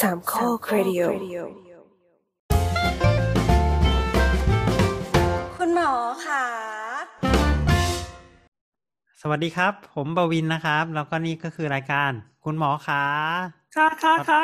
[0.00, 1.00] สามข้อครดิโอ
[5.56, 5.92] คุณหมอ
[6.26, 6.44] ค่ะ
[9.20, 12.10] สวัสดีครับ ผมบวินนะครับ แล้วก็นี่ก็คือรายการ
[12.44, 13.02] คุณหมอขา
[13.76, 14.42] ค่ะค่ะค่ะ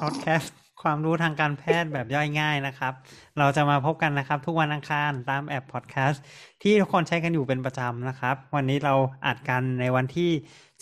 [0.00, 2.92] พอดแคสต์ความรู้ทางการแพทย์แบบย่อยง่ายนะครับ
[3.38, 6.22] เราจะมาพบกันนะครับ ทุกวันอังคารตามแอปพอดแคสต์
[6.62, 8.94] ที่ทุกคนใช้กันอยู่เป็นประจำนะครับ วันนี้เรา
[9.26, 10.30] อัดกันในวันที่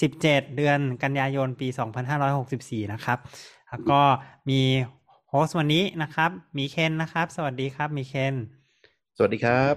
[0.02, 1.68] 17 เดือนกันยายนปี
[2.30, 3.18] 2564 นะครับ
[3.70, 4.00] แล้วก็
[4.50, 4.60] มี
[5.28, 8.34] โฮสต์วันนี้นะครับ มีเคนนะครับ สวัสดีครับมีเคน
[9.16, 9.74] สวัสดีครับ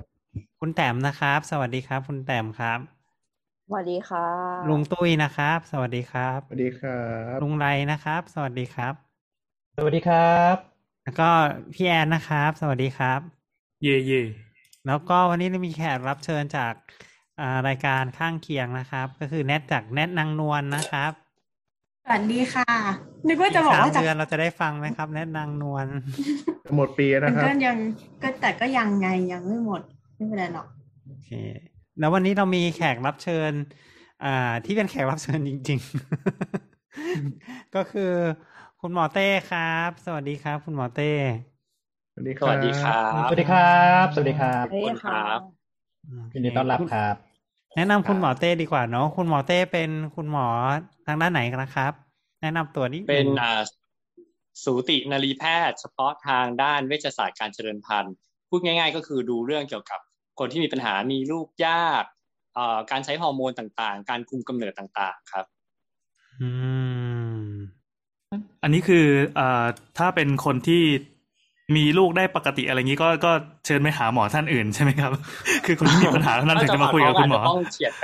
[0.60, 2.80] คุณแต้มนะครับ สวัสดีครับ คุณแต้มครับ
[3.68, 4.28] สวัสดีค่ะ
[4.70, 7.02] ลุงตุ้ยนะครับ สวัสดีครับสวัสดีครั
[7.34, 8.94] บลุงไรนะครับ สวัสดีครับ
[9.78, 10.56] สวัสดีครับ
[11.04, 11.30] แล้วก็
[11.74, 13.20] พี่แอนนะครับ สวัสดีครับ
[13.84, 14.24] เย่เย่
[14.88, 16.74] แล้วก็วันนี้เรามีแขกรับเชิญจาก
[17.40, 21.29] อ่ารายการข้างเคียงนะครับ ก็คือแนทจากแนทนางนวลนะครับส
[22.10, 22.66] วัสดีค่ะ
[23.28, 25.88] นึกว่าจะบอกสามว่าจากเดือนเราจะได้ฟังไหมครับ แนทนางนวล
[26.76, 27.78] หมดปีแล้วมันะนครับก็ยัง
[28.22, 29.82] ก็แต่ก็ยังไงยังไม่หมด
[30.16, 30.68] ไม่เป็นไรหรอก
[31.04, 31.28] โอเค
[31.98, 33.54] แล้ววันนี้เรามีแขกรับเชิญ
[34.22, 34.28] อ่า
[34.66, 35.80] ที่เป็นแขกรับเชิญจริง
[36.98, 38.02] ๆ ก็คือ
[38.80, 41.04] คุณหมอเต้ครับ สวัสดีครับ คุณหมอเต้
[42.12, 43.62] สวัสดีคสรับวัสดีครับสวัสดีครั
[44.04, 45.60] บ สวัสดีครับ สวัสดีค่ะ
[46.34, 47.29] ยินดีต้อนรับครับ
[47.76, 50.48] แนะนำคุณหมอเต้ดีกว่าเนาะคุณหมอเต้เป็นคุณหมอ
[51.06, 51.94] ทางด้านไหนกันนะครับ
[52.42, 53.62] แนะนำตัวนิดเป็นงอ่า
[54.64, 58.14] สูตินรีแพทย์ เฉพาะทางด้านเวชศาสตร์การเจริญพันธุ์
[58.50, 60.00] พูดง่าย ๆ ก็คือดูเรื่องเกี่ยวกับ
[60.40, 62.04] คนที่มีปัญหามีลูกยาก
[62.54, 65.46] เอ่อการใช้ฮอร์โมนต่างๆ การคุมกำเนิดต่างๆ ครับ
[66.42, 66.50] อื
[67.40, 67.44] ม
[68.64, 69.66] อันนี้คือเอ่อ
[69.98, 70.84] ถ้าเป็นคนที่
[71.76, 73.32] มีลูกได้ปกติอะไรอย่างนี้ก็ก็
[73.66, 75.12] เชิญไปหาหมอท่านอื่นใช่ไหมครับ
[75.66, 78.04] คือคนที่มีปัญหาเท่านั้นถึงจะมาคุยกับคุณหมอถ้าจะฝากท้องอาจจะต้องเฉียดไป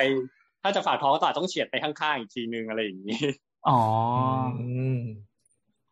[0.63, 3.19] ถ้าจะฝากท้องก็ต้องเฉียดไปข้างๆอีกทีนึงอะไรอย่างนี้
[3.67, 3.79] อ๋อ
[4.59, 4.99] อืม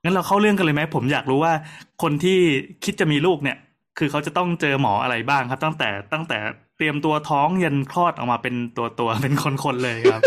[0.04, 1.54] งั้นเราเข้าเรื่องกันเลยไหมผมอยากรู้ว่า
[2.04, 2.40] คนที่
[2.84, 3.58] คิดจะมีลูกเนี่ย
[3.98, 6.38] คือเขาจะต้องเจอหมออะไรบ้างครับ ตั้งแต่ตั้งแต่
[6.78, 10.22] เตรียมตัวท้องยันคลอดออกมาเป็นตัวตัวๆเป็นคนๆเลยครับ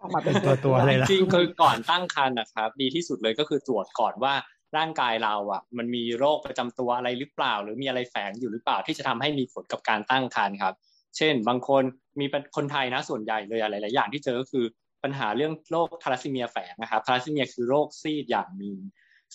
[0.00, 4.34] ออกมาเป็นตัวตัวเลยละจริงๆคือก่อนตั้งครรภ์นะครับ ดีที่สุดเลยก็คือตรวจก่อนว่า
[4.76, 10.74] ร่างกายเราอะ มันมีโรคประจำตัวอะไรหรือเปล่า หรือมีอะไรแฝงอยู่หรือเปล่าที่จะทำให้มีผลกับการตั้งครรภ์ครับ
[11.16, 11.82] เช่น บางคน
[12.18, 14.64] มีเป็นคนไทยนะส่วนใหญ่เลยอะไรหลายๆอย่างที่เจอก็คือ
[15.02, 18.76] ปัญหาเรื่องโรคทาลัสซีเมียแฝงนะครับทาลัสซีเมียคือโรคซีดอย่างหนึ่ง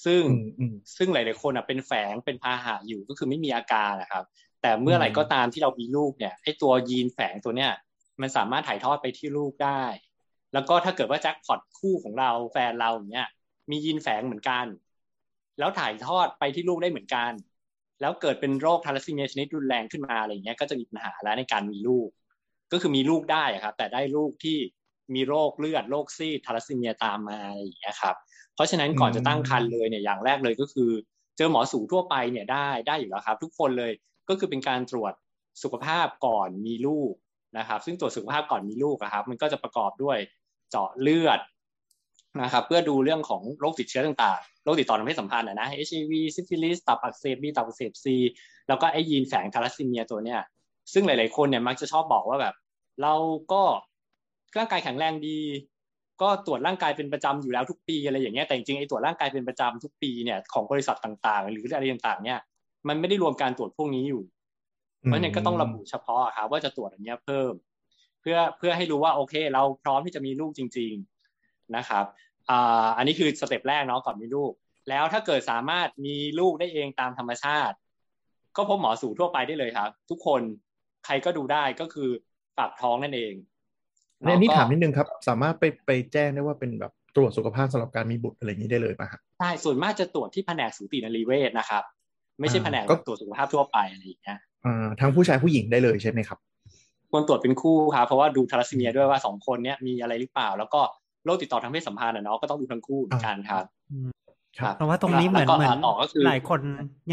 [0.05, 4.23] ซึ่งอืมอืมซึ่งหลายๆคนอะเป็นแฝงเป็นพาหะอยู่ก็คือไม่มีอาการนะครับ
[4.61, 7.71] แต่เมื่อไหร่ก็ตามที่เรามีลูกเนี่ยไอ้ตัวยีนแฝงตัวเนี้ย
[8.21, 9.83] มันสามารถถ่ายทอดไปที่ลูกได้
[10.53, 13.27] แล้วก็ถ้าเกิดว่าแจ็คพอตคู่ของเราแฟนเราอย่างเงี้ย
[13.69, 14.65] มียีนแฝงเหมือนกัน
[15.59, 17.31] แล้วถ่ายทอดไปที่ลูกได้เหมือนกัน
[18.01, 22.09] แล้วเกิดเป็นโรคธาลัสซีเมียชนิดรุนแรงขึ้นมาอะไรอย่างเงี้ยก็จะมีปัญหาแล้วในการมีลูก
[22.71, 24.57] ก็คือมีลูกได้ครับ แต่ได้ลูกที่
[25.15, 28.15] มีโรคเลือดโรคซีดธาลัสซีเมียตามมาอะไรอย่างเงี้ยครับ
[28.55, 30.91] เพราะฉะนั้นก่อนจะตั้งครรภ์เลยเนี่ยอย่างแรกเลยก็คือ
[31.37, 33.91] เจอหมอสูติทั่วไปเนี่ยได้ได้อยู่แล้วครับ ทุกคนเลย
[34.29, 35.13] ก็คือเป็นการตรวจ
[35.63, 37.13] สุขภาพก่อนมีลูก
[37.57, 40.17] นะครับ ซึ่งตรวจสุขภาพก่อนมีลูกครับ มันก็จะประกอบด้วย
[40.69, 41.39] เจาะเลือด
[42.41, 48.15] นะครับเพื่อดูเรื่องของโรคติดเชื้อต่างๆ โรคติดต่อทางเพศสัมพันธ์นะ HIV ซิฟิลิสตับอักเสบบีตับอักเสบซี
[48.67, 50.39] แล้วก็ไอ้ยีนแฝงทาลัสซีเมียตัวเนี้ย
[50.93, 52.55] ซึ่งหลาย ๆ คนเนี่ยมักจะชอบบอกว่าแบบ
[53.01, 53.13] เรา
[53.51, 53.61] ก็
[54.57, 55.39] ร่างกายแข็งแรงดี
[56.21, 62.39] ก็ตรวจร่างกายเป็นประจำอยู่แล้วทุกปีอะไรอย่างเงี้ยแต่จริงๆไอ้ตรวจร่างกายเป็นประจำทุกปีเนี่ยของบริษัทต่างๆ หรืออะไรต่างๆ เนี่ย
[62.87, 64.23] มันไม่ได้รวมการตรวจพวกนี้อยู่
[65.03, 67.53] เพราะฉะนั้นก็ต้องระบุเฉพาะครับว่าจะตรวจอันเนี้ยเพิ่ม
[68.21, 71.14] เพื่อเพื่อให้รู้ว่าโอเค เราพร้อมที่จะมีลูกจริง ๆ
[71.77, 72.05] นะครับ
[72.49, 74.51] อ่าอันนี้คือสเต็ปแรกเนาะก่อนมีลูก
[74.89, 77.75] แล้วถ้าเกิดสามารถมีลูกได้เองตามธรรมชาติ
[78.57, 80.41] ก็พบหมอสูทั่วไปได้เลยครับ ทุกคน
[81.05, 82.09] ใครก็ดูได้ก็คือ
[82.57, 83.33] ฝากท้องนั่นเอง
[84.21, 91.83] ในอันนี้แล้วก็ถามนิดนึงครับ สามารถไปไปแจ้งได้ว่าเป็นแบบตรวจสุขภาพสำหรับการมีบุตรอะไรอย่างนี้ได้เลยป่ะฮะใช่ส่วนมากจะตรวจที่แผนกสูตินรีเวชนะครับ
[92.39, 96.39] ไม่ใช่อ่าแผนกก็ตรวจสุขภาพทั่วไปอะไรอย่างเงี้ยอ่าทั้งผู้ชายผู้หญิงได้เลยใช่ไหมครับ
[97.11, 100.81] ควรตรวจเป็นคู่ครับเพราะว่าดูทาลัสซีเมียด้วยว่าสองคนเนี้ยมีอะไรหรือเปล่า แล้วก็
[101.25, 103.65] โรคติดต่อทางเพศสัมพันธ์อะเนาะก็ต้องดูทั้งคู่เหมือนกันครับ
[104.59, 106.59] ครับเพราะว่าตรงนี้เหมือนแล้วก็เหมือนต่อก็คือหลายคน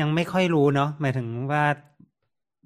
[0.00, 1.64] ยังไม่ค่อยรู้เนาะหมายถึงว่า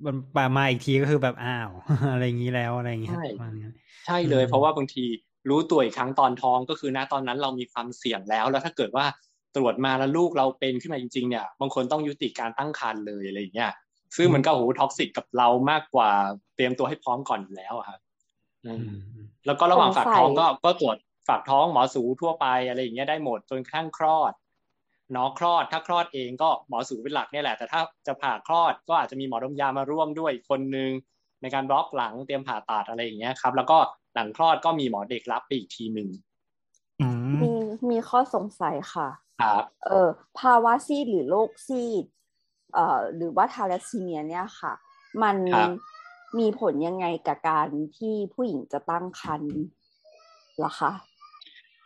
[0.05, 1.71] มันปามาอีกทีก็คือแบบอ้าว
[2.13, 3.75] อะไรอย่างนี้แล้วอะไรอย่างเงี้ยใช่ประมาณนั้น
[4.07, 5.05] ใช่เลยอืมเพราะว่าบางที
[5.49, 9.05] รู้ตัวอีกครั้งตอนท้องก็คือณตอนนั้นเรามีความเสี่ยงแล้ว แล้วถ้าเกิดว่า
[9.57, 13.73] ตรวจมาแล้วลูกเราเป็นขึ้นมาจริงๆเนี่ยบางคนต้องยุติการตั้งครรภ์เลยอะไรอย่างเงี้ย
[14.17, 16.11] ซึ่งมันก็โห toxic กับเรามากกว่า
[16.57, 18.01] เตรียมตัวให้พร้อมก่อนอยู่แล้วอะครับ
[18.67, 18.79] อืม
[19.15, 20.97] อืมแล้วก็ระหว่างสงสัย ฝากท้องก็ก็ตรวจ
[21.29, 24.33] ฝากท้องหมอสูทั่วไปอะไรอย่างเงี้ยได้หมดจนกระทั่งคลอด
[25.13, 30.91] เนาะคลอดถ้าคลอดเองก็หมอสูเป็นหลักเนี่ยแหละ แต่ถ้าจะผ่าคลอดก็อาจจะมีหมอดมยามาร่วมด้วยอีกคนนึง
[31.43, 33.79] ในการบล็อกหลังเตรียมผ่าตัดอะไรอย่างเงี้ยครับ แล้วก็
[34.15, 36.09] หลังคลอดก็มีหมอเด็กรับไปอีกทีหนึ่ง
[37.01, 37.53] อืมมี
[37.91, 39.09] มีข้อสงสัยค่ะ
[39.41, 40.09] ครับเออ
[40.39, 42.05] ภาวะซีดหรือโรคซีด
[42.75, 44.73] เอ่อหรือว่าทาลัสซีเมียเนี่ยค่ะ
[45.23, 45.71] มันครับ
[46.39, 47.69] มีผลยังไงกับการ
[47.99, 49.57] ที่ผู้หญิงจะตั้งครรภ์
[50.59, 50.93] เหรอคะ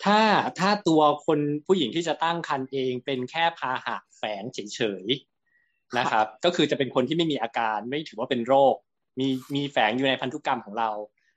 [0.05, 0.20] ถ้า
[0.58, 8.75] ถ้าตัวคนผู้หญิงที่จะตั้งครรภ์เองเป็นแค่พาหะแฝงเฉยๆนะครับ ก็คือจะเป็นคนที่ไม่มีอาการไม่ถือว่าเป็นโรค
[9.20, 10.91] มีมีแฝงอยู่ในพันธุกรรมของเรา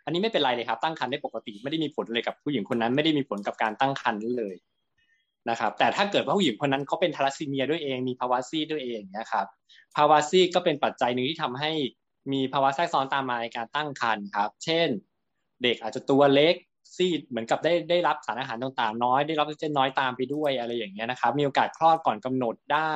[0.05, 4.55] อันนี้ไม่เป็นไรเลยครับ ตั้งครรภ์ได้ปกติไม่ได้มีผลเลยกับผู้หญิงคนนั้นไม่ได้มีผลกับการตั้งครรภ์นั้นเลย
[5.49, 9.45] นะครับ แต่ถ้าเกิดว่าผู้หญิงคนนั้นเขาเป็นทาลัสซีเมียด้วยเองมีภาวะซีดด้วยเองนะครับ
[9.95, 11.71] ภาวะซีดก็เป็นปัจจัยหนึ่งที่ทำให้
[12.31, 14.87] มีภาวะแทรกซ้อนตามมาในการตั้งครรภ์ครับ เช่น
[15.63, 16.55] เด็กอาจจะตัวเล็ก
[16.97, 22.95] ซีดเหมือนกับได้ได้รับสารอาหารต่างๆ น้อยได้รับออกซิเจนน้อยตามไปด้วยอะไรอย่างเงี้ยนะครับ มีโอกาสคลอดก่อนกำหนดได้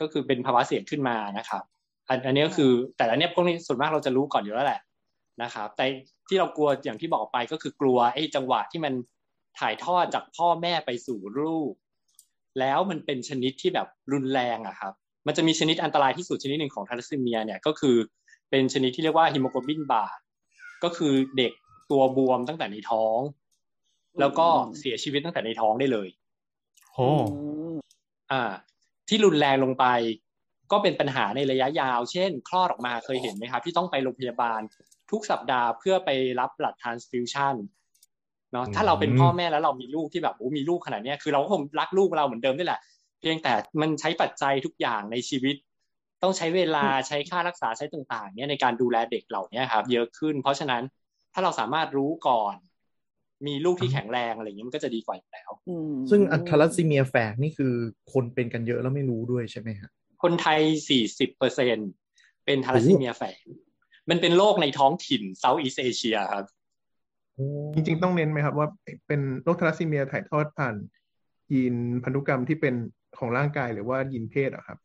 [0.00, 1.62] ก็คือเป็นภาวะเสี่ยงขึ้นมานะครับ
[2.08, 4.80] อันอันนี้ก็คือแต่อันเนี้ยพวกนี้ส่วนมากเราจะรู้ก่อนอยู่แล้วแหละ
[5.42, 5.84] นะครับ แต่
[6.28, 8.94] ที่เรากลัวอย่างที่บอกไปก็คือกลัวไอ้จังหวะที่มัน
[9.58, 11.72] ถ่ายทอดจากพ่อแม่ไปสู่ลูก
[12.60, 14.92] แล้วมันเป็นชนิดที่แบบรุนแรงอะครับ
[15.26, 17.96] มันจะมีชนิดอันตรายที่สุดชนิดหนึ่งของทาลัสซีเมียเนี่ยก็คือ
[18.50, 20.18] เป็นชนิดที่เรียกว่า hemoglobin Bart's
[20.84, 21.52] ก็คือเด็ก
[21.90, 23.18] ตัวบวมตั้งแต่ในท้อง
[24.20, 24.46] แล้วก็
[24.78, 26.08] เสียชีวิตตั้งแต่ในท้องได้เลย
[26.92, 27.10] โอ้
[28.32, 28.42] อ่า
[29.08, 29.86] ที่รุนแรงลงไป
[30.72, 34.60] ก็เป็นปัญหาในระยะยาว เช่น คลอดออกมาเคยเห็นไหมครับ ที่ต้องไปโรงพยาบาล
[35.10, 36.10] ทุกสัปดาห์เพื่อไป
[36.40, 37.54] รับ blood transfusion
[38.52, 42.80] เนาะถ้าเราเป็นพ่อแม่แล้วเรามีลูกที่แบบโอ้มีลูกขนาดเนี้ยคือเราก็คงรักลูกเราเหมือนเดิมนี่แหละ
[43.20, 45.56] เพียงแต่มันใช้ปัจจัยทุกอย่างในชีวิต
[46.22, 50.82] ต้องใช้เวลาใช้ค่ารักษาใช้ต่างๆเนี่ยในการดูแลเด็กเหล่านี้ครับ เยอะขึ้น เพราะฉะนั้น
[51.38, 52.54] ถ้าเราสามารถรู้ก่อน
[53.46, 57.74] มีลูกที่แข็งแรงอะไรอย่างนี้มันก็จะดีกว่าอยู่แล้วอืมซึ่งอันทาลัสซีเมียแฝงนี่คือ
[58.12, 59.90] คนเป็นกันเยอะแล้วไม่รู้ด้วยใช่ไหมฮะ
[60.22, 60.60] คนไทย
[61.00, 61.76] 40เปอร์เซ็นต์
[62.44, 63.44] เป็นทาลัสซีเมียแฝง
[64.10, 66.46] มันเป็นโรคในท้องถิ่น Southeast Asia ครับ
[67.74, 68.68] จริงๆต้องเน้นไหมครับว่า
[69.06, 70.74] เป็นโรคทาลัสซีเมียถ่ายทอดผ่าน
[71.52, 71.74] ยีน
[72.04, 72.74] พันธุกรรมที่เป็น
[73.18, 74.78] ของร่างกายหรือว่ายีนเพศอะครับ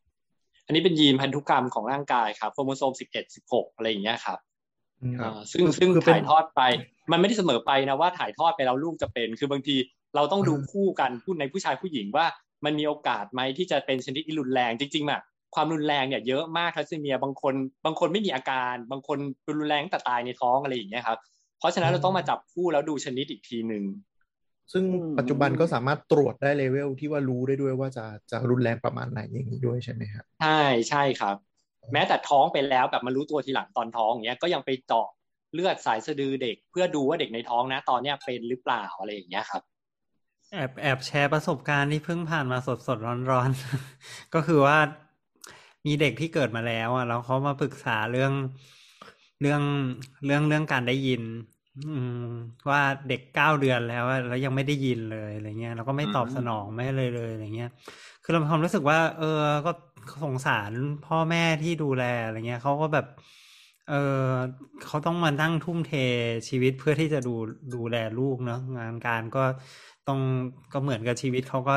[0.65, 4.39] อันนี้เป็นยีนพันธุกรรมของร่างกายครับโครโมโซม11 16อะไรอย่างเงี้ยครับ
[5.19, 6.61] ครับอ่าซึ่งซึ่งคือเป็นถ่ายทอดไป
[7.11, 9.75] มันไม่ได้เสมอไปนะว่าถ่ายทอดไปแล้วลูกจะเป็น คือบางที
[10.15, 12.25] เราต้องดูคู่กันพูดในผู้ชายผู้หญิงว่า
[12.65, 15.21] มันมีโอกาสไหมที่จะเป็นชนิดที่รุนแรงจริงๆอะ
[15.55, 17.53] ความรุนแรงเนี่ยเยอะมากทัสซีเมียบางคน
[17.85, 19.17] บางคนไม่มีอาการ บางคน
[19.47, 21.19] รุนแรงแต่ตายในท้องอะไรอย่างเงี้ยครับ
[21.59, 23.83] เพราะฉะนั้นเราต้องมาจับคู่แล้วดูชนิดอีกทีหนึ่ง
[24.71, 24.83] ซึ่ง
[25.17, 31.35] ปัจจุบันก็สามารถตรวจได้เลเวลที่ว่ารู้ได้ด้วยว่าจะจะรุนแรงประมาณไหนอย่างนี้ด้วยใช่ไหมครับใช่ใช่ครับ
[31.93, 35.07] แม้แต่ท้องไปแล้วแบบมารู้ตัวทีหลังตอนท้องอย่างเงี้ยก็ยังไปเจาะ
[35.53, 39.61] เลือดสายสะดือเด็ก เพื่อดูว่าเด็กในท้องนะ ตอนเนี้ยเป็นหรือเปล่าอะไรอย่างเงี้ยครับ
[40.53, 44.77] แอบแอบแชร์ประสบการณ์ที่เพิ่งผ่านมาสดสดร้อนร้อนๆก็คือว่า
[45.85, 48.33] มีเด็กที่เกิดมาแล้ว อะแล้วเขามาปรึกษาเรื่อง
[49.41, 49.61] เรื่อง
[50.25, 51.23] เรื่องเรื่องการได้ยิน
[51.87, 52.27] อืม
[52.69, 57.71] ว่าเด็กเก้าเดือนแล้วอะแล้วยังไม่ได้ยินเลยอะไรเงี้ยแล้วก็ไม่ตอบอืมสนองไม่เลยเลยอะไรเงี้ย
[58.23, 59.71] คือเรามีความรู้สึกว่า เออก็
[60.23, 63.05] สงสารพ่อแม่ที่ดูแลอะไรเงี้ยเขาก็แบบ
[63.85, 63.93] เออ
[64.85, 65.89] เขาต้องมานั่งทุ่มเท
[66.49, 67.29] ชีวิตเพื่อที่จะดู
[67.73, 69.39] ดูแลลูกเนาะงานการก็
[70.05, 70.19] ต้อง
[70.71, 71.73] ก็เหมือนกับชีวิตเขาก็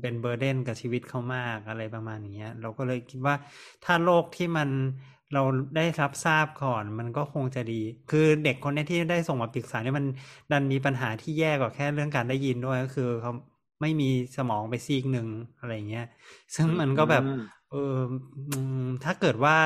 [0.00, 3.34] เป็นเบอร์เดนกับชีวิตเขามากอะไรประมาณนี้เราก็เลยคิดว่า
[3.82, 4.70] ถ้าโรคที่มัน
[5.32, 5.40] เรา
[5.76, 7.74] ได้รับทราบก่อนมันก็คงจะดี
[8.08, 10.06] คือเด็กคนนี้ที่ได้ส่งมาปรึกษาเนี่ยมัน
[10.50, 13.32] ดันมีปัญหาที่แย่กว่าแค่เรื่องการได้ยินด้วยก็คือเขา
[13.82, 14.06] ไม่มี
[14.36, 16.02] สมองไปซีกหนึ่งอะไรเงี้ย
[16.54, 17.24] ซึ่งมันก็แบบ
[17.70, 17.98] เออ
[18.48, 19.56] อืมถ้าเกิดว่า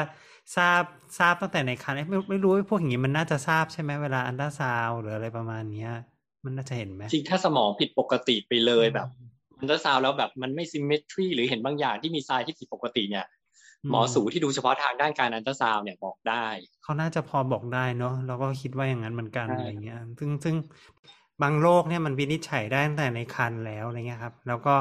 [0.56, 0.82] ทราบ
[1.18, 5.92] ทราบตั้งแต่ในครรภ์เอ๊ะไม่ไม่รู้ว่าพวกอย่างนี้มันน่าจะทราบใช่ไหมเวลาอัลตราซาวด์หรืออะไรประมาณเนี้ย
[6.44, 9.08] มันน่าจะเห็นไหมจริงถ้าสมองผิดปกติไปเลยแบบ
[9.58, 13.26] มันจะซาวด์แล้วแบบมันไม่ symmetry หรือเห็นบางอย่างที่มีทรายที่ผิดปกติเนี่ย
[13.84, 16.46] อืมหมอสูที่ดูเฉพาะทางด้านการอัลตราซาวด์เนี่ยบอกได้
[16.82, 20.54] เขาน่าจะพอบอกได้เนาะเราก็คิดว่าอย่างนั้นเหมือนกันใช่อะไรเงี้ย ซึ่งซึ่ง
[21.42, 24.74] บางโรคเนี่ยมันวินิจฉัยได้ตั้งแต่ในครรภ์แล้วอะไรเงี้ยครับ แล้วก็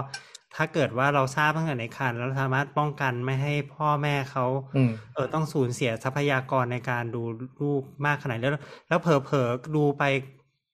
[0.55, 7.23] ถ้าเกิดว่าเราทราบตั้งแต่ในครรภ์แล้วสามารถป้องกันไม่ให้พ่อแม่เขาอืมเออต้องสูญเสียทรัพยากรในการดู
[7.61, 10.03] ลูกมากขนาดนี้แล้ว แล้วเผลอๆดูไป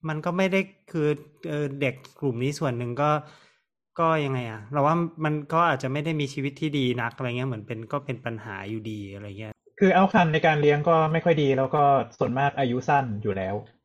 [0.09, 0.59] มันก็ไม่ได้
[0.91, 1.07] คือ
[1.49, 3.11] เออเด็กกลุ่มนี้ส่วนหนึ่งก็
[3.99, 11.83] ก็ยังไงอะเราว่ามันก็อาจจะไม่ได้มีชีวิตที่ดีนักอะไรเงี้ยเหมือนเป็นก็เป็นปัญหาอยู่ดีอะไรเงี้ยคือเอาคันในการเลี้ยงก็ไม่ค่อยดี แล้วก็
[12.17, 13.76] ส่วนมากอายุสั้นอยู่แล้วอืม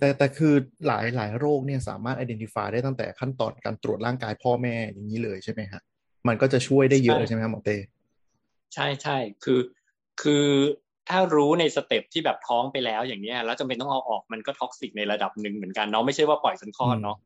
[0.00, 0.54] แต่แต่คือ
[0.86, 5.80] หลายหลายโรคเนี่ยสามารถ identify ได้ตั้งแต่ขั้นตอนการตรวจร่างกายพ่อแม่อย่างนี้เลยใช่ไหมฮะ
[6.28, 7.76] มันก็จะช่วยได้เยอะใช่ใช่ไหมครับหมอเต้
[8.74, 9.60] ใช่ใช่คือ
[10.22, 10.46] คือ
[11.08, 17.16] ถ้ารู้ใน step ที่แบบท้องไปแล้วอย่างเนี้ยแล้วจำเป็นต้องเอาออกมันก็ toxic ในระดับหนึ่งเหมือนกันเนาะไม่ใช่ว่าปล่อยจนคลอดเนาะ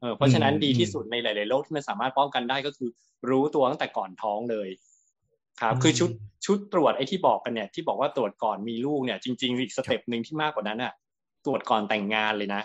[0.00, 2.90] เออเพราะฉะนั้นดีที่สุดในหลายๆโรคที่มันสามารถป้องกันได้ก็คือ
[3.30, 4.68] รู้ตัวตั้งแต่ก่อนท้องเลย
[5.60, 6.10] ครับอืมคือชุด
[6.46, 10.92] ชุดตรวจไอ้ที่บอกกันเนี่ยที่บอกว่าตรวจก่อนมีลูกเนี่ยจริง ๆ อีกสเต็ปหนึ่งที่มากกว่านั้นอะ
[11.46, 12.62] ตรวจก่อนแต่งงานเลยนะ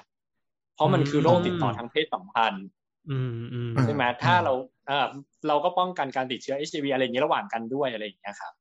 [0.75, 2.65] เพราะมันคือโรคติดต่อทางเพศสัมพันธ์
[3.09, 4.53] อืมอืมอ่าใช่ไหมถ้าเรา
[4.87, 5.07] เออ
[5.47, 8.53] เราก็ป้องกันการติดเชื้อ HIV อะไรอย่างนี้ระหว่างกันด้วยอะไรอย่างเงี้ยครับ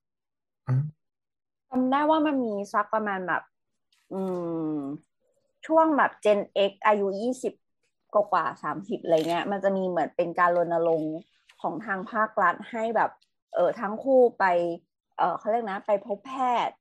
[1.71, 3.43] จำได้ว่ามันมีสักประมาณแบบ
[4.13, 4.21] อื
[4.75, 4.79] ม
[5.67, 7.55] ช่วงแบบ Gen X อายุยี่สิบ
[8.15, 11.17] กว่าสามสิบอะไรเงี้ย มันจะมีเหมือนเป็นการรณรงค์
[11.63, 13.11] ของทางภาครัฐให้แบบ
[13.55, 14.45] เออทั้งคู่ไป
[15.19, 16.33] เออเขาเรียกนะ ไปพบแพ
[16.69, 16.77] ทย์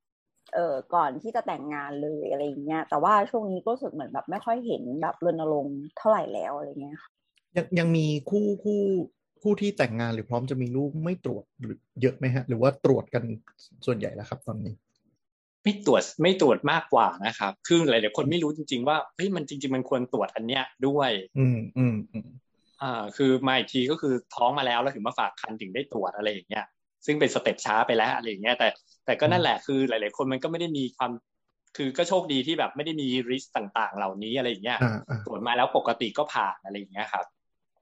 [0.56, 7.10] เออก่อนที่จะแต่งงานเลยอะไรอย่างเงี้ย แต่ว่าช่วงนี้ก็รู้สึกเหมือนแบบไม่ค่อยเห็นแบบรณรงค์เท่าไหร่แล้วอะไรเงี้ยค่ะ
[7.58, 8.84] ยังยังมีคู่คู่
[9.42, 13.24] คู่ที่แต่งงานหรือพร้อมจะมีลูกไม่ตรวจหรือเยอะไหมฮะ หรือว่าตรวจกัน
[13.86, 14.74] ส่วนใหญ่แล้วครับ ตอนนี้
[15.64, 22.28] ไม่ตรวจไม่ตรวจมากกว่านะครับ คือหลายๆคนไม่รู้จริง ๆ ว่าเฮ้ยมันจริง ๆ มันควรตรวจอันเนี้ยด้วย อืมอืมอืม
[22.82, 26.66] อ่า คือมาอีกทีก็คือท้องมาแล้วแล้วถึงมาฝากคันถึงได้ตรวจอะไรอย่างเงี้ย
[27.06, 28.68] ซึ่งเป็นสเต็ปช้าไปแล้วอะไรอย่างเงี้ยแต่
[29.06, 31.12] แต่ก็นั่นแหละคือหลาย ๆ คนมันก็ไม่ได้มีความ
[31.78, 37.26] คือก็โชคดีที่แบบไม่ได้มีริสต่างๆ เหล่านี้อะไรอย่างเงี้ยอ่าอ่าตรวจมาแล้วปกติก็ผ่านอะไรอย่างเงี้ยครับ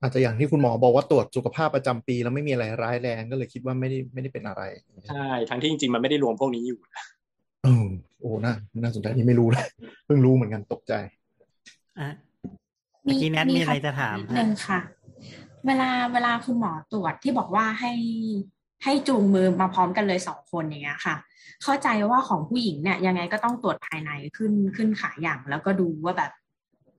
[0.02, 4.64] อาจจะอย่างที่คุณหมอบอกว่าตรวจสุขภาพประจำปี แล้วไม่มีอะไรร้ายแรงก็เลยคิดว่าไม่ได้ไม่ได้เป็นอะไร
[5.10, 6.80] ใช่ทั้งที่จริงๆมันไม่ได้รวมพวกนี้อยู่
[7.64, 7.88] เออ
[8.20, 9.66] โอ้น่าน่าสนใจนี่ไม่รู้เลย
[10.06, 10.94] เพิ่งรู้เหมือนกันตกใจ
[12.00, 12.10] อะ
[13.04, 14.80] เมื่อกี้แนทมีอะไรจะถามนิดนึงค่ะ
[15.66, 17.92] เวลาเวลาคุณหมอตรวจที่บอกว่าให้
[18.84, 21.16] ให้จูงมือมาพร้อมกันเลยสองคนอย่างเงี้ยค่ะ
[21.64, 26.32] เข้าใจว่าของผู้หญิงเนี่ยยังไงก็ต้องตรวจภายในขึ้นขึ้นขาอย่าง แล้วก็ดูว่าแบบ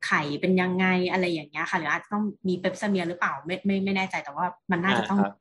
[0.07, 5.35] ไข่เป็นยังไงอะไรอย่างเงี้ยค่ะหรืออาจจะต้องมีเปปซเมียหรือเปล่าไม่ไม่ไม่แน่ใจแต่ว่ามันน่าจะต้องอ่าครับ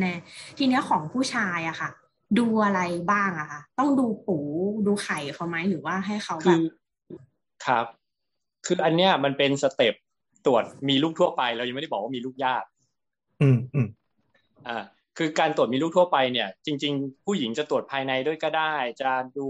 [0.00, 1.90] แน่ๆทีเนี้ยของผู้ชายอะค่ะ
[2.38, 4.38] ดูอะไรบ้างอะค่ะ ต้องดูปู
[4.86, 6.64] ดูไข่เขาไหมหรือว่าให้เขาแบคืบอ
[7.66, 7.86] ครับ
[8.66, 9.94] คืออันเนี้ยมันเป็น step
[10.46, 12.64] ตรวจมีลูกทั่วไป เรายังไม่ได้บอกว่ามีลูกยาก
[13.42, 13.88] อืมอืม
[14.68, 14.84] อ่า
[15.18, 19.46] คือการตรวจมีลูกทั่วไปเนี่ย จริง ๆ ผู้หญิงจะตรวจภายในด้วยก็ได้ จะดู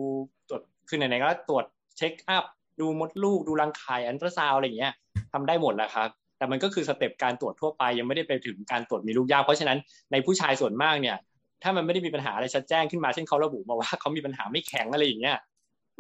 [0.49, 1.65] ตรวจคือไหนๆก็ตรวจ
[1.97, 2.45] check up
[2.81, 4.93] ดูมดลูกดูรังไข่อัลตราซาวด์อะไรอย่างเงี้ย
[5.33, 9.79] ทำได้หมดแหละครับ แต่มันก็คือ step การตรวจทั่วไปยังไม่ได้ไปถึงการตรวจมีลูกยากเพราะฉะนั้น
[10.13, 11.17] ในผู้ชายส่วนมากเนี่ย
[11.63, 15.39] ถ้ามันไม่ได้มีปัญหาอะไรชัดแจ้งขึ้นมาเช่นเขาระบุมาว่าเขามีปัญหาไม่แข็งอะไรอย่างเงี้ย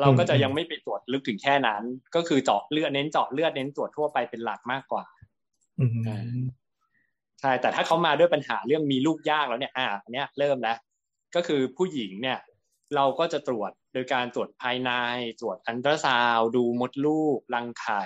[0.00, 1.83] เราก็จะยังไม่ไปตรวจลึกถึงแค่นั้น
[2.14, 5.04] ก็คือเจาะเลือดเน้นเจาะเลือดเน้นตรวจทั่วไปเป็นหลักมากกว่า
[5.80, 5.99] อืม
[7.44, 10.76] ใช่แต่ถ้าเขามาด้วยปัญหาเรื่องมีลูกยากแล้วเนี่ยอ่าอันเนี้ยเริ่มแล้ว
[11.34, 12.38] ก็คือผู้หญิงเนี่ย
[12.96, 14.90] เราก็จะตรวจโดยการตรวจภายใน
[15.40, 18.02] ตรวจอันตราซาวดูมดลูกรังไข่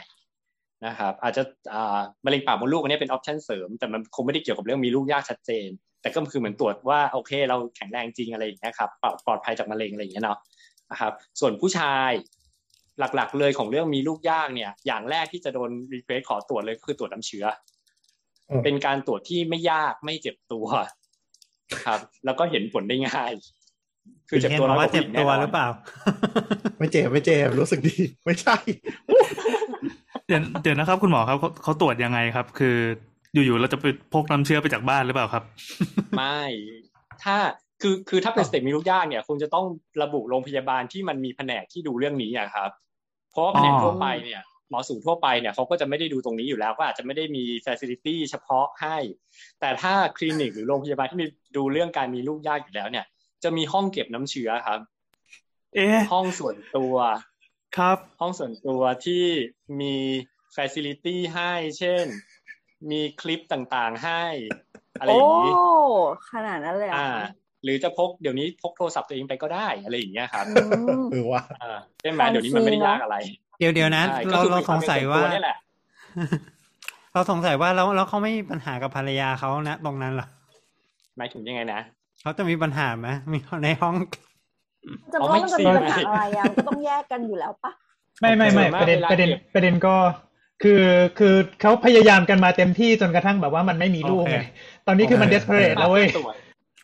[0.87, 1.43] นะครับอาจจะ
[1.75, 5.69] อ่ามะเร็งปากมดลูกอันนี้เป็น option เสริม แต่มันคงไม่ได้เกี่ยวกับเรื่องมีลูกยากชัดเจน
[6.03, 8.91] แต่ก็คือเหมือนตรวจว่าโอเค เราแข็งแรงจริงอะไรอย่างเงี้ยครับ
[9.27, 10.39] ปลอดภัยจากมะเร็งอะไรอย่างเงี้ยเนาะ
[10.91, 12.11] นะครับส่วนผู้ชาย
[12.99, 17.45] หลักๆเลยของเรื่องมีลูกยากเนี่ยอย่างแรกที่จะโดน request ขอตรวจเลยก็คือตรวจน้ำเชื้อ
[18.65, 20.67] เป็นการตรวจที่ไม่ยากไม่เจ็บตัว
[21.87, 23.33] ครับ แล้วก็เห็นผลได้ง่าย
[24.29, 25.69] คือเจ็บตัวน้อยกว่ากว่าเจ็บตัวหรือเปล่า
[26.79, 28.57] ไม่เจ็บไม่เจ็บรู้สึกดี ไม่ใช่
[30.27, 32.77] เดี๋ยวเดี๋ยวนะครับ คุณหมอครับเขาเขาตรวจยังไงครับ คือ
[33.33, 35.45] อยู่ๆเราจะไปพกน้ำเชื้อไปจากบ้านหรือเปล่าครับ
[36.17, 36.43] ไม่
[37.25, 37.37] ถ้า
[37.83, 39.65] คือคือถ้าเป็นสเต็ปมีลูกยากเนี่ยคงจะต้อง
[40.03, 42.71] ระบุโรงพยาบาลที่มันมีแผนกที่ดูเรื่องนี้อะครับ
[43.31, 48.97] เพราะว่าแผนกอ๋อทั่วไปเนี่ย หมอสูทั่วไปเนี่ยเขาก็จะไม่ได้ดูตรงนี้อยู่แล้ว ก็อาจจะไม่ได้มี facility เฉพาะให้
[49.61, 53.05] แต่ถ้าคลินิกหรือโรงพยาบาลที่มีดูเรื่องการมีลูกยากอยู่แล้วเนี่ย
[53.43, 54.81] จะมีห้องเก็บน้ำเชื้อครับ
[55.75, 56.95] เอ๊ะห้องส่วนตัว
[57.77, 59.25] ครับ ห้องส่วนตัวที่
[59.81, 59.97] มี
[60.57, 62.05] facility ให้ เช่น
[62.91, 64.25] มีคลิปต่างๆให้
[64.99, 65.53] อะไรอโอ้ย่างนี้
[66.31, 67.29] ขนาดนั้นเลยเหรอ่าอะ
[67.65, 70.63] หรือจะพกเดี๋ยวนี้พกโทรศัพท์ตัวเองไปก็ได้อะไรอย่างเงี้ยครับอื
[71.01, 73.17] มเออว่าอ่าใช่ไหมเดี๋ยวนี้มันไม่ได้ยากอะไร
[73.59, 75.57] เดี๋ยวเดี๋ยวนะใช่เราก็คือเราสงสัยว่าเป็นตัวนี่แหละ
[77.13, 80.27] เราสงสัยว่าแล้วแล้วเขาไม่มีปัญหากับภรรยาเขานะ ตรงนั้นเหรอ
[81.17, 81.81] หมายถึงยังไงนะ
[82.23, 83.95] เขาจะมีปัญหาไหมมีในห้อง
[85.13, 87.73] จะอ๋อว่าไม่มันจะสิมีปัญหาอะไรอะก็ต้องแยกกันอยู่แล้วปะ
[88.21, 89.95] ไม่ไม่ไม่ส่วนมากประเด็นเวลาประเด็นเก็บประเด็นก็
[90.63, 90.83] คือ
[91.19, 94.39] คือเขาพยายามกันมาเต็มที่จนกระทั่งแบบว่ามันไม่มีลูกโอเคไง
[94.87, 96.35] ตอนนี้คือมันโอเค desperate แล้วเว้ยตรวจ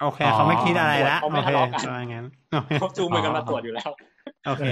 [0.02, 3.90] โอเคอ๋อเขาไม่คิดอะไรละเขาไม่โอเคทะเลาะกันว่างั้นโอเคเขาจูงมือกันมาตรวจอยู่แล้ว
[4.46, 4.64] โอเค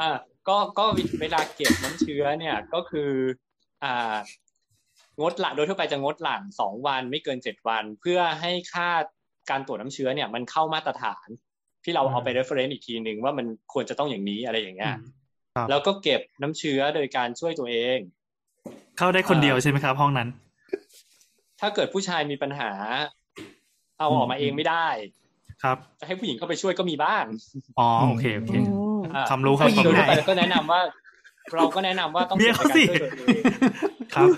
[0.00, 0.10] อ่า
[0.48, 0.84] ก็ก็
[1.20, 3.10] เวลาเก็บน้ำเชื้อเนี่ยก็คือ
[3.84, 4.16] อ่า
[5.20, 8.90] งดหลั่งโดยทั่วไปจะงดหลั่งสองวันไม่เกินเจ็ดวัน เพื่อให้ค่า
[9.50, 11.26] การตรวจน้ำเชื้อเนี่ยมันเข้ามาตรฐาน
[11.84, 14.94] ที่เราเอาไป reference อีกทีหนึ่งว่ามันควรจะต้องอย่างนี้อะไรอย่างเงี้ย
[15.54, 17.98] ครับแล้วก็เก็บน้ำเชื้อโดยการช่วยตัวเอง
[18.98, 20.28] เข้าได้คนเดียวใช่ไหมครับห้องนั้น
[21.60, 22.70] ถ้าเกิดผู้ชายมีปัญหา
[23.98, 24.86] เอาออกมาเองไม่ได้
[25.62, 27.24] ครับ จะให้ผู้หญิงเข้าไปช่วยก็มีบ้าง
[27.78, 28.62] อ๋อโอเคโอเคอื
[28.98, 30.80] มอ่าความรู้ครับผู้หญิงโดยไหนทั่วไปก็แนะนำว่า
[31.56, 33.42] เราก็แนะนำว่าต้องเมียก็บเขาในการสิช่วยตัวเอง
[34.14, 34.28] ครับ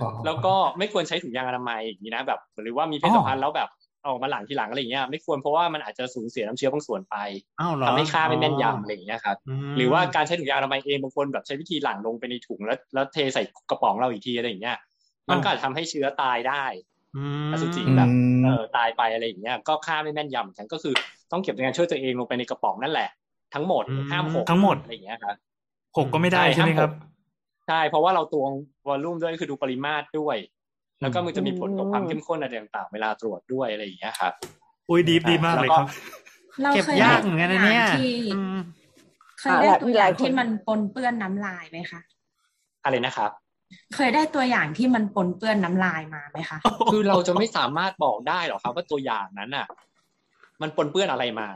[0.00, 3.68] อ๋อแล้วก็ไม่ควรใช้ถุงยางอนามัยอย่างนี้นะแบบ หรือว่ามีเพศสัมพันธ์แล้วแบบ
[4.06, 7.16] ออกมาหลังทีหลังอะไรอย่างเงี้ยไม่ควรเพราะว่ามันอาจจะสูญเสียน้ำเชื้อบางส่วนไป
[7.60, 9.36] อ้าวเหรอทำให้ค่าไม่แม่นยำอะไรอย่างเงี้ยครับ
[9.70, 14.78] มหรือว่าการใช้ถุงยางอนามัยเองบางคนแบบใช้วิธีหลั่งลงไปในถุงแล้วแล้วเทใส่กระป๋องเราอีกทีอะไรอย่างเงี้ย
[15.30, 16.64] มันก็อาจจะทำให้เชื้อตายได้
[17.16, 20.94] อืมอสุจิอืแบบมเออตายไปอะไรอย่างเงี้ยก็ค่าไม่แม่นยำเหมือนกันก็คือ
[21.32, 23.08] ต้องเก็บในการช่วยตัวเองลงไปในกระป๋องนั่นแหละ
[23.54, 25.34] ทั้งหมดห้ามหกทั้งหมดอะไรอย่างเงี้ยครับ
[25.96, 26.90] หกก็ไม่ได้ใช่ไหมครับ
[27.66, 28.50] ใช่เพราะว่าเราตวง
[28.86, 30.36] วอลลุ่มด้วยคือดูปริมาตรด้วย
[31.00, 34.32] แล้วก็มันจะมีผลต่อความเข้มข้นอะไรต่างๆ เวลาตรวจด้วยอะไรอย่างเงี้ยครับ
[34.88, 35.88] อุ้ยดีดีมากเลยครับ
[36.62, 38.58] เราเก็บเคยยากได้เหมือนกันตัวนะอเนี่ยย่างที่อืม
[39.40, 42.00] เคยได้ตัวอย่างอะหลายคนที่มันปนเปื้อนน้ำลายไหมคะ
[42.84, 43.30] อะไรนะครับ
[43.94, 46.58] เคยได้ตัวอย่างที่มันปนเปื้อนน้ำลายมาไหมคะ
[46.92, 49.66] คือเราจะไม่สามารถบอกได้หรอกครับ ว่าตัวอย่างนั้นอะ
[50.62, 51.48] มันปนเปื้อนอะไรมา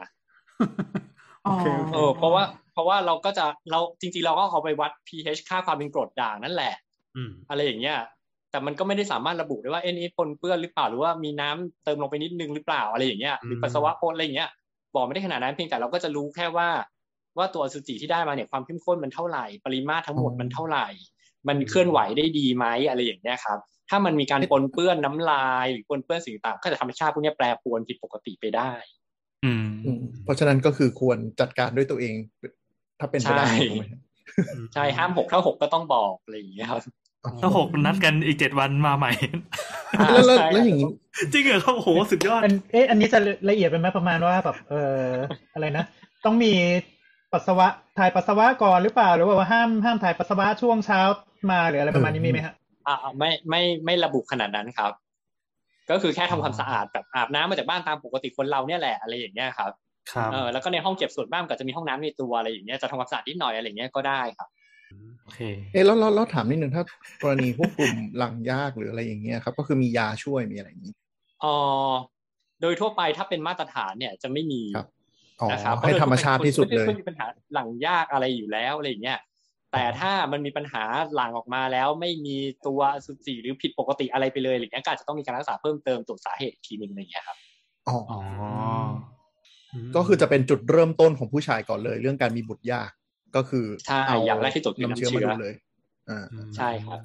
[1.44, 2.42] โอเคโอเคเออเพราะว่า
[2.72, 6.74] เพราะว่าเราก็จะเราจริงๆเราก็เอาไปวัด pH ค่าความเป็นกรดด่างนั่นแหละ
[7.16, 7.98] อืมอะไรอย่างเงี้ย
[8.50, 14.50] แต่มันก็ไม่ได้สามารถระบุได้ว่าเอ็นนี้ปนเปื้อนหรือเปล่าหรือว่ามีน้ำเติมลงไปนิดนึงหรือเปล่าอะไรอย่างเงี้ยหรือปัสสาวะปนอะไรอย่างเงี้ย
[14.94, 16.68] บอกไม่ได้ขนาดนั้นเพียงแต่เราก็จะรู้แค่ว่า
[17.38, 20.86] ว่าตัวอสุจิที่ได้มาเนี่ยความเข้มข้นมันเท่าไหร่ปริมาตรทั้งหมดมันเท่าไหร่
[21.48, 23.58] มันเคลื่อนไหวได้ดีไหมอะไรอย่างเงี้ยครับ
[23.90, 28.70] ถ้ามันมีการปนเปื้อนน้ำลายหรือปนเปื้อนสิ่งต่างก็จะธรรมชาติพวกเนี้ยแปรปรวนผิดปกติไปได้
[29.44, 32.14] อืมอืม เพราะฉะนั้นก็คือควรจัดการด้วยตัวเอง
[33.00, 34.00] ถ้าเป็นไปได้ใช่ถูกไหมฮะ
[34.74, 36.80] ใช่ห้ามหกถ้าหกก็ต้องบอกอะไรอย่างเงี้ยครับ
[37.40, 39.12] ถ้าหกนัดกันอีกเจ็ดวันมาใหม่
[40.12, 40.90] แล้วแล้วใช่แล้วอย่างนี้
[41.32, 43.18] จริงเหรอครับโอ้โหสุดยอดอันเอ๊ะอันนี้จะ
[43.50, 45.10] ละเอียดไปไหมประมาณว่าแบบเออ
[45.54, 45.84] อะไรนะ
[46.24, 46.52] ต้องมี
[47.32, 47.66] ปัสสาวะ
[47.98, 51.00] ถ่ายปัสสาวะก่อนหรือเปล่า หรือว่าห้ามห้ามถ่ายปัสสาวะช่วงเช้า
[51.50, 52.54] มาหรืออะไรประมาณนี้มีไหมฮะ
[52.86, 54.92] อ่าไม่ไม่ไม่ระบุขนาดนั้นครับ
[55.90, 59.72] ก็คือแค่ทำความสะอาดแบบอาบน้ำมาจากบ้านตามปกติคนเราเนี่ยแหละอะไรอย่างเงี้ยครับ
[60.12, 64.48] ครับเออแล้วก็ในห้องเก็บส่วนบ้านก็จะมีห้องน้ำในตัวอะไรอย่างเงี้ยจะทำความสะอาดนิดหน่อยอะไรอย่างเงี้ยก็ได้ครับ
[65.24, 65.40] โอเค
[65.72, 66.82] เอ๊ะแล้วแล้วแล้วถามนิดนึงถ้า
[67.22, 70.94] กรณีพวกกลุ่มหลังยากหรืออะไรอย่างเงี้ยครับก็คือมียาช่วยมีอะไรอย่างนี้
[71.40, 71.46] เอ
[71.90, 71.92] อ
[72.60, 74.86] โดยทั่วไปถ้าเป็นมาตรฐานเนี่ยจะไม่มีครับ
[75.40, 79.18] อ๋อนะครับให้ธรรมชาติที่สุดเลยไม่มีปัญหาหลังยากอะไรอยู่แล้วอะไรอย่างเงี้ย
[79.72, 80.82] แต่ถ้ามันมีปัญหา
[81.14, 82.36] หลังออกมาแล้วไม่มี
[82.66, 87.36] ตัวอสุจิหรือผิดปกติอะไรไปเลยอะไรเงี้ยก็อาจจะต้องมีการรักษาเพิ่มเติมตรวจสาเหตุอีกทีหนึ่งอะไรอย่างเงี้ยครับ
[87.88, 88.20] อ๋ออ๋อ
[89.96, 92.90] ก็คือจะเป็นจุดเริ่มต้นของผู้ชายก่อนเลย เรื่องการมีบุตรยาก
[93.36, 95.54] ก็คือใช่เอาอย่างแรกที่ตรวจคือน้ำเชื้อน้ำเชื้มาอดูเลย
[96.10, 96.24] อ่า
[96.56, 97.00] ใช่ครับ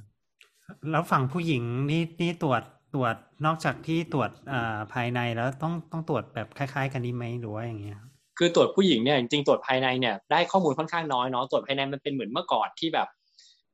[0.91, 2.62] แล้วฝั่งผู้หญิงนี่นี่ตรวจ
[2.94, 3.15] ตรวจ
[3.46, 8.00] นอกจากที่ตรวจอ่าภายในแล้วต้องต้องตรวจแบบคล้าย ๆ กันนี้ไหมหรือว่าอย่างเงี้ย
[8.38, 13.08] คือตรวจผู้หญิงเนี่ยจริงๆตรวจภายในเนี่ยได้ข้อมูลค่อนข้างน้อยเนาะตรวจภายในมันเป็นเหมือนเมื่อก่อนที่แบบ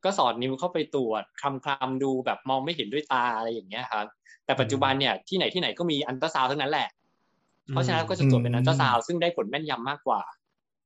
[0.04, 4.06] ก็สอดนิ้วเข้าไปตรวจคลำคลำๆดูแบบมองไม่เห็นด้วยตาอะไรอย่างเงี้ยครับ
[4.46, 6.90] แต่ปัจจุบันเนี่ยที่ไหนที่ไหนก็มีอัลตราซาวด์ทั้งนั้นแหละ
[7.72, 10.22] เพราะฉะนั้นก็จะตรวจเป็นอัลตราซาวด์ซึ่งได้ผลแม่นยำมากกว่า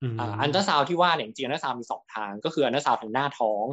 [0.01, 3.65] อืมอ่าอัลตราซาวด์ที่ว่าเนี่ยจริงๆอัลตราซาวด์มีสองทาง ก็คืออัลตราซาวด์ทางหน้าท้อง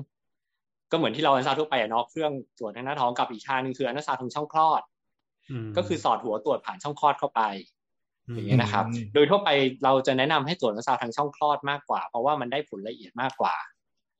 [0.90, 7.73] ก็เหมือนที่เราอันตราซาวด์ทั่วไปอะเนาะเครื่องตรวจทางหน้าท้องกับอีกทางหนึ่งคืออัลตราซาวด์ทางช่องคลอดก็คือสอดหัวตรวจผ่านช่องคลอดเข้าไป
[8.32, 9.50] อย่างเงี้ยนะครับอืมโดยทั่วไป
[9.84, 13.54] เราจะแนะนำให้ตรวจอัลตราซาวด์ทางช่องคลอดมากกว่า เพราะว่ามันได้ผลละเอียดมากกว่า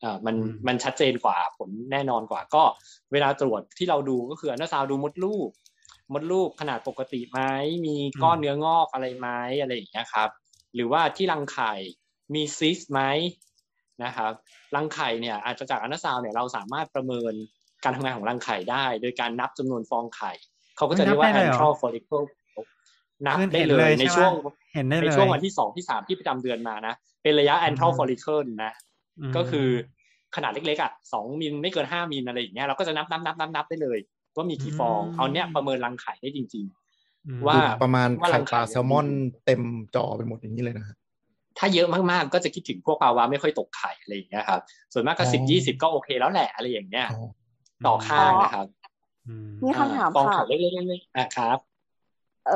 [0.03, 0.35] อ่ามัน
[0.67, 2.63] มันชัดเจนกว่าผลแน่นอนกว่า ก็
[3.13, 5.51] เวลาตรวจที่เราดูก็คืออัลตราซาวด์ดูมดลูก
[6.13, 7.41] มดลูกขนาดปกติไหม
[7.87, 9.29] มีก้อนเนื้องอกอะไรไหม
[9.61, 10.29] อะไรอย่างเงี้ยครับ
[10.75, 11.73] หรือว่าที่รังไข่
[12.35, 13.01] มีซีสต์ไหม
[14.05, 14.33] นะครับ
[14.75, 17.33] รังไข่เนี่ยอาจจะจากอัลตราซาวด์เนี่ยเราสามารถประเมิน
[17.85, 20.33] การทำงานของรังไข่ได้ โดยการนับจำนวนฟองไข่
[20.77, 22.27] เขาก็จะเรียกว่า antral follicle
[23.27, 24.33] นับได้เลยในช่วง คือเห็นเลยยในใช่ไหม
[24.75, 29.69] เห็นได้เลย ในช่วงวันที่สองที่สามที่ประจำเดือนมานะ เป็นระยะ antral follicle นะก็คือ
[30.37, 33.99] ขนาดเล็กๆอะสองมิลไม่เกินห้ามิลอะไรอย่างเงี้ยเราก็จะนับนับนับนับนับได้เลย
[34.37, 36.67] ว่ามีกี่ฟองเอาเนี้ยประเมินรังไข่ได้จริง
[37.29, 39.07] อืมว่าประมาณว่าไข่รังไข่ปลาแซลมอน
[39.45, 39.63] เต็ม
[39.95, 44.61] จอไปหมดอย่างนี้เลยนะฮะๆถ้าเยอะมากๆก็จะคิดถึงพวกภาวะไม่ค่อยตกไข่อะไรอย่างเงี้ยครับ
[44.93, 47.21] ส่วนมากก็อ๋อสิบยี่สิบก็โอเคแล้วแหละอะไรอย่างเงี้ยอ๋อ
[47.87, 48.67] ต่อข้างนะครับ
[49.29, 51.59] อืมมีคำถามฟองค่ะไข่เล็กๆๆๆอะครับ
[52.45, 52.55] เออ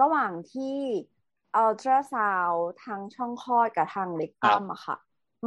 [0.00, 0.64] ระหว่างที่
[1.54, 2.20] อัลตราซา
[2.52, 4.96] วทางช่องคลอดกับทางเล็กตัมอะค่ะ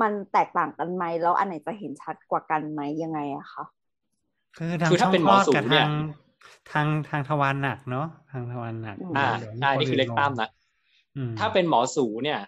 [0.01, 3.63] มันแตกต่างกันไหมแล้วอันไหนจะเห็นชัดกว่ากันไหมยังไงอะคะ
[4.57, 5.89] คือทางคือช่ถ้าองเป็นคหลมออดสูกับงเนี่ทายง
[6.71, 10.49] ทางทางทวารหนักเนาะทางทวารหนักอืมอ่าเดี๋ยวใช่นี่คือเล็กตั้มนะ
[11.15, 12.39] อืมถ้าเป็นหมอสูเนี่ย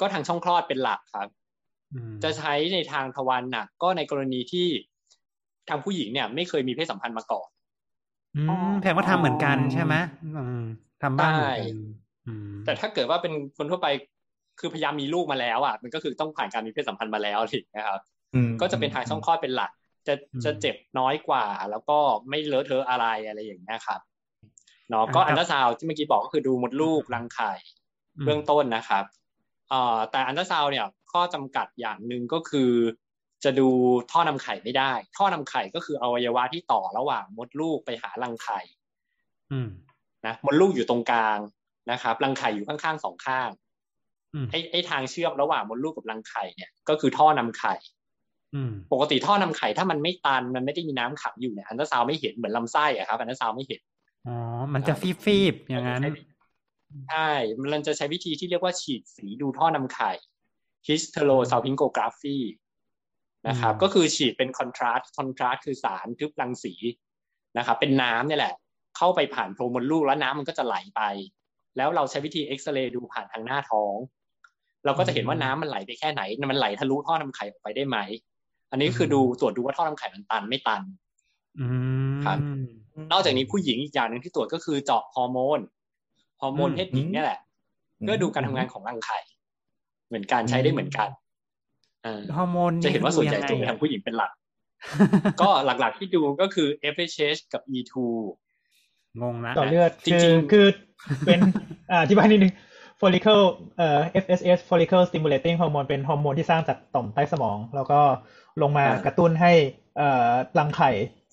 [0.00, 1.28] ก็ทางช่องคลอดเป็นหลักครับ
[1.92, 4.68] อืมจะใช้ในทางทวารหนักก็ในกรณีที่
[5.68, 7.48] ทางผู้หญิงเนี่ย ไม่เคยมีเพศสัมพันธ์มาก่อน
[8.36, 9.94] อืมแพงว่าทำเหมือนกันใช่ไหม
[10.36, 10.64] อืม
[11.02, 11.68] ทำบ้านเหมือนกัน
[12.26, 13.88] อืมแต่ถ้าเกิดว่าเป็นคนทั่วไป
[14.60, 18.02] คือพยายามมีลูกมาแล้วอะมันก็คือต้องผ่านการมีเพศสัมพันธ์มาแล้วอะไรอย่างเงี้ยครับ
[18.34, 19.70] อืมก็จะเป็นทางช่องคลอดเป็นหลัก
[20.06, 20.14] จะ
[20.44, 24.00] จะเจ็บน้อยกว่า แล้วก็ไม่เลอะเทอะอะไรอะไรอย่างเงี้ยครับ
[24.90, 27.52] เนาะก็อัลตราซาวด์ที่เมื่อกี้บอกก็คือดูมดลูกรังไข่
[28.24, 29.04] เบื้องต้นนะครับ
[29.68, 32.70] เอ่อแต่อัลตราซาวด์เนี่ยข้อจำกัดอย่างหนึ่งก็คือ
[33.44, 33.68] จะดู
[34.12, 38.60] ท่อนำไข่ไม่ได้ ท่อนำไข่ก็คืออวัยวะที่ต่อระหว่างมดลูกไปหารังไข่
[39.52, 39.68] อืม
[40.26, 41.38] นะมดลูกอยู่ตรงกลาง
[41.90, 43.48] นะครับรังไข่อยู่ข้างๆสองข้าง
[44.34, 47.74] อืมไอ้ไอ้ทางเชื่อมระหว่างมดลูกกับรังไข่เนี่ย ก็คือท่อนำไข่
[48.54, 53.80] อืมปกติท่อนำไข่ถ้ามันไม่ตันมันไม่ได้มีน้ำขังอยู่เนี่ยอัลตราซาวด์ไม่เห็นเหมือนลำไส้อะครับอัลตราซาวด์ไม่เห็น
[54.28, 54.36] อ๋อ
[54.74, 56.02] มันจะฟีบฟีบๆอย่างนั้น
[57.10, 57.30] ใช่
[57.72, 60.12] มันจะใช้วิธีที่เรียกว่าฉีดสีดูท่อนำไข่
[60.88, 62.38] hysterosalpingography
[63.48, 66.74] นะครับอืมก็คือฉีดเป็น contrast contrast คือสารทึบรังสี
[67.58, 68.54] นะครับ เป็นน้ำเนี่ยแหละ
[68.96, 71.02] เข้าไปผ่านโพรงมดลูกแล้วน้ำมันก็จะไหลไป
[71.76, 73.96] แล้วเราใช้วิธีเอ็กซเรย์ดูผ่านทางหน้าท้อง
[74.84, 77.98] เราก็จะเห็นว่าน้ำมันไหลไปแค่ไหน มันไหลทะลุท่อนำไข่ออกไปได้ไหม
[78.70, 80.82] อันนี้คือดูตรวจดูว่าท่อนำไข่มันตันไม่ตัน
[81.58, 81.66] อื
[82.12, 82.38] มครับ
[83.12, 85.60] นอกจากนี้ผู้หญิงอีกอย่างหนึ่งที่ตรวจก็คือเจาะฮอร์โมน
[86.40, 87.40] ฮอร์โมนอืมเพศหญิงเนี่ยแหละ
[88.00, 89.18] เพื่อดูการทำงานของรังไข่
[90.08, 91.19] เหมือนกันใช้ได้เหมือนกันเออ
[92.36, 94.30] ฮอร์โมนจะเห็นว่าส่วนใหญ่ตรวจดูไปยังไงทางผู้หญิงเป็นหลัก
[95.40, 97.94] ก็หลักๆที่ดูก็คือ FSH กับ E2
[99.22, 100.66] งงนะต่อเลือดจริคืองคือ
[101.26, 101.40] เป็น
[101.90, 102.52] อ่าอธิบายนิดนึง
[103.00, 103.44] follicle
[103.76, 108.00] เอ่อ FSH follicle stimulating hormone เป็นฮอร์โมนที่สร้างจากต่อมใต้สมอง แล้วก็
[108.62, 109.52] ลงมากระตุ้นให้
[109.96, 110.90] เอ่อรังไข่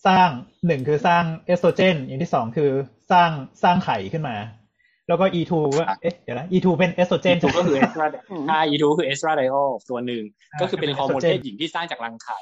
[0.07, 0.29] สร้าง
[0.67, 2.69] หนึ่งคือสร้างเอสโตรเจนอย่างที่สองคือ
[3.11, 3.29] สร้าง
[3.63, 4.35] สร้างไข่ขึ้นมา
[5.07, 10.23] แล้วก็ E2 ว่าเอ๊ะเดี๋ยวนะ E2 เป็นเอสโตรเจน E2 ก็คือ estradiol ใช่ E2 คือ estradiol ตัวหนึ่ง
[10.61, 12.39] ก็คือเป็นฮอร์โมนเพศหญิงที่สร้างจากรังไข่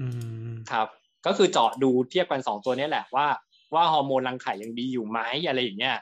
[0.00, 0.06] อื
[0.50, 0.86] มครับ
[1.26, 3.26] ก็คือเจาะดูเทียบกันสองตัวเนี้ยแหละว่า
[3.74, 5.96] ว่าฮอร์โมนรังไข่ยังดีอยู่ไหมอะไรอย่างเงี้ย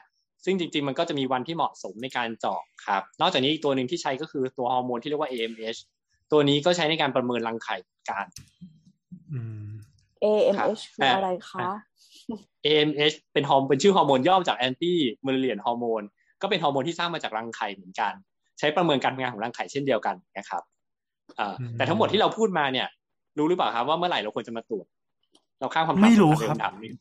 [0.45, 5.79] ซึ่งจริง ๆ มันก็จะมีวันที่เหมาะสมในการเจาะครับ นอกจากนี้อีกตัวหนึ่งที่ใช้ก็คือตัวฮอร์โมนที่เรียกว่า AMH
[6.31, 8.25] ตัวนี้ก็ใช้ในการประเมินรังไข่เหมือนกัน
[9.31, 9.69] อืม
[10.23, 10.65] AMH ครับ
[10.95, 11.69] คืออะไรคะ
[12.65, 14.93] AMH เป็นฮอร์โมนเป็นชื่อฮอร์โมนย่อมาจาก anti
[15.25, 16.01] Mullerian ฮอร์โมน
[16.41, 18.13] ก็เป็นฮอร์โมนที่สร้างมาจากรังไข่เหมือนกัน
[18.59, 20.63] ใช้ประเมินการทำงานของรังไข่เช่นเดียวกันนะครับ
[21.39, 22.87] อ่าอืมแต่ทั้งหมดที่เราพูดมาเนี่ย
[23.37, 24.85] รู้หรือเปล่าครับว่าเมื่อไหร่เราควรจะมาตรวจ
[25.59, 26.91] เราข้ามคำถามไม่รู้เดิครับถามนี้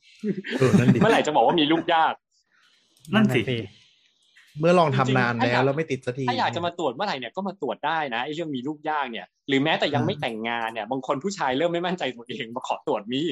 [0.58, 2.14] เออนั่นดิเมื่อไหร่จะบอกว่ามีลูกยาก
[3.14, 3.40] นั่นสิ
[4.60, 13.22] เมื่อลองทำนานจริงๆถ้าอยากแล้วแล้วไม่ติดสักทีถ้าอยากจะมาตรวจเมื่อไหร่เนี่ยก็มาตรวจได้นะไอ้เรื่องมีลูกยากเนี่ย หรือแม้แต่ยังไม่แต่งงานเนี่ย บางคนผู้ชายเริ่มไม่มั่นใจตัวเองมาขอตรวจมี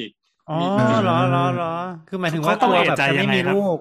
[0.60, 1.72] อีกอ๋อมีเหรอเหรอเหรอ
[2.08, 3.78] คือหมายถึงว่าเขาต้องตัวเอะแบบใจจะยัไม่งไงมีครับลูก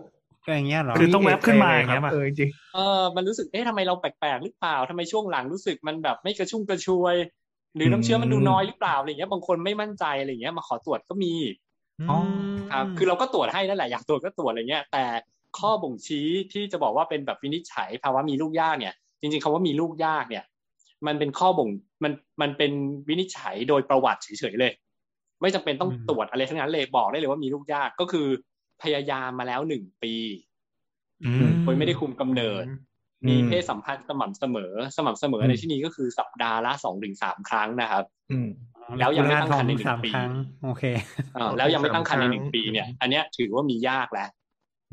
[0.47, 7.15] อย่างเงี้ยเหรอคือต้องแวบขึ้นมาอย่างเงี้ยป่ะเออจริงเออมันรู้สึกเอ๊ะทำไมเราแปลกๆหรือเปล่าทำไมช่วงหลังรู้สึกมันแบบไม่กระชุ่มกระชวย
[7.75, 11.33] หรือน้ำเชื้อมันดูน้อยหรือเปล่าอะไรเงี้ยบางคนไม่มั่นใจอะไรเงี้ยมาขอตรวจก็มี
[12.09, 12.19] อ๋อ
[12.71, 15.03] ครับคือเราก็ตรวจให้นั่นแหละอยากตรวจก็ตรวจอะไรเงี้ย แต่
[15.59, 20.43] ข้อบ่งชี้ที่จะบอกว่าเป็นแบบวินิจฉัยภาวะมีลูกยากเนี่ย จริงๆคำว่ามีลูกยากเนี่ย
[21.07, 21.69] มันเป็นข้อบ่ง
[22.03, 22.71] มันมันเป็น
[23.07, 24.73] วินิจฉัยโดยประวัติเฉยๆเลย
[25.45, 28.27] ไม่จำเป็นต้องอืมตรวจอะไรทั้งนั้นเลยบอกได้เลยว่ามีลูกยากก็คือ
[28.83, 30.13] พยายามมาแล้วหนึ่งปี
[31.25, 32.65] อืมโดยไม่ได้คุมกำเนิด
[33.27, 38.47] มีเพศสัมพันธ์สม่ำเสมอ สม่ำเสมอในที่นี้ก็คือสัปดาห์ละสองถึงสามครั้งนะครับอืม
[38.99, 40.31] แล้วยังไม่ตั้งครรภ์ในหนึ่งสามปีครั้ง
[40.63, 40.83] โอเค
[41.35, 44.29] เออแล้วยังไม่ตั้งครรภ์ในหนึ่งสามครั้งปีเนี่ย อันเนี้ยถือว่ามียากแล้ว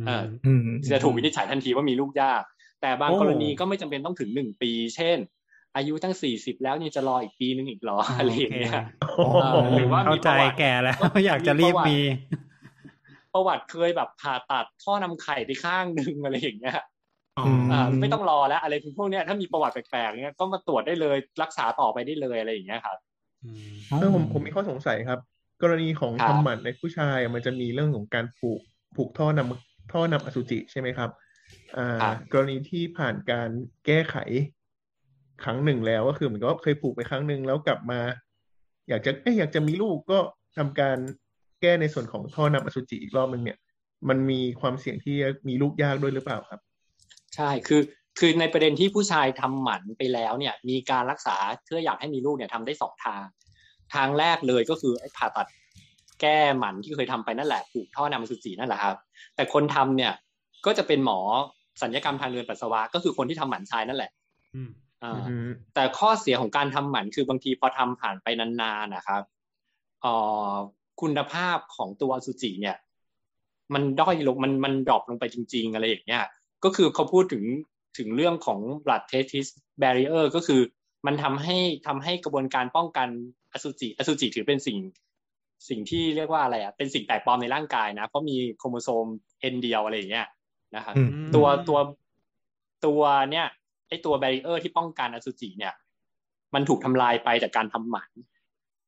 [0.07, 0.61] เอออืม
[0.93, 2.43] จะถูกวินิจฉัยทันทีว่ามีลูกยาก
[2.81, 5.19] แต่บางโอ้กรณีก็ไม่จำเป็นต้องถึงหนึ่งปี เช่น
[5.77, 11.99] อายุตั้งสี่สิบแล้วเนี่ยจะรออีกปีนึงอีกเหรออะไรอย่างเงี้ยโอ้โหเออหรือว่าเข้ามีปใจระวัติแก่แล้วอยากจะรีบมี
[13.35, 16.75] ประวัติเคยแบบผ่าตัดท่อนำไข่ไปข้างหนึ่งอะไรอย่างเงี้ย
[17.39, 22.97] อ๋ออ่าไม่ต้องรอแล้ว อะไรพวกเนี้ยถ้ามีประวัติแปลกๆเงี้ยก็มาตรวจได้เลยรักษาต่อไปได้เลยอะไรอย่างเงี้ยครับ
[23.99, 25.19] เออผมผมมีข้อสงสัยครับ
[25.63, 28.61] กรณีของครับทำหมันในผู้ชายมันจะมีเรื่องของการผูก
[28.97, 31.11] ผูกท่อนำท่อนำอสุจิใช่ไหมครับ
[31.77, 33.51] อ่า กรณีที่ผ่านการ
[33.87, 34.17] แก้ไข
[35.45, 38.01] ครั้งหนึ่งแล้วก็คือเหมือนกับว่าเคยผูกไปครั้งหนึ่งแล้วกลับมา
[38.89, 40.19] อยากจะเอ้ยอยากจะมีลูกก็
[40.59, 40.99] ทำการ
[41.61, 43.59] แก้ในส่วนของท่อนำอสุจิอีกรอบหนึ่งเนี่ย
[44.09, 46.61] มันมีความเสี่ยงที่จะมีลูกยากด้วยหรือเปล่าครับ
[47.35, 47.81] ใช่คือ
[48.19, 53.25] คือในประเด็นที่ผู้ชายทำหมันไปแล้วเนี่ย มีการรักษาเพื่ออยากให้มีลูกเนี่ยทำได้สองทาง
[53.95, 55.47] ทางแรกเลยก็คือไอ้ผ่าตัด
[56.21, 58.97] แก้หมันที่เคยทำไปนั่นแหละผูกท่อนำอสุจินั่นแหละครับ
[59.37, 60.13] แต่คนทำเนี่ย
[60.67, 61.21] ก็จะเป็นหมอ
[61.83, 64.11] สัญญกรรมทางเดินปัสสาวะก็คือคนที่ทำหมันชายนั่นแหละ
[64.55, 64.82] อืมอ่าอืม
[65.75, 69.23] แต่ข้อเสียของการทำหมันคือบางทีพอทำผ่านไปนานๆนะครับ
[70.03, 70.15] เอ่
[70.51, 70.53] อ
[71.01, 72.77] คุณภาพของตัวอสุจิเนี่ย
[73.75, 76.23] มันด้อยลงมันมันดรอปลงไปจริง ๆ อะไรอย่างเงี้ย
[76.65, 77.45] ก็คือเขาพูดถึง
[77.99, 79.47] ถึงเรื่องของ blood testis
[79.83, 80.61] barrier ก็คือ
[81.07, 83.09] มันทำให้ทำให้กระบวนการป้องกัน
[83.53, 84.79] อสุจิ อสุจิถือเป็นสิ่ง
[85.69, 89.07] สิ่งที่เรียกว่าอะไรอะเป็นสิ่งแปลกปลอมในร่างกายนะ เพราะมีโครโมโซม
[89.41, 90.29] n เดียวอะไรอย่างเงี้ย
[90.77, 91.79] นะครับอืมตัวตัว
[92.87, 93.47] ตัวเนี่ย
[93.93, 95.75] ไอ้ตัว barrier ที่ป้องกันอสุจิเนี่ย
[96.55, 98.11] มันถูกทำลายไปจากการทำหมัน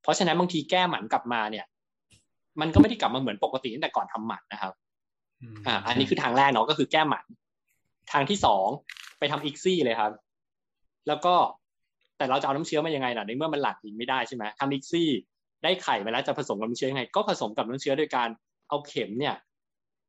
[0.03, 1.67] เพราะฉะนั้นบางทีแก้หมันกลับมาเนี่ย
[2.61, 4.73] มันก็ไม่ได้กลับมาเหมือนปกติตั้งแต่ก่อนทำหมันนะครับ
[5.67, 7.25] อ่า อันนี้คือทางแรกเนาะก็คือแก้หมัน
[8.13, 8.67] ทางที่สอง
[9.19, 10.13] ไปทำ ICSI เลยครับ
[11.09, 11.35] แล้วก็
[12.19, 15.09] แต่เราจะเอาน้ำเชื้อมายังไงล่ะในเมื่อมันหลั่งทิ้งไม่ได้ใช่ไหมทำอีกซี่
[15.63, 18.29] ได้ไข่มาแล้วจะผสมกับน้ำเชื้อยังไง ก็ผสมกับน้ำเชื้อโดยการ
[18.69, 19.35] เอาเข็มเนี่ย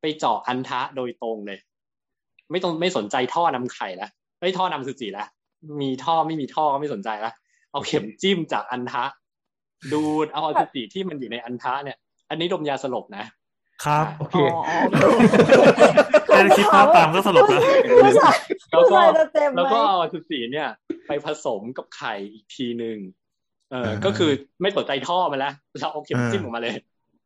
[0.00, 1.58] ไปเจาะอันทะโดยตรงเลย
[2.50, 4.08] ไม่ต้องไม่สนใจท่อนำไข่ละ
[4.40, 5.26] ไม่ท่อนำสุจิละ
[5.82, 7.32] มีท่อไม่มีท่อก็ไม่สนใจละ
[7.72, 9.04] เอาเข็มจิ้มจากอันทะ
[9.92, 11.98] ดูดเอาอสุจิที่มันอยู่ในอันทะเนี่ย
[12.30, 13.24] อันนี้ดมยาสลบนะ
[13.84, 14.36] ครับโอเค
[16.26, 17.62] แค่คิดภาพตามก็สลบแล้ว
[18.04, 18.36] ผู้ชาย
[18.70, 20.68] แล้วผู้ก็ชายจะเต็มไหมแล้วก็เอาอสุจิเนี่ย
[21.06, 22.96] ไปผสมกับไข่อีกทีหนึ่ง
[23.72, 24.30] เออก็คือ
[24.62, 26.74] ไม่สนใจท่อมาแล้วเราเอาเข็มจิ้มออกมาเลย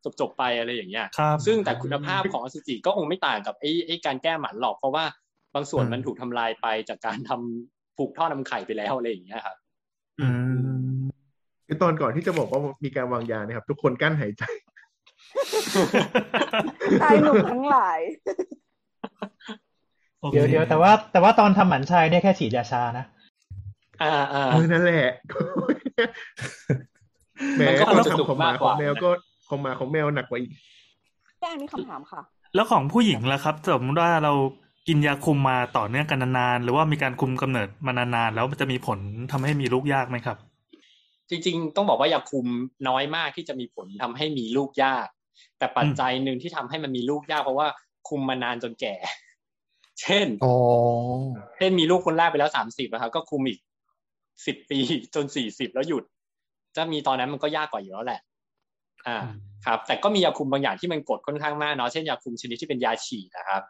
[0.03, 5.03] จบจบๆไปอะไรอย่างเงี้ยครับซึ่งแต่คุณภาพของอสุจิก็คงไม่ต่างกับไอ้ไอ้การแก้หมันหรอกเพราะว่า
[5.55, 9.55] บางส่วนมันถูกทำลายไปจากการทำผูกท่อนำไข่ไปแล้วอะไรอย่างเงี้ยครับ
[10.21, 10.27] อื
[10.99, 11.01] ม
[11.67, 14.43] คือตอนก่อนที่จะบอกว่ามีการวางยาเนะครับ ทุกคนกั้นหายใจ
[17.01, 17.99] ชายหนุ่มทั้งหลาย
[20.19, 23.05] โอคเดี๋ยวเดี๋ยวแต่ว่า แต่ว่าตอนทำหมันชายเนี่ยแค่ฉีดยาชานะ
[24.01, 25.11] อ่าอ่าเออนั่นแหละ
[27.57, 29.09] แหมมันก็ตอนจะสุกทำของหมามากกของว่าแมวก็
[29.49, 30.51] ของหมาของแมวหนักกว่าอีก
[31.39, 32.21] แจ้งมีคำถามค่ะ
[32.55, 34.33] แล้วของผู้หญิงล่ะครับสมมติว่าเรา
[34.87, 38.99] กินยาคุมมาต่อเนื่องกันนานๆ หรือว่ามีการคุมกำเนิดมานานๆ แล้วมันจะมีผล
[39.31, 40.37] ทำให้มีลูกยากไหมครับ
[41.29, 42.47] จริงๆ ต้องบอกว่ายาคุม
[42.87, 45.07] น้อยมากที่จะมีผลทำให้มีลูกยาก
[45.57, 47.67] แต่ปัจจัยหนึ่งที่ทำให้มันมีลูกยาก เพราะว่า
[48.09, 48.95] คุมมานานจนแก่
[50.01, 50.55] เช่นอ๋อ
[51.57, 53.59] เช่นมีลูกคนแรกไปแล้วสามสิบนะครับ ก็คุมอีก
[54.45, 54.79] สิบปี
[55.15, 56.03] จนสี่สิบแล้วหยุด
[56.75, 58.21] จะมีตอนนั้นมันก็ยากกว่าอยู่แล้วแหละ
[59.07, 63.61] อ่าอืมครับ แต่ก็มียาคุมบางอย่างที่มันกดค่อนข้างมากเนาะ เช่นยาคุมชนิดที่เป็นยาฉีดนะครับ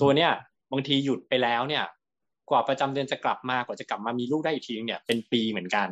[0.00, 0.30] ตัวเนี้ย
[0.72, 1.84] บางทีหยุดไปแล้วเนี่ย
[2.50, 5.88] กว่าประจำเดือนจะกลับมากว่าจะกลับมามีลูกได้อีกทีนึงเนี่ยเป็นปีเหมือนกัน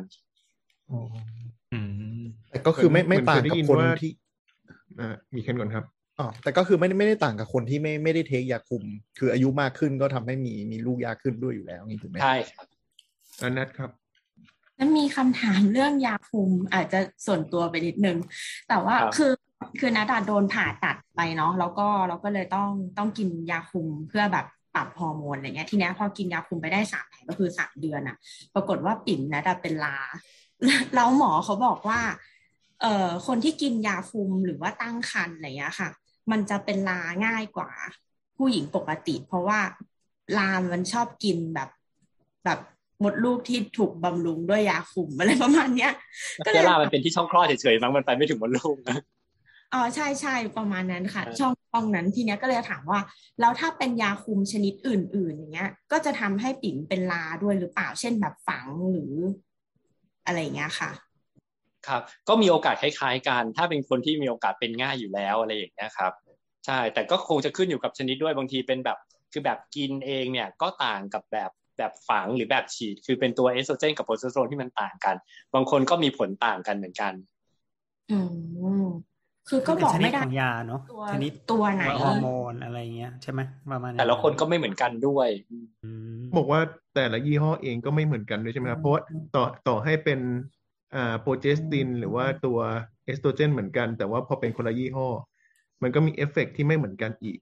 [1.73, 1.79] อื
[2.19, 4.11] มแต่ก็คือไม่ไม่เหมือนต่างเคยได้กับยินคนว่าที่
[4.99, 5.85] อ่ามีเคนก่อนครับ
[6.19, 8.83] อ๋อแต่ก็คือไม่ได้ไม่ได้ต่างกับคนที่ไม่ไม่ได้เทคยาคุม
[9.19, 12.67] คืออายุมากขึ้นก็ทำให้มีมีลูกยากขึ้นด้วยอยู่แล้วนี่ถูกไหมใช่ครับ
[13.43, 13.89] อันนัทครับ
[14.75, 18.17] แล้วมีคำถามเรื่องยาคุมอาจจะส่วนตัวไปนิดนึง
[18.69, 19.31] แต่ว่าครับคือ
[19.79, 28.17] คือนัดอะโดนผ่าตัดไปเนาะแล้วก็เราก็เลยต้องต้องกินยาคุมเพื่อแบบ ปรับฮอร์โมนอะไรเงี้ยทีเนี้ยพอกินยาคุมไปได้สามแผงก็คือสามเดือนอะ
[28.53, 29.97] ปรากฏว่าปิ่นนัดอะเป็นลา
[30.95, 31.99] แล้วหมอเขาบอกว่า
[32.81, 35.89] เอ่อคนที่กินยาคุมหรือว่าตั้งครรภ์อะไรเงี้ยค่ะ
[36.31, 37.69] มันจะเป็นลาง่ายกว่า
[38.37, 39.59] ผู้หญิงปกติ เพราะว่า
[40.37, 41.69] ลามันชอบกินแบบ
[42.45, 42.59] แบบ
[43.03, 45.93] มดลูกที่ถูกบำรุงด้วยยาคุมอะไรประมาณเนี้ย
[46.45, 48.97] ก็เลเจล่ามันเป็นที่ช่องคลอดเฉยๆมั้งมันไปไม่ถึงมดลูกนะ
[49.73, 52.99] อ๋อใช่ใช่ประมาณนั้นค่ะเออช่อง ช่องนั้นทีเนี้ยก็เลยถามว่า
[53.39, 59.13] แล้วถ้าเป็นยาคุมชนิดอื่น ๆ อย่างเงี้ย ก็จะทำให้ปิ่นเป็นลาด้วยหรือเปล่าเช่นแบบฝังหรือ
[60.25, 60.91] อะไรอย่างเงี้ยค่ะ
[61.87, 66.13] ครับ ก็มีโอกาสคล้าย ๆ กัน ถ้าเป็นคนที่มีโอกาสเป็นง่ายอยู่แล้วอะไรอย่างเงี้ยครับ
[66.65, 68.97] ใช่แต่ก็คงจะขึ้นอยู่กับชนิดด้วยบางทีเป็นแบบ
[69.31, 75.15] คือแบบกินเองเนี่ยก็ต่างกับแบบแบบฝังหรือแบบฉีด คือเป็นตัวเอสโตรเจนกับโปรเจสเตอโรนที่มันต่างกัน
[75.53, 77.13] บางคนก็มีผลต่างกันเหมือนกัน
[78.11, 78.19] อื
[78.83, 78.85] ม
[79.49, 85.27] คือก็บอกไม่ได้ชนิของยาเนาะตัวชนิดตัวไหนฮอร์โมนอะไรเงี้ยใช่ไหมประมาณแต่ละคนก็ไม่เหมือนกันด้วย
[85.83, 86.61] อืมบอกว่า
[86.95, 89.01] แต่ละยี่ห้อเองก็ไม่เหมือนกันด้วยใช่ไหมครับเพราะว่า
[89.35, 90.19] ต่อต่อให้เป็น
[90.95, 92.59] อ่าโปรเจสตินหรือว่าตัว
[93.05, 95.07] เอสโตรเจนเหมือนกัน แต่ว่าพอเป็นคนละยี่ห้อ
[95.83, 97.39] มันก็มีเอฟเฟกต์ที่ไม่เหมือนกันอีก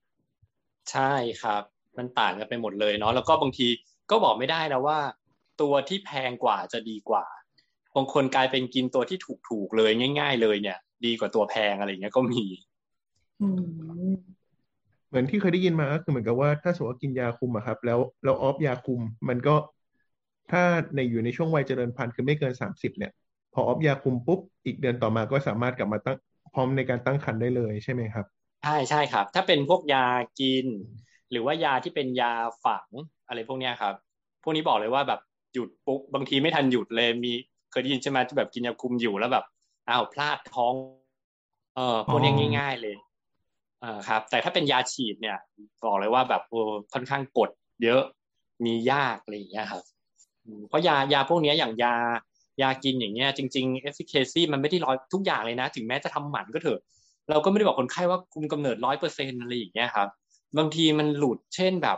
[0.92, 1.64] ใช่ครับ
[1.98, 3.68] มันต่างกันไปหมดเลยเนาะแล้วก็บางที
[4.12, 5.00] ก็บอกไม่ได้นะว่า
[5.62, 7.26] ตัวที่แพงกว่าจะดีกว่า
[7.96, 9.18] บางคนกลายเป็นกินตัวที่
[9.50, 12.44] ถูกๆเลยง่าย ๆ เลยเนี่ย ดีกว่าตัวแพงอะไรอย่างเงี้ยก็มี
[13.40, 14.38] อืม
[15.08, 19.56] เหมือนที่เคยได้ยินมาก็คือเหมือนกับว่าถ้าสมมติว่ากินยาคุมอะครับ แล้วแล้วออฟยาคุม มันก็
[20.52, 20.64] ถ้า
[20.96, 23.12] ในอยู่ในช่วงวัยเจริญพันธุ์คือไม่เกินสามสิบเนี่ย
[23.54, 26.18] พอออฟยาคุมปุ๊บอีกเดือนต่อมาก็สามารถกลับมาตั้ง
[26.54, 28.26] พร้อมในการตั้งครรภ์ได้เลยใช่ไหมครับ
[28.64, 30.06] ใช่ใช่ครับ ถ้าเป็นพวกยา
[30.40, 30.66] กิน
[31.32, 32.32] หรือว่ายาที่เป็นยา
[32.66, 32.88] ฝัง
[33.28, 33.94] อะไรพวกเนี้ยครับ
[34.44, 35.20] พวกนี้บอกเลยว่าแบบ
[35.54, 37.32] หยุดปุ๊บบางทีไม่ทันหยุดเลยมี
[37.72, 39.46] เคยได้ยินใช่ไหมที่แบบกินยาคุมอยู่แล้วแบบ
[39.90, 40.74] อ้าวพลาดท้อง
[41.76, 42.96] เออพวกเนี้ยอ๋อง่าย ๆเลย
[43.82, 45.38] เออครับ แต่ถ้าเป็นยาฉีดเนี่ย
[45.84, 46.62] บอกเลยว่าแบบโอ้
[46.94, 47.50] ค่อนข้างกด
[47.84, 48.02] เยอะ
[48.66, 49.84] มียากอะไรอย่างเงี้ยครับ
[50.46, 51.96] อืมเพราะยายาพวกเนี้ยอย่างยา
[52.62, 56.80] ยากินอย่างเงี้ยจริงๆ efficacy มันไม่ได้ร้อยทุกอย่างเลยนะ ถึงแม้จะทำหมันก็เถอะ
[57.30, 60.08] เราก็ไม่ได้บอกคนไข้ว่าคุมกำเนิดร้อยเปอร์เซ็นอะไรอย่างเงี้ยครับ
[60.58, 61.98] บางทีมันหลุดเช่นแบบ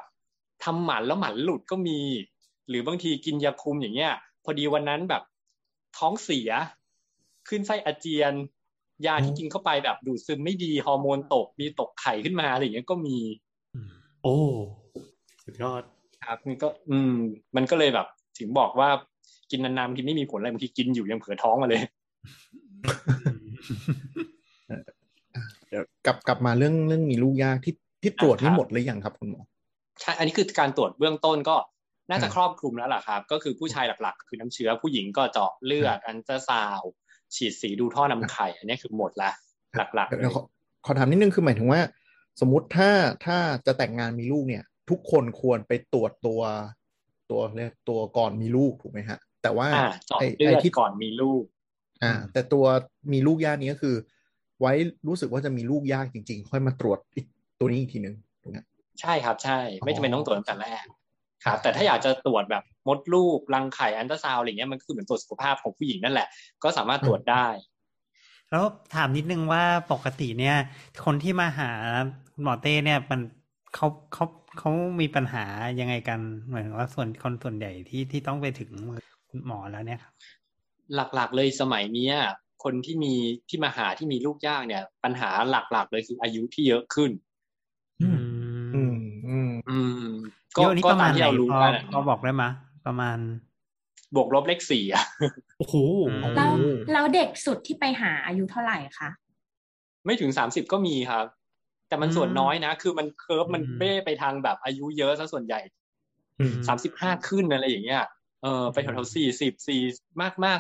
[0.63, 1.99] ทำหมันแล้วหมันหลุดก็มี
[2.69, 4.12] หรือบางทีกินยาคุมอย่างเงี้ย
[4.43, 5.23] พอดีวันนั้นแบบ
[5.97, 6.49] ท้องเสีย
[7.49, 8.33] ขึ้นไส้อาเจียน
[9.05, 13.17] ยาที่กินเข้าไปแบบดูดซึมไม่ดีฮอร์โมนตกมีตกไข่ขึ้นมาอะไรอย่างเงี้ยก็มี
[14.23, 14.38] โอ้
[15.43, 15.83] สุดยอด
[16.25, 17.13] ครับมันก็ อืม
[17.55, 18.07] มันก็เลยแบบ
[18.39, 18.89] ถึงบอกว่า
[19.51, 21.81] กินนานๆบางทีไม่มีผลอะไรบางทีกินอยู่ยังเผลอท้องมาเลย
[25.67, 29.41] เดี๋ยวกลับกลับมาเรื่องเรื่องมีลูกยากที่ที่ตรวจนี่ครับหมดหรือยังครับคุณหมอ
[30.01, 31.55] ใช่อันนี้คือการตรวจเบื้องต้นก็
[32.09, 36.91] น่าจะอ่าครอบคลุมแล้วล่ะครับ ก็คือผู้ชายหลักๆ คือน้ำเชื้อผู้หญิงก็เจาะเลือดอันตราซาวด์
[37.36, 39.32] ฉีดสีดูท่อนำไข่ อันนี้คือหมดละ
[39.96, 40.44] หลักๆเดี๋ยวเลเดี๋ยวยขอ
[40.86, 41.82] ขอถามนิดนึงคือหมายถึงว่า
[42.42, 42.89] สมมุติถ้า
[43.26, 46.42] ถ้าจะแต่งงานมีลูกเนี่ย ทุกคนควรไปตรวจตัว
[47.32, 51.44] ตัวเรียกตัวก่อนมีลูกถูกไหมฮะ แต่ว่าอ่าเจาะไอ้เลืไอ้อดที่ก่อนมีลูก
[52.04, 52.65] อ่า แต่ตัว
[53.13, 53.96] มีลูกยากนี้ก็คือ
[54.60, 54.74] ไว้
[55.08, 57.26] รู้สึกว่าจะมีลูกยากจริง ๆ ค่อยมาตรวจอีก
[57.60, 58.58] ตัวนี้อีกทีหนึ่งถูกไหม
[59.02, 60.86] ใช่ครับใช่ ไม่จำเป็นอ๋อต้องตรวจตั้งแต่แรก
[61.45, 66.28] ครับแต่ถ้าอยากจะตรวจแบบมดลูกรังไข่อันตราซาวด์อะไรเงี้ยมันก็คือเหมือนตรวจสุขภาพของผู้หญิงนั่นแหละ
[66.63, 67.47] ก็สามารถตรวจได้
[68.52, 68.63] แล้ว
[68.95, 70.58] ถามนิดนึงว่าปกติเนี่ย
[71.06, 71.71] คนที่มาหา
[72.41, 73.21] หมอเต้เนี่ยมัน
[73.75, 74.25] เขาเขา
[74.58, 74.71] เขา
[75.02, 75.45] มีปัญหา
[75.80, 78.99] ยังไงกันหมายถึงว่าส่วนคนส่วนใหญ่ที่ที่ต้องไปถึงมือ
[79.30, 80.13] คุณหมอแล้วเนี่ยครับ
[80.95, 82.15] หลักๆเลยสมัยเนี้ย
[82.63, 83.13] คนที่มี
[83.49, 87.12] ที่มาหาที่มีลูกยากเนี่ย ปัญหาหลักๆเลยคืออายุที่เยอะขึ้น
[88.02, 88.19] อืม
[88.75, 88.95] อืม
[89.28, 90.18] อืมอืม
[90.57, 92.51] ก็เดี๋ยวนี้ก็ประมาตามณที่ไหนเรารู้พอกันอะพอบอกได้ไหมย
[92.85, 93.17] ประมาณ
[94.15, 95.03] บวกลบเลขสี่อะ
[95.59, 95.75] โอ้โห
[96.38, 96.51] แล้ว
[96.93, 99.09] แล้วเด็กสุดที่ไปหาอายุเท่าไหร่คะ
[100.05, 101.25] ไม่ถึงสามสิบก็มีครับ
[101.88, 105.59] แต่มันอืมส่วนน้อยนะ คือมันเคิร์ฟมันอืมเบ้ไปทางแบบอายุเยอะซะส่วนใหญ่
[106.39, 108.03] อืมสามสิบห้าขึ้นอะไรอย่างเงี้ย
[108.41, 109.81] เออไปแถวๆสี่สิบสี่
[110.21, 110.59] มากมาก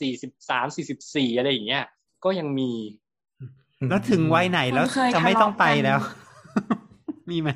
[0.00, 1.84] สี่สิบสามสี่สิบสี่อะไรอย่างเงี้ย
[2.24, 2.70] ก็ยังมี
[3.88, 5.98] แล้วถึงวัยไหนแล้วคนเคยจะไม่ต้องไปทะเลาะกันแล้ว
[7.30, 7.48] มีไหม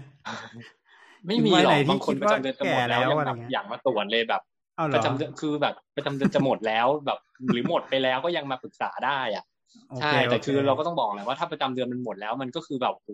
[1.27, 4.43] ไม่มีถึงวัยหรไหอนกที่บางคนคิดประว่าจำเดือนจะหมดแล้วแก่แล้วยังอะไรแบบเงี้ยอยากมาตรวจเลยแบบ
[4.77, 7.19] เอาเหรปอระจำเดือนคือแบบประจำเดือนจะหมดแล้วแบบ
[7.53, 9.45] หรือหมดไปแล้วก็ยังมาปรึกษาได้อะ
[9.91, 13.11] โอเคใช่แต่คือโเราก็ต้องบอกแหละว่าถ้าประจำเดือนมันหมดแล้วมันก็คือแบบโห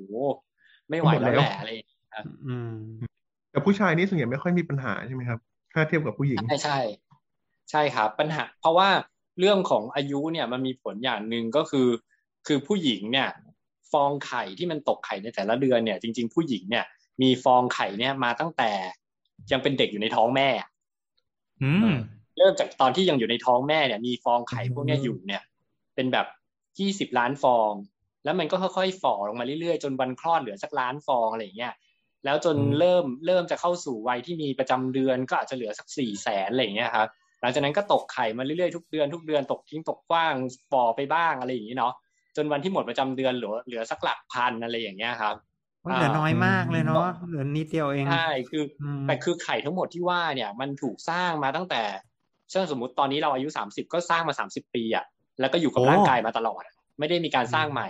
[0.91, 2.01] ไม่ไหวหมดแล้แล้ววแหละอะไรอย่างเงี้ย
[2.47, 2.73] อืม
[3.51, 5.41] แต่ผู้ชายนี่ส่วนใหญ่ไม่ค่อยมีปัญหาใช่ไหมครับ
[5.75, 6.79] ถ้าเทียบกับผู้หญิงใช่ใช่
[7.71, 8.89] ใช่ครับปัญหา เพราะว่า
[9.39, 11.89] เรื่องของอายุเนี่ยมันมีผลอย่างหนึ่งก็คือ
[12.47, 13.29] คือผู้หญิงเนี่ย
[13.93, 16.85] ฟองไข่ที่มันตกไข่ในแต่ละเดือนเนี่ยจริง ๆ ผู้หญิงเนี่ย
[17.23, 18.71] มีฟองไข่เนี่ยมาตั้งแต่
[19.53, 20.49] ยังเป็นเด็กอยู่ในท้องแม่
[21.63, 21.95] อืม
[22.39, 25.43] เริ่มจากตอนที่ยังอยู่ในท้องแม่เนี่ย มีฟองไข่พวกเนี้ยอยู่เนี่ย
[25.95, 26.27] เป็นแบบ
[26.79, 27.73] ยี่สิบล้านฟอง
[28.25, 31.75] แล้วมันก็ค่อยๆฝ่อลงมาเรื่อยๆ จนวันคลอดเหลือสักล้านฟองอะไรอย่างเงี้ย
[32.25, 37.09] แล้วจนอืมเริ่มเริ่มจะเข้าสู่วัยที่มีประจำเดือนก็อาจจะเหลือสักสี่แสนอะไรอย่างเงี้ยครับ
[37.41, 40.35] หลังจากนั้นก็ตกไข่มาเรื่อยๆทุกเดือนทุกเดือนตกทิ้งตกกว้าง
[40.71, 41.95] ฝ่อไปบ้างอะไรอย่างงี้เนาะ
[42.39, 45.35] จนวันที่หมดประจำเดือนเหลือเหลือสักหลักพันอะไรอย่างเงี้ยครับ
[45.97, 46.99] เหลือน้อยมากเลยเนาะ
[47.29, 51.83] เหลือนิดเดียวเองใช่คืออมแต่คือไข่ทั้งหมดที่ว่าเนี่ย มันถูกสร้างมาตั้งแต่
[52.51, 55.05] เช่นสมมติตอนนี้เราอายุสามสิบก็สร้างมาสามสิบปีอะ
[55.41, 57.89] แล้วก็อยู่กับโอ้ร่างกายมาตลอดอะไม่ได้มีการสร้างใหม่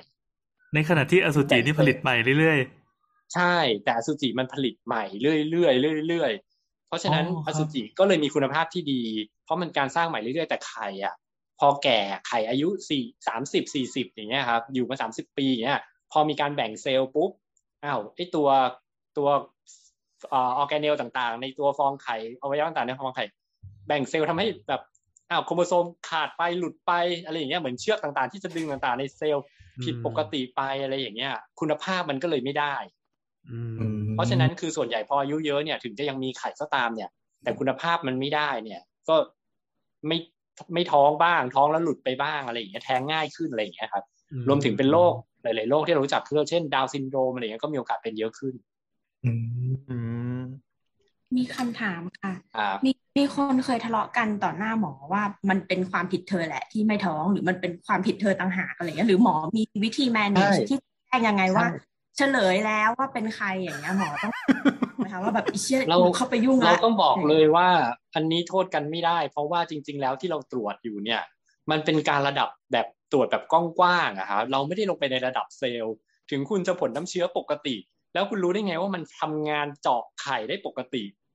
[0.74, 2.58] ในขณะที่อสุจินี่ผลิตใหม่เรื่อย
[3.34, 9.02] ใช่ แต่อสุจิมันผลิตใหม่เรื่อยๆเรื่อยๆเพราะฉะนั้นอ๋อครัอบสุจิก็เลยมีคุณภาพที่ดี
[9.44, 11.14] เพราะมันการสร้างใหม่เรื่อยๆแต่ไข่อะ
[11.60, 15.80] พอแก่ไข่อายุสี่สามสิบสี่สิบอย่างเงี้ยครับอยู่มาสามสิบปีอย่างเงี้ย
[16.12, 17.30] พอมีการแบ่งเซลล์ปุ๊บ
[17.84, 18.48] อ้าวไอตัว
[19.16, 19.28] ตัว
[20.30, 23.24] เอ่อออร์แกเนลต่างๆ ในตัวฟองไข่อวัยวะต่างๆในฟองไข่
[23.86, 24.82] แบ่งเซลล์ทำให้แบบ
[25.30, 26.92] อ้าวโครโมโซมขาดไปหลุดไป
[27.24, 29.44] อะไรอย่างเงี้ยเหมือนเชือกต่างๆ ที่จะดึงต่างๆ ในเซลล์
[29.82, 32.74] ผิดปกติไปอะไรอย่างเงี้ย คุณภาพมันก็เลยไม่ได้
[33.50, 37.10] อืมอืมเพราะฉะนั้นคือส่วนใหญ่พออายุเยอะเนี่ย ถึงจะยังมีไข่ก็ตามเนี่ย
[37.42, 39.16] แต่คุณภาพมันไม่ได้เนี่ย ก็
[40.08, 40.18] ไม่
[40.74, 48.54] ไม่ท้องบ้าง ท้องแล้วหลุดไปบ้างอะไรอย่างเงี้ยแท้งง่ายขึ้นอะไรอย่างเงี้ยครับอืรวมถึงเป็นโรคหลาย ๆ โรคที่เรารู้จักคือเช่นดาวน์ซินโดรมอะไรอย่างเงี้ยก็มีโอกาสเป็นเยอะขึ้น
[49.24, 49.30] อื
[49.72, 49.96] มๆอื
[50.40, 50.42] ม
[51.36, 61.78] มีคำถามค่ะอ่ามีมีคนเคยทะเลาะกันต่อหน้าหมอว่ามันเป็นความผิดเธอแหละ ที่ไม่ท้องหรือมันเป็นความผิดเธอต่างหากอะไรเงี้ยหรือหมอมีวิธี manage ใช่ที่แจ้งยังไงว่าใช่
[62.18, 64.33] เฉลยแล้วว่าเป็นใครอย่างเงี้ยหมอต้อง
[65.04, 67.68] นะคะว่าแบบไอ้เชี่ยเราเข้าไปยุ่งเราละต้องบอกเลยว่า
[68.14, 71.22] อันนี้โทษกันไม่ได้ เพราะว่าจริง ๆ แล้วที่เราตรวจอยู่เนี่ย
[71.70, 75.96] มันเป็นการระดับแบบตรวจแบบกว้างๆอะครับเราไม่ได้ลงไปในระดับเซลล์
[76.31, 77.76] ถึงคุณจะผลน้ำเชื้อปกติ
[78.14, 81.27] แล้วคุณรู้ได้ไงว่ามันทำงานเจาะไข่ได้ปกติอ่า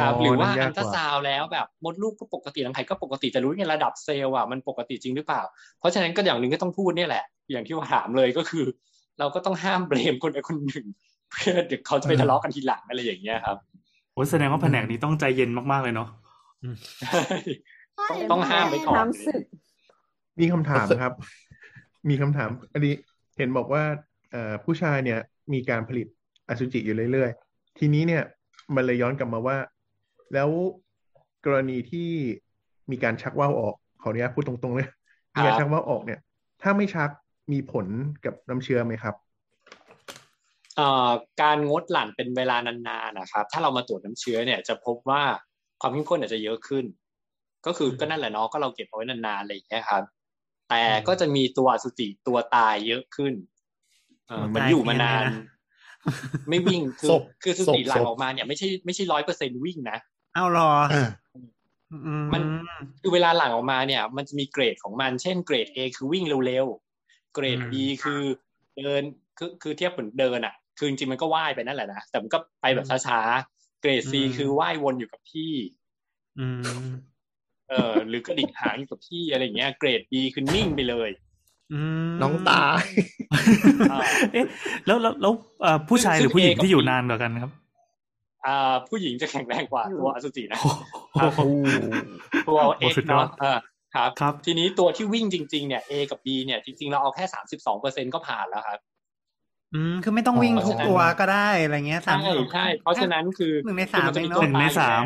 [0.00, 5.42] ครับหรือว่านั่นอัยากนตรากว่าซาวด์แล้วแบบมดลูกก็ปกติรังไข่ก็ปกติแต่รู้ไงระดับเซลล์อะมันปกติจริงหรือเปล่า
[5.78, 8.64] เพราะฉะนั้นก็อย่างหนึ่งก็ต้องพูดเนี่ยแหละ อย่างที่ว่าถามเลยก็คือ
[9.18, 10.86] เราก็ต้องห้ามเบรมคนใดคนหนึ่ง
[11.30, 16.08] เพื่อเดี๋ยวเขาจะไปทะเลาะกันทีหลังอะไรอย่างเงี้ยครับๆโอ้แสดงว่าแผนกนี้ต้องใจเย็นมากๆเลยเนาะ
[18.10, 19.42] ต้องต้องห้ามไว้ก่อนน้ำสึก
[20.40, 21.12] มีคำถามครับ
[22.08, 22.94] มีคำถาม อันนี้
[23.36, 23.82] เห็นบอกว่า
[24.30, 25.18] เอ่อผู้ชายเนี่ย
[25.52, 26.06] มีการผลิต
[26.48, 28.22] อสุจิอยู่เรื่อยๆ ทีนี้เนี่ย
[28.74, 29.56] มันเลยย้อนกลับมาว่า
[30.34, 30.50] แล้ว
[31.44, 32.08] กรณีที่
[32.90, 34.88] มีการชักว่าวออก ขออนุญาตพูดตรงๆเลย
[35.34, 36.20] มีการชักว่าวออกเนี่ย
[36.62, 37.10] ถ้าไม่ชัก
[37.52, 37.86] มีผล
[38.24, 39.14] กับน้ำเชื้อไหมครับ
[40.76, 41.10] เอ่อ
[41.42, 45.22] การงดหลั่นเป็นเวลานานๆนะครับ ถ้าเรามาตรวจน้ำเชื้อเนี่ยจะพบว่า
[45.80, 46.84] ความเข้มข้นอาจจะเยอะขึ้น
[47.66, 50.02] ก็คือก็นั่นแหละเนาะก็เราเก็บเอาไว้นานๆอะไรอย่างเงี้ยครับ
[50.68, 53.34] แต่ก็จะมีตัวอสุจิตัวตายเยอะขึ้น
[54.26, 55.24] เออมันอยู่มานาน
[56.48, 59.98] ไม่วิ่งคือศพคืออสุจิศพหลั่งศพออกมาเนี่ยไม่ใช่ไม่ใช่ร้อยเปอร์เซ็นวิ่งนะ
[60.34, 61.08] เอาเหรออ่า
[61.92, 62.42] อืมมัน
[63.00, 68.20] คือเวลาหลั่งออกมาเนี่ย มันจะมีเกรดของมัน เช่นเกรด A คือวิ่งเร็วๆเกรด B คือ
[68.76, 69.02] เดิน
[69.38, 75.52] คือคือเทียบเหมือนเดินอะ คือจริงๆมันก็ว่ายไปนั่นแหละนะแต่มันก็ไปแบบช้าๆเกรดซีอืมคือว่ายวนอยู่กับที่
[76.38, 76.46] อื
[76.86, 76.88] ม
[77.68, 81.25] เออหรือกระดิกหางอยู่กับที่อะไรอย่างเงี้ย เกรดบีคือนิ่งไปเลยอืม
[82.22, 82.82] น้องตาย
[83.92, 83.98] อ่า
[84.32, 84.44] เอ๊ะ
[84.86, 87.50] แล้วแล้วแล้วเอ่อผู้ชายหรือผู้หญิงที่อยู่นานกว่ากันครับ
[88.46, 90.58] อ่าผู้หญิงจะแข็งแรงกว่าตัวอสุจินะ
[91.12, 91.40] โอ้โห
[92.48, 93.58] ตัวโอ้เอ็กสุดยอดเนาะเออ
[93.94, 98.78] ครับครับ ทีนี้ตัวที่วิ่งจริง ๆ เนี่ย A กับ B เนี่ยจริง ๆ เราเอาแค่สามสิบสองเปอร์เซ็นก็ผ่านแล้วครับ
[99.74, 102.20] อืม คือไม่ต้องวิ่งทุกตัวก็ได้อะไรเงี้ยใช่
[102.52, 105.04] ใช่เพราะฉะนั้นคือหนึ่งในสามคือจะเองมีตัวเนาะหนึ่งในสาม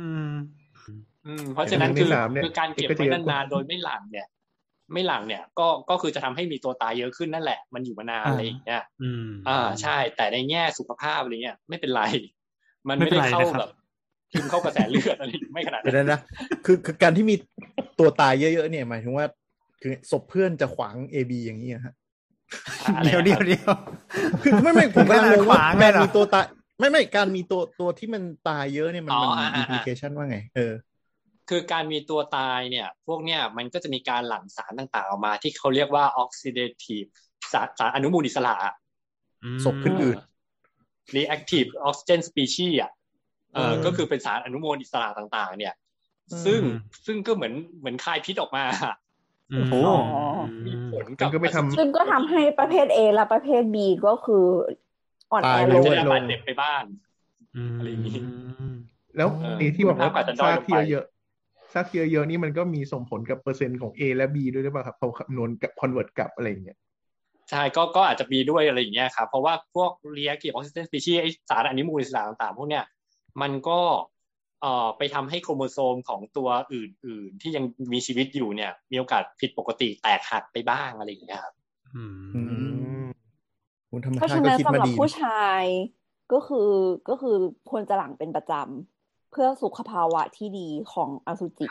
[0.00, 0.28] อืม
[1.26, 4.26] อืม เพราะฉะนั้นหนึ่คืงอในสามเนี่ยคือการเก็บเอกก็ไว้จะเยอะกว่านานๆโดยไม่หลังเนี่ย
[4.92, 12.02] ไม่หลังเนี่ยก็ก็คือจะทำให้มีตัวตายเยอะขึ้นนั่นแหละ มันอยู่มานานอ่าอะไรอย่างเงี้ยอืมอ่าใช่ แต่ในแง่สุขภาพอะไรเงี้ยไม่เป็นไร
[12.88, 13.70] มันไม่ไม่เป็นได้ไรเข้านะครับแบบ
[14.32, 16.20] ทิมเข้ากระแสเลือดอะไรไม่ขนาดเดี๋ยวนั้นนะนะ
[16.64, 17.36] คือคือการที่มี
[17.98, 19.26] ตัวตายเยอะๆเนี่ยหมายถึงว่า
[19.82, 21.94] คือศพเพื่อนจะขวาง AB อย่างนี้อะฮะ
[22.96, 23.72] อะไรเดี๋ยวนะเดี๋ยวเดี๋ยว
[24.42, 26.44] คือไม่ไม่ผมกำลังงงว่าขวางเลกายรเหรอมีตัวตาย
[26.78, 30.72] ไม่ไม่การมีตัวตัวที่มันตายเยอะเนี่ยมันอ๋อมันอ่ามีอ่าอิมพลิเคชันว่าไง เออ
[31.48, 37.08] คือการมีตัวตายเนี่ย พวกเนี้ยมันก็จะมีการหลั่งสารต่างๆ ออกมา ที่เขาเรียกว่า oxidative
[37.52, 38.74] สารสารอนุมูลอิสระอะ
[39.64, 40.18] ศพขึ้นอืด
[41.16, 42.90] reactive oxygen species อะ
[43.54, 45.74] เออเออก็คือเป็นสารอนุมูลอิสระต่างๆ เนี่ย
[46.30, 46.60] อืมซึ่ง
[47.06, 48.64] ซึ่งก็เหมือนเหมือนคายพิษออกมา
[49.52, 49.80] อืมโอ้
[50.66, 53.76] มีผลมักับนก็ไม่ทำซึ่งก็ทำให้ประเภท A และประเภท B
[54.06, 54.44] ก็คือ
[55.32, 56.82] อ่อนแอตายลเร็งวจะได้รับบาดเจ็บไปบ้าง
[57.56, 58.18] อืมอะไรอย่างงี้
[59.16, 61.17] แล้วเออไอ้ที่บอกว่าคุณภาพอาจจะด้อยซากลงที่ไปเยอะๆ
[61.72, 66.78] ซากที่เยอะๆนี่มันก็มีส่งผลกับเปอร์เซ็นต์ของ A และ B ด้วยหรือเปล่าครับเขาคำนวณกับคอนเวิร์ตกลับอะไรอย่างเงี้ย
[67.50, 72.84] ใช่ก็ก็อาจจะมีด้วยอะไรอย่างเงี้ยครับเพราะว่าพวก reactive oxygen species ไอสารอนุมูลอิสระต่างๆพวกเนี้ย
[73.42, 73.80] มันก็
[74.62, 81.54] เอ่อไปทำให้โครโมโซมของตัวอื่น ๆ ที่ยังมีชีวิตอยู่เนี่ย มีโอกาสผิดปกติแตกหักไปบ้างอะไรอย่างเงี้ยครับ
[81.94, 82.42] อืมอื
[83.04, 83.06] ม
[83.90, 85.62] คุณธรรมเพราะชาติฉะก็นั้นคิดสำมาหรับดีผู้ชาย
[86.32, 86.70] ก็คือ
[87.08, 87.36] ก็คือ
[87.70, 88.97] ควรจะหลังเป็นประจำ
[89.30, 91.66] เพื่อสุขภาวะที่ดีของอสุจิ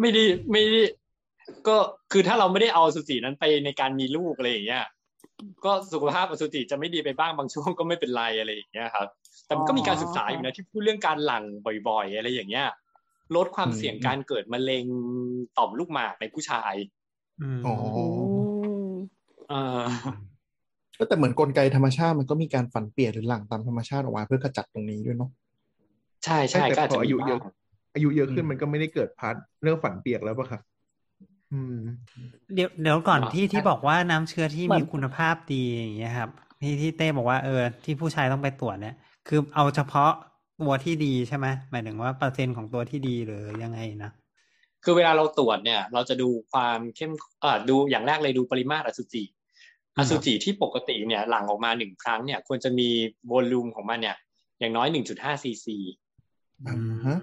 [0.00, 0.82] ไม่ได้ไม่ได้
[1.68, 1.76] ก็
[2.12, 4.84] คือถ้าเราไม่ได้เอาอสุจินั้นไปในการมีลูกอะไรอย่างเงี้ย
[5.64, 9.06] ก็สุขภาพอสุจิจะไม่ดีไปบ้างบางช่วงก็ไม่เป็นไรอะไรอย่างเงี้ยครับ
[9.46, 11.44] แต่มันก็มีการศึกษาอยู่นะที่พูดเรื่องการหลั่ง
[11.88, 12.66] บ่อยๆ อะไรอย่างเงี้ย
[13.36, 14.86] ลดความเสี่ยงการเกิดมะเร็ง
[15.58, 16.74] ต่อมลูกหมากในผู้ชาย
[17.42, 17.74] อืมอ๋อ
[18.64, 18.92] อืม
[19.48, 19.82] เออ
[20.98, 25.30] ก็แต่เหมือนกลไกธรรมชาติมันก็มีการฝันเปลี่ยนหรือหลั่งตามธรรมชาติออกมาเพื่อขจัดตรงนี้ด้วยเนาะ
[26.26, 27.52] ใช่ใช่แต่ก็อาจพจะออายุมีเยอะบ้าง
[27.94, 30.62] อายุเยอะขึ้นอืมมันก็ไม่ได้เกิดพาร์ทเรื่องฝันเปียกแล้วป่ะครับ
[31.52, 31.78] อืม
[32.54, 36.30] เดี๋ยวเดี๋ยวก่อนอ่าที่ที่บอกว่าน้ำเชื้อที่เหมืมีอนคุณภาพดีอย่างเงี้ยครับ
[36.62, 38.94] ที่ที่เต้บอกว่าเออ ที่ผู้ชายต้องไปตรวจเนี่ย
[39.28, 40.10] คือเอาเฉพาะ
[40.60, 44.10] ตัวที่ดีใช่ไหมหมายถึงว่าเปอร์เซ็นต์ของตัวที่ดีหรือยังไงนะ
[44.84, 49.24] คือเวลาเราตรวจเนี่ย เราจะดูความเข้มเอ่อดูอย่างแรกเลยดูปริมาตรอสุจิ
[49.98, 52.88] อสุจิที่ปกติเนี่ย หลั่งออกมาหนึ่งครั้งเนี่ย ควรจะมี
[53.26, 54.16] โวลูมของมันเนี่ย
[54.60, 55.76] อย่างน้อยหนึ่งจุดห้าซีซี
[56.68, 56.76] อ่า
[57.06, 57.18] ฮะ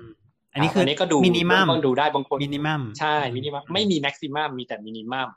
[0.54, 5.30] อันนี้คืออันนี้ก็ดูมินิมัมเบื้องต้นดูได้บางคนมินิมัมใช่มินิมัมไม่มีแม็กซิมัมมีแต่มินิมัม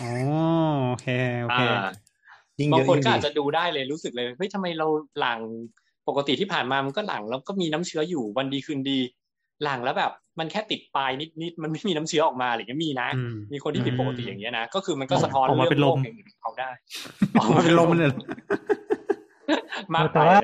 [0.00, 0.10] อ๋อ
[0.88, 1.06] โอเค
[1.42, 1.86] โอเคอ่า
[2.58, 4.86] ยิ่งบาเยงอะคนยิ่งก็ดีอาจจะดูได้เลยรู้สึกเลยเฮ้ยทำไมเรา
[5.20, 5.40] หลัง
[6.08, 8.98] ปกติที่ผ่านมามันก็หลังแล้วก็มีน้ำเชื้ออยู่วันดีคืนดี
[9.64, 11.10] หลังแล้วแบบ มันแค่ติดปลาย
[11.42, 16.70] นิดๆมันไม่มีน้ำเชื้อออกมาอะไรอย่างเงี้ยมีนะอืมมีคนที่ผิดปกติอย่างเงี้ยนะก็คือมันก็สะท้อนออกมาเรื่เป็นลมโรคอย่างอื่นของเขาได้
[17.38, 18.10] ออกมาเป็นลมเลย
[19.94, 20.38] มากไปแต่ว่า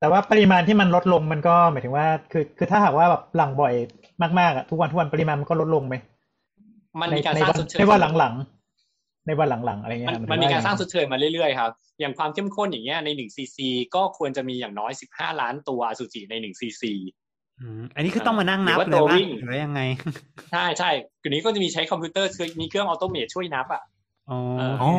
[0.00, 3.74] แต่ว่าปริมาณที่มันลดลงมันก็หมายถึงว่า คือคือถ้าหากว่าแบบหลังบ่อย
[4.22, 5.94] มากๆอะทุกวันทุกวันปริมาณมันก็ลดลงไหม
[7.00, 16.92] มันในมีการในสร้างวันชดเชยในวันหลังๆในวันหลังๆอะไรเงี้มันยหยถึมันว่มีการสร้างอย่ชดเชยมาเรื่อยๆครับอย่างความเข้มข้นอย่างเงี้ยในหนึ่งซีซีก็ควรจะมีอย่างน้อยสิบห้าล้านตัวอสุจิในหนึ่งซีซี
[17.60, 19.80] อืมอันนี้คือต้องมานั่งนับหรือว่าเลยตัวว่าวิ่งหรือยังไง
[20.52, 20.90] ใช่ใช่
[21.22, 23.82] ทีนี้ก็จะมีใช้คอมพิวเตอร์คือมีเครื่องออโตเมตช่วยนับอะ
[24.30, 24.90] อ๋อเอออ๋อ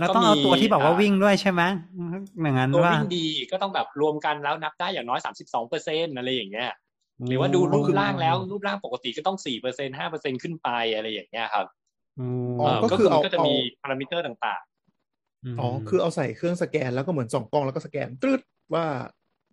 [0.00, 1.62] แล้วต้องเอาตัวที่บอกว่าวิ่งด้วยใช่ไหม
[2.42, 6.70] อย่างนั้นตัวว่าวิ่งดีก็ต้องแบบรวมกันแล้วนับได้อย่างน้อยสามสิบสองเปอร์เซ็นอะไรอย่างเงี้ย
[7.28, 11.66] หรือว่าดูรูปร่างแล้วรูปร่างปกติก็ต้องสี่เปอร์เซ็นห้าเปอร์เซ็นขึ้นไปอะไรอย่างเงี้ยครับ
[12.20, 14.62] อืมอ๋อเออก็ก็คืคืออเอามันก็จะเอามีพารามิเตอร์ต่าง
[15.60, 18.40] อ๋อคือเอาใส่เครื่องสแกนแล้วก็เหมือนส่องกล้องแล้วก็สแกนตรึด
[18.74, 18.84] ว่า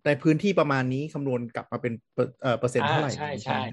[0.06, 3.68] ในพื้นที่ประมาณนี้คำนวณกลับมาเป็นเปอร์เอ่อเปอร์ๆเซ็นต์อ่าเท่าไหร่ใช่อย่างนี้ใช่ไหม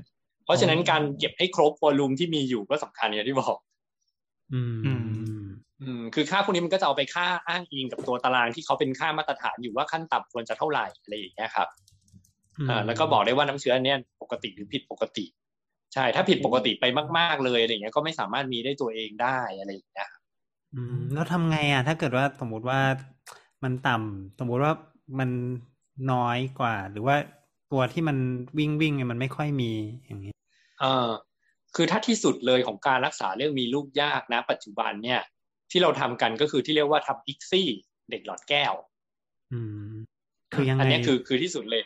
[0.46, 3.58] เพราะฉะนั้นการเก็บให้ครบวอลลุ่มที่มีอยู่ก็สำคัญอย่างที่บอก
[4.54, 4.72] อืม
[5.82, 11.68] อือืมคือค่าพวกนี้มันก็จะเอาไปค่าอ้างอิงกับตัวตารางที่เขาเป็นค่ามาตรฐานอยู่ว่าขั้นต่ำควรจะเท่าไหร่อะไรอย่างเงี้ยครับ
[12.70, 15.26] อ่าแล้วก็บอกได้ว่าน้ำเชื้อเนี่ยปกติหรือผิดปกติ
[15.94, 16.86] ใช่ ถ้าผิดปกติไป
[17.18, 20.10] มาก ๆเลยอะไรเงี้ยก็ไม่สามารถมีได้ตัวเองได้อะไรอย่างเงี้ย
[20.74, 22.80] อืมแล้วทำไงอะ ถ้าเกิดว่าสมมุติว่า
[23.64, 24.74] มันต่ำสมมุติว่า
[25.20, 25.30] มัน
[26.12, 27.16] น้อยกว่า หรือว่า
[27.72, 28.18] ตัวที่มัน
[28.58, 29.72] วิ่งวิ่งเนี่ยมันไม่ค่อยมี
[30.06, 30.34] อย่างนี้
[30.82, 31.10] เออ
[31.76, 35.22] คือถ้าที่สุดเลยของการรักษาเรื่องมีลูกยากนะ ปัจจุบันเนี่ย
[35.72, 37.68] ที่เราทำกันก็คือที่เรียกว่าทำอิกซี่
[38.10, 38.74] เด็กหลอดแก้ว
[39.54, 39.60] อื
[39.92, 39.96] ม
[40.54, 41.84] คือยังไงอันนี้คือคือที่สุดเลย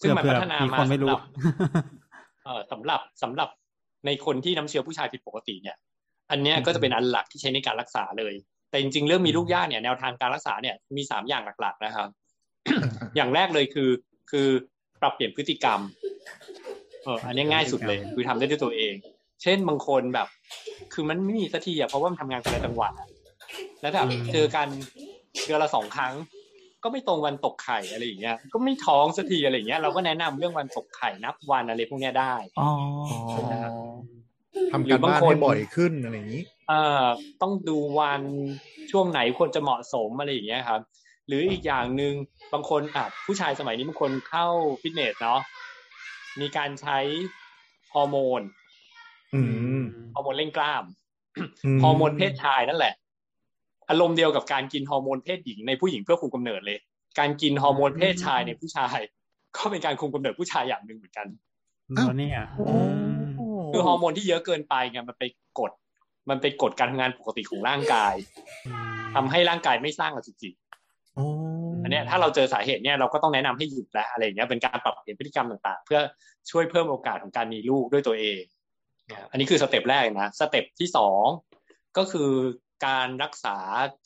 [0.00, 1.20] ซึ่งมันเผื่พัอฒนามีมาคนไม่สำรู้หรับ
[2.44, 3.48] เอ่อสำหรับสำหรับ
[4.06, 5.76] ในคนที่น้ำเชื้อผู้ชายผิดปกติเนี่ย
[6.30, 8.34] อันเนี้ยก็จะเป็นอันหลักที่ใช้ในการรักษาเลย
[8.70, 12.08] แต่จริงๆ เรื่องมีลูกยากเนี่ยแนวทางการรักษาเนี่ยมีสามอย่างหลักๆนะครับ
[13.16, 13.90] อย่างแรกเลยคือ
[14.30, 14.48] คือ
[15.00, 15.80] ปรับเปลี่ยนพฤติกรรม
[17.04, 18.94] เอออันนี้ง่ายสุดเลย คือทำได้ด้วยตัวเอง
[19.42, 20.28] เช่นบางคนแบบ
[20.92, 23.08] คือมันไม่มีสักทีอะเพราะว่ามันทำงานคนละจังหวัดอะ
[23.80, 24.68] แล้วแบบอืมเจอกัน
[25.44, 26.14] เดือนละสองครั้ง
[26.82, 32.70] ก็ไม่ตรงวันตกไข่อะไรอย่างเงี้ย ก็ไม่ท้องสักทีอะไรอย่างเงี้ย เราก็แนะนำเรื่องวันตกไข่นับวันอะไรพวกเนี้ยได้อ๋อ
[34.72, 37.04] ทำการบ้านให้บ่อยขึ้นอะไรอย่างนี้เอ่อ
[37.42, 38.22] ต้องดูวัน
[38.90, 40.80] ช่วงไหนควรจะเหมาะสมอะไรอย่างเงี้ยครับ
[41.26, 42.14] หรืออีกอย่างหนึ่ง
[42.52, 44.46] บางคนอะผู้ชายสมัยนี้บางคนเข้า
[44.82, 45.40] ฟิตเนสเนาะ
[46.40, 46.98] มีการใช้
[47.94, 48.42] ฮอร์โมน
[49.34, 49.40] อื
[49.78, 49.82] ม
[50.14, 50.84] ฮอร์โมนเร่งกล้าม
[51.64, 52.94] อืมฮอร์โมนเพศชายนั่นแหละ
[53.92, 56.78] อารมณ์เดียวกับการกินฮอร์โมนเพศหญิงในผู้หญิงเพื่อคุมกำเนิดเลย
[57.18, 58.98] การกินฮอร์โมนเพศชายในผู้ชาย
[59.56, 61.26] ก็เป็นการคุมกำเนิดผู้ชายอย่างหนึ่งเหมือนกัน
[61.94, 62.40] แล้วเนี่ย
[63.72, 65.24] คือฮอร์โมนที่เยอะเกินไปไงมันไป
[65.58, 65.70] กด
[66.30, 68.14] มันไปกดการทำงานปกติของร่างกาย
[69.14, 70.50] ทำให้ร่างกายไม่สร้างอสุจิ
[71.18, 71.26] อ๋อ
[71.82, 76.00] อันเนี้ยถ้าเราเจอสาเหตุเนี่ยเราก็ต้องแนะนำให้หยุดแล้วอะไรอย่างเงี้ยเป็นการปรับเปลี่ยนพฤติกรรมต่างๆ เพื่อ
[76.50, 78.40] ช่วยเพิ่มโอกาสของการมีลูกด้วยตัวเอง
[79.10, 81.22] นะครับอันนี้คือ step แรกนะ step ที่สอง
[81.98, 82.30] ก็คือ
[82.86, 83.56] การรักษา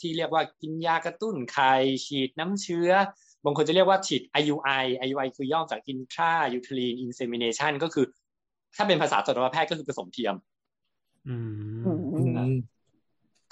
[0.00, 1.72] ที่เรียกว่ากินยากระตุ้นไข่
[2.06, 2.90] ฉีดน้ำเชื้อ
[3.44, 8.06] บางคนจะเรียกว่าฉีด IUI IUI คือย่อมาจาก intrauterine insemination ก็คือ
[8.76, 10.34] ถ้าเป็นภาษาสัตวแพทย์ก็คือผสมเทียม
[11.28, 12.20] อืมอืมอื
[12.52, 12.54] ม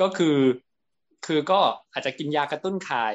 [0.01, 0.39] ก็คือ
[1.27, 1.61] คือก็
[1.93, 3.09] อาจจะกินยากระตุ้นไข่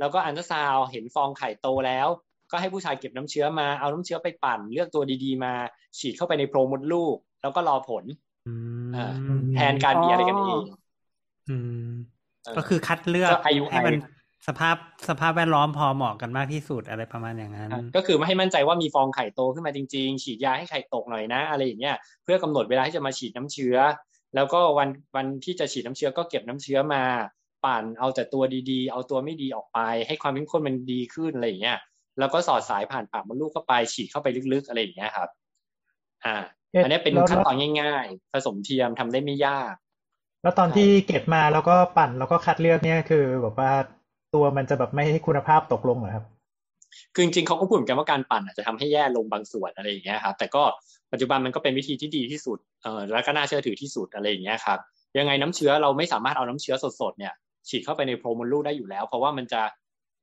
[0.00, 2.08] แล้วก็อันตราซาวด์เห็นฟองไข่โตแล้ว
[2.50, 5.52] ก็ให้ผู้ชายเก็บน้ำเชื้อมาเอาน้ำเชื้อไปปั่น เลือกตัวดีๆมา
[5.98, 8.04] ฉีดเข้าไปในโพรงมดลูก แล้วก็รอผล
[8.46, 8.54] อื
[8.86, 9.12] มอ่า
[9.54, 10.62] แทนการมีอะไรกันเอง
[11.50, 11.56] อื
[11.88, 11.90] ม
[12.44, 13.96] เออก็คือคัดเลือกก็ IUI ให้มัน
[14.48, 14.76] สภาพ
[15.08, 23.76] สภาพแวดล้อมพอเหมาะกันมากที่สุดอะไรประมาณอย่างนั้น ก็คือไม่ให้มั่นใจว่ามีฟองไข่โตขึ้นมาจริง ๆ ฉีดยาให้ไข่ตกหน่อยนะ อะไรอย่างเงี้ยเพื่อกำหนดเวลาที่จะมาฉีดน้ำเชื้อ
[24.34, 27.02] แล้วก็วันวันที่จะฉีดน้ำเชื้อก็เก็บน้ำเชื้อมา
[27.64, 31.78] ปั่นเอาแต่ตัวดีๆ เอาตัวไม่ดีออกไป ให้ความเข้มข้นมันดีขึ้นอะไรอย่างเงี้ย
[32.18, 35.28] แล้วก็สอดสายผ่านปากมดลูกเข้าไปฉีดเข้าไปลึกๆอะไรอย่างเงี้ยครับ
[36.24, 36.36] อ่า
[36.70, 39.74] เอ๊ะอันนี้เป็นแล้วขั้นตอนง่าย ๆ ผสมเทียมทำได้ไม่ยาก
[40.42, 43.72] แล้วตอนที่เก็บมาแล้วก็ปั่นแล้วก็คัดเลือกเนี่ยคือแบบว่า
[44.34, 46.24] ตัวมันจะแบบไม่ให้คุณภาพตกลงเหรอครับ
[47.14, 50.62] คือจริงๆเขาก็พูดเหมือนกันว่าการปั่นอาจจะทำให้แย่ลงบางส่วนอะไรอย่างเงี้ยครับแต่ก็
[51.12, 54.78] ปัจจุบันมันก็เป็นวิธีที่ดีที่สุดเออแล้วก็น่าเชื่อถือที่สุดอะไรอย่างเงี้ยครับ
[55.18, 57.32] ยังไงน้ำเชื้อเราไม่สามารถเอาน้ำเชื้อสดๆเนี่ย
[57.68, 59.62] ฉีดเข้าไปในโพรงมดลูกได้อยู่แล้ว เพราะว่ามันจะ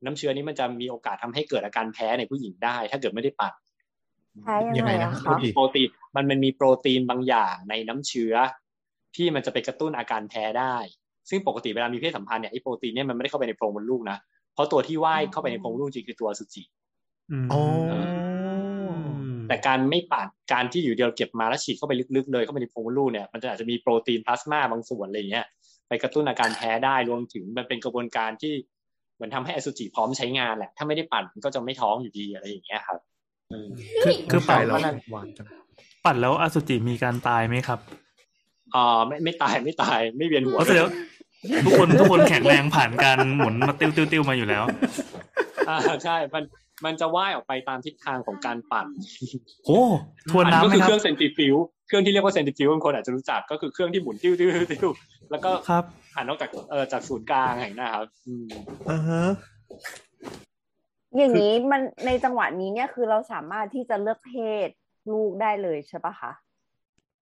[0.05, 3.53] น้ำเชื้อนี้มันจะมีโอกาสทำให้เกิดอาการแพ้ในผู้หญิงได้ ถ้าเกิดไม่ได้ปั่น
[4.45, 8.34] ใช่ยังยังไงไงนะอะโทคะษทีโปรตีนมันมันมีโปรตีนบางอย่างในน้ำเชื้อ
[9.16, 10.76] ที่มันจะไปกระตุ้นอาการแพ้ได้
[11.30, 14.18] ซึ่งปกติเวลามีเพศสัมพันธ์เนี่ยไอ้โปรตีนเนี่ยมันไม่ได้เข้าไปในโพรงมดลูกนะ
[14.53, 16.68] เพราะตัวที่ว่ายเข้าไปในโพรงมดลูกจริงคือตัวอสุจิม
[17.51, 17.62] อ๋อ
[19.47, 25.45] แต่การไม่ปาดการที่อยู่เดียวเก็บมาแล้วฉีดเข้าไปลึกๆเลยเข้าไปในโพรงมดลูกเนี่ยมันจะอาจจะมีโปรตีนพลาสมาบางส่วนอะไรอย่างเงี้ย
[25.88, 28.53] ไปกระตุ้นอาการแพ้ได้รวมถึงมันเป็นกระบวนการที่
[29.16, 32.99] เหมือนทำให้อสุจิพร้อมใช้งานแหละ ถ้าไม่ได้ปั่นมันก็จะไม่ท้องอยู่ดีอะไรอย่างเงี้ยครับ
[33.51, 33.68] อืม
[34.03, 35.45] คือคือตาปั่ยนแล้วเพราะฉะนั้นหวานจัง
[36.05, 37.80] ปั่นแล้วอสุจิมีการตายไหมครับ
[38.76, 40.93] อ่าไม่ไม่ตายไม่ตายไม่เวียนหัวเพราะแสดงว่า
[41.65, 44.63] ทุกคนทุกคนแข็งแรงผ่านการหมุนมาติ้วติ้วติ้วมาอยู่แล้ว
[45.70, 46.43] อ่าใช่ มัน
[46.86, 48.88] มันจะว่ายออกไปตามทิศทางของการปั่น
[49.65, 49.82] โอ้
[50.32, 51.55] ทวนปั่นน้ำก็ไหมคือครัเคบรื่องเซนติฟิว
[51.88, 54.91] เครื่องที่เรียกว่าเซนติฟิวบางคนอาจจะรู้จักก็คือเครื่องที่หมุนติ้วติ้วติ้วติ้ว
[55.32, 55.84] แล้วก็ครับ
[56.15, 58.47] หันออกจากเออจากศูนย์กลางเห็นนะครับอืม
[58.89, 59.24] อ่าฮะ
[61.17, 64.34] อย่างนี้มันในจังหวะนี้เนี่ยคือเราสามารถที่จะเลือกเพ
[64.67, 64.70] ศ
[65.11, 66.32] ลูกได้เลยใช่ปะคะ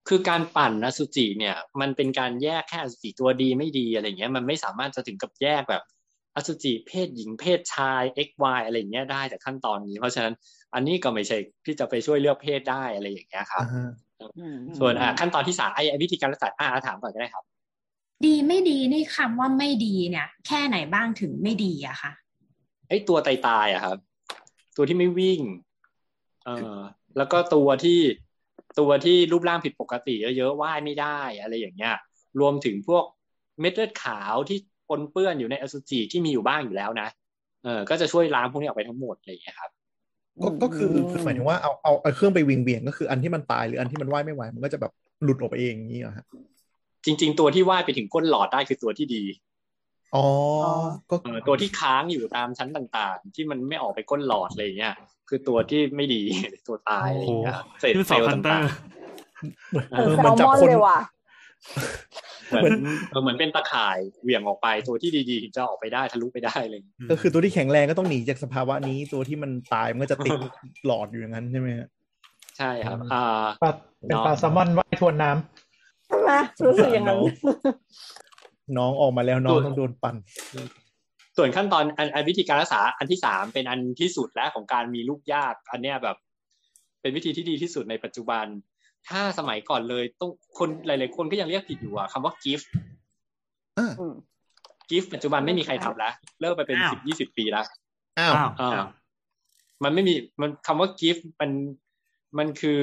[0.08, 5.84] คือการปั่นอสุจิเนี่ย มันเป็นการแยกแค่อสุจิตัวดีไม่ดีอะไรเงี้ย มันไม่สามารถจะถึงกับแยกแบบ
[6.36, 10.34] อสุจิเพศหญิงเพศชาย x y อะไรเงี้ยได้แต่ขั้นตอนนี้ เพราะฉะนั้น
[10.74, 13.90] อันนี้ก็ไม่ใช่ที่จะไปช่วยเลือกเพศได้อะไรอย่างเงี้ยครับอ่าฮะ
[14.80, 17.44] ส่วนอะขั้นตอนที่สามไอ้ไอ้วิธีการรักษาอ่าถามก่อนก็ได้ครับ
[18.26, 22.12] ดีไม่ดีนี่คำว่าไม่ดีเนี่ย แค่ไหนบ้างถึงไม่ดีอะคะ
[22.90, 23.98] ไอ้ตัวตายตายๆอะครับ
[24.76, 25.42] ตัวที่ไม่วิ่ง
[26.46, 26.78] เออ
[27.18, 28.00] แล้วก็ตัวที่
[28.80, 31.96] ตัวที่รูปร่างผิดปกติเยอะๆว่ายไม่ได้อะไรอย่างเงี้ย
[32.40, 33.04] รวมถึงพวก
[33.60, 34.58] เม็ดเลือดขาวที่
[34.90, 37.10] ปนเปื้อนอยู่ในอสุจิที่มีอยู่บ้างอยู่แล้วนะ
[37.64, 39.72] เออก็จะช่วยล้างพวกนี้ออกไปทั้งหมดอะไรอย่างเงี้ยครับ
[40.44, 44.92] ก็ก็คือคือหมายถึงว่าเอาเอาเอาเครื่องไปวิงเบียนก็คืออันที่มันตายหรืออันที่มันว่ายไม่ไหวมันก็จะแบบ
[45.24, 46.26] หลุดออกไปเองอย่างนี้เหรอฮะ
[47.06, 49.24] จริง ๆ ตัวที่ว่ายไปถึงก้นหลอดได้คือตัวที่ดี
[50.16, 50.26] อ๋อ
[51.10, 54.96] ก็เออตัวที่ค้างอยู่ตามชั้นต่างๆ ที่มันไม่ออกไปก้นหลอดอะไรอย่างเงี้ย
[55.30, 56.22] คือตัวที่ไม่ดี
[56.68, 58.70] ตัวตายอะไรอย่างเงี้ยเศษชื่อเซสอลล์คันเตอต่างร์
[59.72, 59.86] เหมือน
[60.18, 61.00] แซลมอนเลยว่ะ
[62.50, 62.80] เเหมือน
[63.10, 66.80] เออเหมือนเป็นตะข่ายเหวี่ยงออกไปตัวที่ดีๆถึงจะออกไปได้ทะลุไปได้เลย
[67.12, 70.38] ก็คือตัวที่แข็งแรงก็ต้องหนีจากสภาวะนี้ตัวที่มันตายมันก็จะติด
[70.86, 71.88] หลอดอยู่อย่างนั้นใช่ไหมฮะ
[72.58, 73.72] ใช่ครับ อ่าปลา
[74.08, 76.32] เป็นปลาแซลมอนว่ายทวนน้ำใช่ไหม
[76.66, 77.20] รู้สึกอย่างนั้น
[78.78, 80.16] น้องออกมาแล้วน้องต้องโดนปั่น
[81.38, 86.18] ส่วนขั้นตอนอันอันวิธีการรักษาอันที่สามเป็นอันที่สุดแล้วของการมีลูกยาก อันเนี้ยแบบ
[87.02, 88.46] เป็นวิธีที่ดีที่สุดในปัจจุบัน
[89.08, 92.68] ถ้าสมัยก่อนเลยต้องคนหลาย ๆ คนก็ยังเรียกผิดอยู่อะคำว่า gift
[93.78, 94.14] อ่าอืม
[94.90, 97.66] gift ปัจจุบันไม่มีใครทำแล้วเลิกไปเป็นอ้าวสิบยี่สิบปีแล้ว
[98.20, 98.88] อ้าวอ้าวอ่า
[99.84, 101.52] มันไม่มีมันคำว่า gift มัน
[102.38, 102.82] มันคือ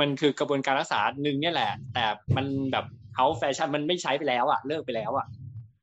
[0.00, 2.04] มันคือกระบวนการรักษาหนึ่งเนี่ยแหละ แต่
[2.36, 2.84] มันแบบ
[3.16, 5.26] เอาแฟชั่นมันไม่ใช้ไปแล้วอะเลิกไปแล้วอะ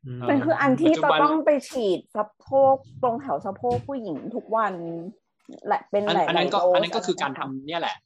[0.05, 4.73] อืมมันคืออันที่ปัจจุจะบันต้องไปฉีดสะโพกตรงแถวสะโพกผู้หญิงทุกวัน
[5.67, 7.97] และเป็นอันหลายๆอันนั้นก็โดสอันนั้นก็คือการทำเนี่ยแหละ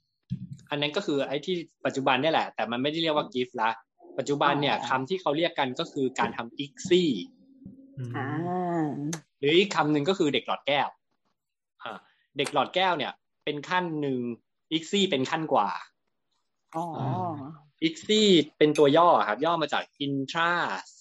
[0.70, 1.56] อันนั้นก็คือไอ้ที่
[1.86, 3.70] ปัจจุบันเนี่ยแหละ แต่มันไม่ได้เรียกว่ากิฟต์ละ
[4.18, 7.12] ปัจจุบันเนี่ยคำที่เขาเรียกกันก็คือการทำอิกซี่
[8.18, 8.28] อ่า
[9.40, 10.88] หรืออีกคำหนึ่งก็คือเด็กหลอดแก้ว
[11.84, 11.98] อ่า
[12.38, 13.12] เด็กหลอดแก้วเนี่ย
[13.44, 14.18] เป็นขั้นหนึ่ง
[14.72, 15.70] อิกซี่เป็นขั้นกว่า
[16.76, 16.86] อ๋อ
[17.84, 20.52] อิกซี่เป็นตัวย่อครับย่อมาจาก intra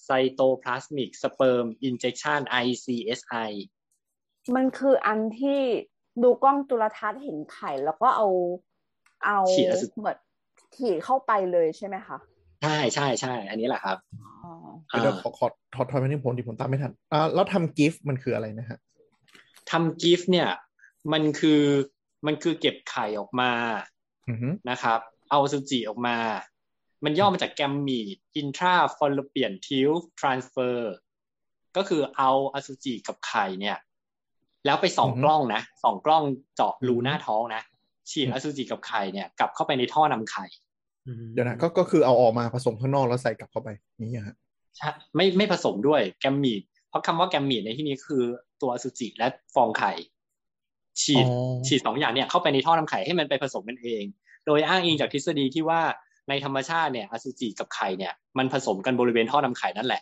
[0.07, 3.51] cytoplasmic sperm injection ICSI
[4.55, 5.59] มันคืออันที่
[6.23, 8.27] ดูกล้องจุลทรรศน์เห็นไข่ แล้วก็เอา
[9.25, 10.17] เอาฉีดอสุจิเหมือน
[10.75, 12.17] ฉีดเข้าไปเลยใช่ไหมคะ
[12.63, 13.97] ใช่ใช่ใช่อันนี้แหละครับ
[14.43, 14.49] อ๋
[14.95, 18.79] อเดี๋ยวขอขอถอดถอยไปที่ผมที่ผมตามไม่ทันอ่าแล้วทำกิฟต์มันคืออะไรนะฮะ
[19.71, 20.49] ทำกิฟต์เนี่ย
[21.13, 21.61] มันคือ
[22.27, 23.51] มันคือเก็บไข่ออกมา
[24.29, 24.99] อือฮึนะครับ
[25.29, 26.17] เอาอสุจิออกมา
[27.03, 30.77] มันย่อมาจากแกมมีด intra fallopian tube transfer
[31.77, 33.77] ก็คือเอาอสุจิกับไข่เนี่ย
[34.65, 36.23] แล้วไปส่องกล้องนะส่องกล้อง
[36.55, 37.61] เจาะรูหน้าท้องนะ
[38.09, 40.45] ฉีดอสุจิกับไข่เนี่ยกลับเข้าไปในท่อนำไข่
[41.07, 43.69] อืมเดี๋ยวนะก็ก็คือเอาออกมาผสมข้างนอกแล้วใส่กลับเข้าไป
[43.99, 44.35] นี่ฮะ
[44.77, 48.23] ใช่ไม่ไม่ผสมด้วยแกมมีดเพราะคำว่าแกมมีดในที่นี้คือ
[48.61, 49.91] ตัวอสุจิและฟองไข่
[51.03, 54.03] ฉีดอ๋อฉีดสองอย่างเนี่ยเข้าไปในท่อนำไข่ให้มันไปผสมกันเอง
[54.45, 55.81] โดยอ้างอิงจากทฤษฎีที่ว่า
[56.29, 60.01] ในธรรมชาติเนี่ยอสุจิกับไข่เนี่ยมันผสมกันบริเวณท่อนำไข่นั่นแหละ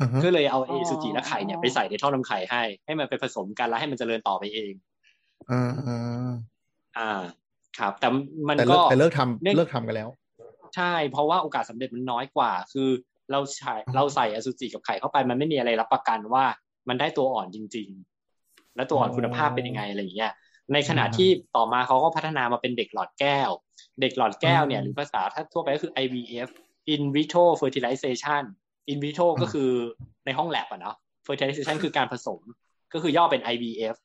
[0.00, 4.72] อ่าฮะก็เลยเอาเอสุจิและไข่เนี่ยไปใส่ในท่อนำไข่ให้ ให้มันไปผสมกันแล้วให้มันเจริญต่อไปเอง
[5.50, 6.30] อ่าอ่า
[6.98, 7.22] อ่า
[7.78, 8.08] ครับ แต่
[8.48, 10.08] มันแต่ก็เลิกแต่เลิกทเนื่องำเลิกทำกันแล้ว
[10.76, 12.88] ใช่ เพราะว่าโอกาสสำเร็จมันน้อยกว่า คือ
[13.32, 16.44] เราใช้เราใส่อสุจิกับไข่เข้าไปมันไม่มีอะไรรับประกันว่า
[16.88, 18.17] มันได้ตัวอ่อนจริงๆ
[18.78, 20.32] และตัวอ่อนอ๋อคุณภาพเป็นยังไงอะไรอย่างเงี้ย
[20.72, 23.50] ในขณะที่ต่อมาเขาก็พัฒนามาเป็นเด็กหลอดแก้ว
[24.00, 26.48] เด็กหลอดแก้วเนี่ยอืมหรือภาษาถ้าทั่วไปก็คือ IVF
[26.92, 28.42] in vitro fertilization
[28.90, 29.70] in vitro ก็คือ
[30.26, 32.40] ในห้องแลบอะเนาะ fertilization คือการผสม
[32.92, 33.96] ก็คือย่อเป็น IVF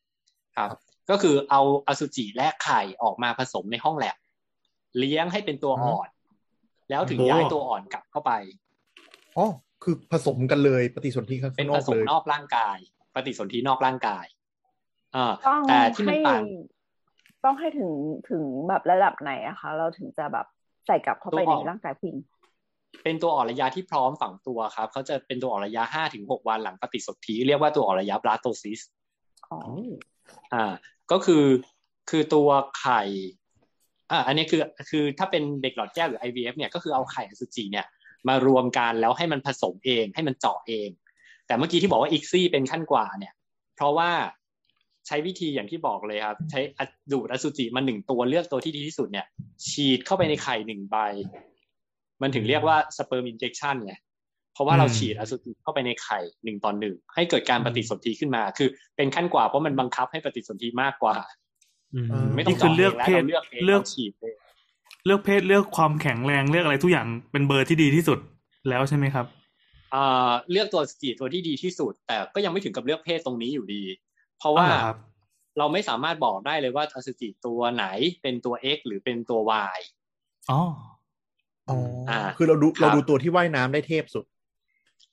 [0.57, 0.69] ครับ
[1.09, 4.15] ก็คือเอาอสุจิและไข่ออกมาผสมในห้องแลบ
[4.97, 6.09] เลี้ยงให้เป็นตัวอ่อน
[6.89, 8.31] แล้วถึงโอ้ย้ายตัวอ่อนกลับเข้าไป
[9.37, 9.47] อ๋อ
[9.83, 12.77] คือผสมกันเลยปฏิสนธิข้างเป็นนผอกสมเลยนอกร่างกาย
[13.15, 14.25] ปฏิสนธินอกร่างกาย
[15.15, 16.43] อ่าต้องแต่ที่มันให้ต่าง
[17.45, 17.91] ต้องให้ถึง
[18.29, 20.45] ถึงแบบระดับไหนอะคะ เราถึงจะแบบ
[20.87, 22.17] ใส่กลับเข้าไปตัวในอ่อนร่างกายผู้หญิง
[23.03, 28.81] เป็นตัวอ่อนระยะที่พร้อมฝังตัวครับเขาจะเป็นตัวอ่อนระยะห้าถึงหกวันหลังปฏิสนธิเรียกว่าตัวอ่อนระยะบลาโตซิส
[29.51, 29.59] อ๋อ
[30.53, 30.73] อ่า
[31.11, 31.45] ก็คือ
[32.09, 32.49] คือตัว
[32.79, 33.01] ไข่
[34.11, 37.85] อ่าอันนี้คือคือถ้าเป็นเด็กหลอดแก้วหรือ IVF เนี่ยก็คือเอาไข่อสุจิเนี่ย
[38.27, 40.89] มารวมกันแล้วให้มันผสมเองให้มันเจาะเอง
[41.47, 43.33] แต่เมื่อกี้ที่บอกว่าอีกซี่เป็นขั้นกว่าเนี่ย
[43.75, 44.11] เพราะว่า
[45.07, 46.59] ใช้วิธีอย่างที่บอกเลยครับ ใช้
[47.11, 49.25] ดูดอสุจิมาหนึ่งตัวเลือกตัวที่ดีที่สุดเนี่ย
[49.69, 50.97] ฉีดเข้าไปในไข่หนึ่งใบ
[52.21, 53.93] มันถึงเรียกว่าสเปิร์มอินเจ t ชันไง
[54.53, 61.15] เพราะว่าเราอืมฉีดอสุจิเข้าไปในไข่หนึ่งต่อหนึ่งให้เกิดการปฏิสนธิขึ้นมา คือเป็นขั้นกว่าเพราะมันบังคับให้ปฏิสนธิมากกว่า
[61.93, 64.35] อืมไม่ต้องนี่คือจาะเลือกงแล้วเพศราเลือกเองเลือกราฉีดเอง
[65.05, 68.19] เลือกเพศเลือกความแข็งแรงเลือกอะไรทุกอย่างเป็นเบอร์ที่ดีที่สุด
[68.69, 69.25] แล้วใช่ไหมครับ
[69.93, 73.81] อ่าเลือกตัวอสุจิตัวที่ดีที่สุด แต่ก็ยังไม่ถึงกับเลือกเพศตรงนี้อยู่ดี
[74.43, 74.97] เพราะว่าอ๋อเหรอครับ
[75.57, 77.85] เราไม่สามารถบอกได้เลยว่าอสุจิตัวไหน
[78.21, 79.39] เป็นตัว X หรือเป็นตัว
[79.75, 79.79] Y
[80.51, 80.61] อ๋อ
[81.69, 81.77] อ๋อ
[82.09, 84.25] อาอ่าคือเราดูครับเราดูตัวที่ว่ายน้ำได้เทพสุด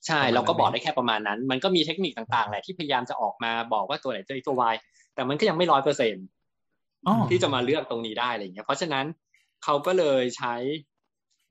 [0.06, 4.74] ใช่ประมาณเราก็บอกนั้นได้แค่ประมาณนั้น มันก็มีเทคนิคต่างๆแหละที่พยายามจะออกมาบอกว่าตัวไหนตัว X ตัว Y
[5.14, 6.14] แต่มันก็ยังไม่ร้อยเปอร์เซ็น
[7.06, 9.06] อ๋อที่จะมาเลือกตรงนี้ได้อะไรอย่างเงี้ย เพราะฉะนั้น
[9.64, 10.54] เขาก็เลยใช้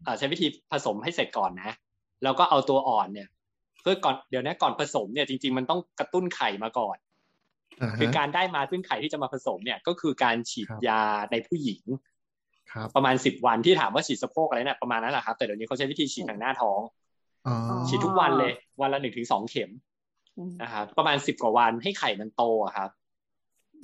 [0.05, 1.71] อ่าใช้วิธีผสมให้เสร็จก่อนนะ
[2.23, 3.30] แล้วก็เอาตัวอ่อนเนี่ย
[3.82, 7.09] เพื่อก่อนเดี๋ยวนะก่อนผสมเนี่ยจริง ๆ มันต้องกระตุ้นไข่มาก่อนอ่า
[7.99, 11.01] คือฮะการได้มาซึ่งไข่ที่จะมาผสมเนี่ยก็คือการฉีดครับยา
[11.32, 11.84] ในผู้หญิง
[12.71, 16.80] ครับประมาณสิบวันที่ถามว่าฉีดสะโพกอะไรเนี่ยประมาณนั้นแหละครับ แต่เดี๋ยวนี้เขาใช้วิธีฉีดทางหน้าท้อง
[17.47, 17.55] อ๋อ
[17.88, 18.51] ฉีดทุกวันเลย
[18.82, 19.69] วันละหนึ่งถึงสองเข็ม
[20.38, 22.89] อืมนะครับประมาณสิบกว่าวันให้ไข่มันโตอะครับ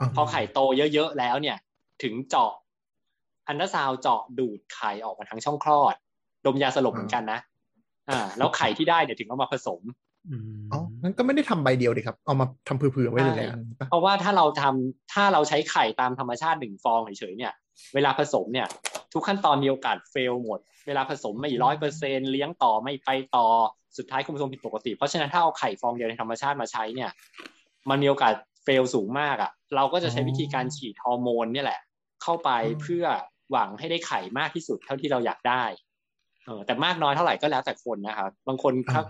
[0.03, 0.59] าพอไข่โต
[0.93, 1.57] เยอะๆแล้วเนี่ย
[2.03, 2.51] ถึงเจาะ
[3.47, 5.95] อันดาซาวด์เจาะดูดไข่ออกมาทางช่องคลอด
[6.45, 7.39] ดมยาสลบเหมือนกันนะ
[8.09, 9.81] อ่าแล้วไข่ที่ได้เนี่ยถึงเอามาผสม
[10.29, 17.53] อืมอ๋องั้นก็ไม่ได้ทำใบเดียวดิครับ เอามาทำเผื่อๆไว้เลยใช่อันปะเพราะว่าถ้าเราทำถ้าเราใช้ไข่ตามธรรมชาติหนึ่งฟองเฉยๆเนี่ย
[17.93, 18.67] เวลาผสมเนี่ย
[19.13, 23.47] ทุกขั้นตอนมีโอกาส fail หมด เวลาผสมไม่ร้อยเปอร์เซ็นเลี้ยงต่อไม่ไปต่อ
[23.97, 27.09] สุดท้ายโครโมโซมผิดปกติ เพราะฉะนั้นถ้าเอาไข่ฟองเดียวในธรรมชาติมาใช้เนี่ย
[27.89, 31.81] มันมีโอกาส fail สูงมากอะ เราก็จะใช้วิธีการฉีดฮอร์โมนเนี่ยแหละ
[32.23, 32.49] เข้าไป
[32.81, 33.05] เพื่อ
[33.51, 35.63] หวังให้ได้ไข่มากที่สุดเท่าที่เราอยากได้
[36.45, 39.05] เออแต่มากน้อยเท่าไหร่ก็แล้วแต่คนนะครับบางคนครับ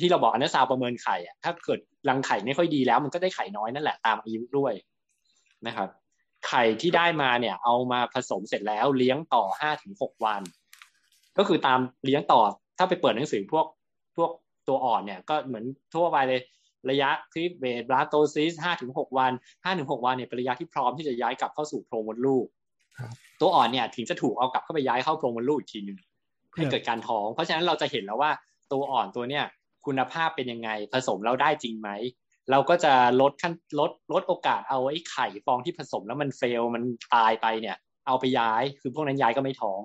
[0.00, 4.72] ที่เราบอกอันนั้นซาวประเมินไข่อะถ้าเกิดรังไข่ไม่ค่อยดีแล้ว มันก็ได้ไข่น้อยนั่นแหละตามอายุด้วย
[5.66, 5.88] นะครับ
[6.48, 10.42] ไข่ที่ได้มาเนี่ย เอามาผสมเสร็จแล้วเลี้ยงต่อห้าถึงหกวัน
[11.38, 12.40] ก็คือตามเลี้ยงต่อ
[12.78, 13.66] ถ้าไปเปิดหนังสือพวก
[14.16, 14.30] พวก
[14.68, 15.64] ตัวอ่อนเนี่ย ก็เหมือน
[15.94, 16.40] ทั่วไปเลย
[16.90, 19.32] ระยะคลิปเบสบลาโตซิสห้าถึงหกวัน
[19.64, 22.46] ห้าถึงหกวันเนี่ยเป็นระยะที่พร้อมที่จะย้ายกลับเข้าสู่โพรงมดลูก
[23.40, 25.98] ตัวอ่อนเนี่ยถึงจะถูกเอากลับเข้าไปย้ายเข้าโพรงมดลูกอีกทีหนึ่ง
[26.56, 28.30] ให้เกิดการท้อง เพราะฉะนั้นเราจะเห็นแล้วว่า
[28.72, 29.44] ตัวอ่อนตัวเนี่ย
[29.86, 31.90] คุณภาพเป็นยังไง ผสมแล้วได้จริงไหม
[32.50, 36.82] เราก็จะลดขั้นลดลดโอกาสเอาไอ้ไข่ฟองที่ผสมแล้วมัน fail มัน
[37.14, 37.76] ตายไปเนี่ย
[38.06, 39.80] เอาไปย้ายคือพวกนั้นย้ายก็ไม่ท้อง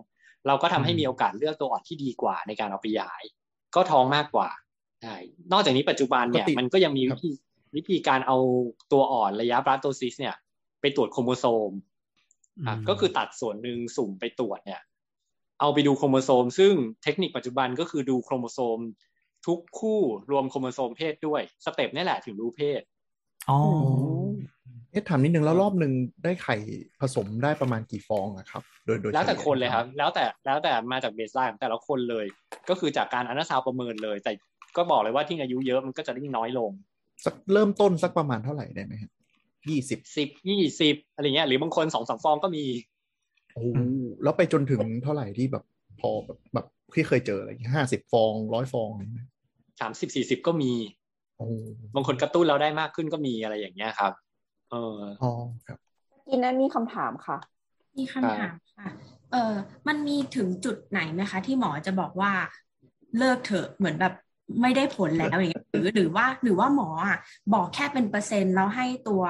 [0.48, 3.22] เราก็ทำให้มีโอกาสเลือกตัวอ่อนที่ดีกว่าในการเอาไปย้าย
[3.76, 4.50] ก็ท้องมากกว่า
[5.02, 5.16] ใช่
[5.52, 7.30] นอกจากนี้ปัจจุบันเนี่ยมันก็ยังมีวิธี
[7.76, 8.38] วิธีการเอา
[8.92, 10.36] ตัวอ่อนระยะ blastocyst เนี่ย
[10.82, 11.72] ไปตรวจโครโมโซม
[12.68, 14.82] อะก็คือตัดส่วนหนึ่งสุ่มไปตรวจเนี่ย
[15.60, 16.74] เอาไปดูโครโมโซม ซึ่ง
[17.04, 18.80] เทคนิคปัจจุบันก็คือดูโครโมโซม
[19.48, 22.82] ทุกคู่รวมโครโมโซมเพศด้วย step นี่แหละถึงรู้เพศ
[23.50, 23.60] อ๋อ
[24.92, 25.92] เอ๊ะถามนิดนึงแล้วรอบหนึ่ง
[26.24, 26.56] ได้ไข่
[27.02, 32.26] ผสมได้ประมาณกี่ฟองอะครับ โดยโดยแล้วแต่ฉยคนเลยครับ แล้วแต่แล้วแต่มาจาก baseline ของแต่ละคนเลย
[32.70, 34.32] ก็คือจากการอันดาซาวประเมินเลย แต่
[34.78, 36.72] ก็บอกเลยว่าที่อายุเยอะมันก็จะยิ่งน้อยลง
[37.26, 39.12] สักเริ่มต้นสักประมาณเท่าไหร่ได้ไหมครับ
[39.70, 42.64] ยี่สิบสิบยี่สิบอะไรเงี้ยหรือบางคนสองสามฟองก็มี
[43.54, 43.80] โอ้โห
[44.24, 45.64] แล้วไปจนถึงเท่าไหร่ที่แบบ
[46.02, 49.28] พอแบบแบบที่เคยเจออะไรห้าสิบฟองร้อยฟองอะไรอย่างเงี้ย
[49.82, 50.72] สามสิบสี่สิบก็มี
[51.38, 51.48] โอ้
[51.96, 54.14] บางคนกระตุ้นเราได้มากขึ้นก็มีอะไรอย่างเงี้ยครับ
[54.72, 55.32] เอออ๋อ
[55.68, 55.78] ครับ
[56.28, 57.38] กินนั้นมีคำถามค่ะ
[57.98, 58.88] มีคำถามค่ะ
[59.32, 59.54] เออ
[59.88, 62.32] มันมีถึงจุดไหนไหมคะ ที่หมอจะบอกว่า
[63.18, 64.14] เลิกเถอะเหมือนแบบ
[64.62, 67.18] ไม่ได้ผลแล้วอย่างเงี้ยหรือหรือว่าหรือว่าหมออะ
[67.54, 69.24] บอกแค่เป็นเปอร์เซ็นต์แล้วให้ตัว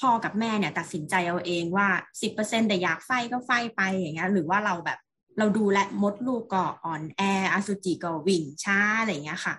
[0.00, 1.88] พ่อกับแม่เนี่ย ตัดสินใจเอาเองว่า
[2.22, 4.98] สิบเปอร์เซ็นแต่อยากไฟก็ไฟไปอย่างเงี้ยหรือว่าเราแบบ
[5.38, 7.22] เราดูแลมดลูกก็อ่อนแอ
[7.52, 9.54] อสุจิก็วิ่งช้าอะไรอย่างเงี้ยค่ะ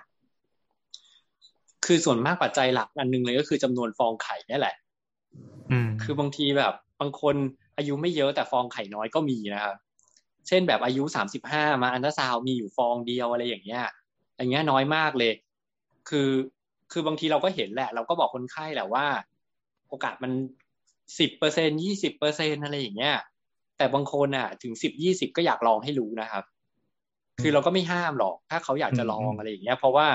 [1.85, 4.75] คือส่วนมากปัจจัยหลักอันหนึงเลยก็คือจำนวนฟองไข่นี่แหละ
[5.71, 7.35] อืมคือบางทีแบบบางคน
[7.77, 9.75] อายุไม่เยอะแต่ฟองไข่น้อยก็มีนะครับ
[10.47, 13.83] เช่นแบบอายุสามสิบห้ามาอันตราซาวน์มีอยู่ฟองเดียวอะไรอย่างเงี้ย
[14.37, 15.33] อย่างเงี้ยน้อยมากเลย
[16.09, 16.29] คือ
[16.91, 19.05] คือบางทีเราก็เห็นแหละ เราก็บอกคนไข้แหละว่า
[19.89, 20.31] โอกาสมัน
[21.19, 23.15] สิบเปอร์เซ็นยี่สิบเปอร์เซ็นอะไรอย่างเงี้ย
[23.83, 26.43] แต่บางคนอะ ถึงสิบยี่สิบก็อยากลองให้รู้นะครับ
[27.41, 30.07] คือเราก็ไม่ห้ามหรอก ถ้าเขาอยากจะลองอะไรอย่างเงี้ย เพราะว่า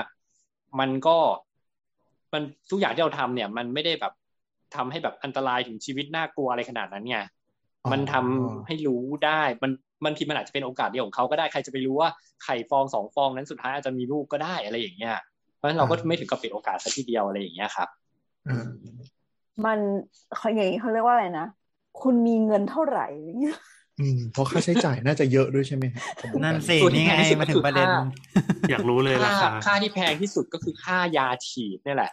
[0.79, 1.17] มันก็
[2.33, 2.41] มัน
[2.71, 4.13] ทุกอย่างที่เราทำเนี่ย มันไม่ได้แบบ
[4.75, 7.17] ทำให้แบบอันตรายถึงชีวิตน่ากลัวอะไรขนาดนั้นไง
[7.91, 9.71] มันทำให้รู้ได้ มัน
[10.05, 12.09] บางทีมันอาจจะเป็นโอกาสเดียวของเขาก็ได้ ใครจะไปรู้ว่า
[12.43, 15.15] ไข่ฟองสองฟองนั้นสุดท้ายอาจจะมีลูกก็ได้อะไรอย่างเงี้ย
[15.55, 17.89] เพราะฉะนั้นเราก็ไม่ถึงกับปิดโอกาสซะทีเดียวอะไรอย่างเงี้ยครับ
[18.49, 18.67] อ่า
[19.65, 19.79] มัน
[20.37, 21.47] เขาอย่างนี้เขาเรียกว่าอะไรนะ
[22.01, 23.57] คุณมีเงินเท่าไหร่อย่างเงี้ย
[23.99, 32.11] อืมเพราะค่าใช้จ่ายน่าจะเยอะด้วยใช่ไหมครับผมว่านั่นสิส่วนที่นี่ไงแพงที่สุดมาถึงประเด็นก็คือค่อยากรู้เลยราค่าคาค่าที่แพงที่สุดก็คือค่ายาฉีดนี่แหละ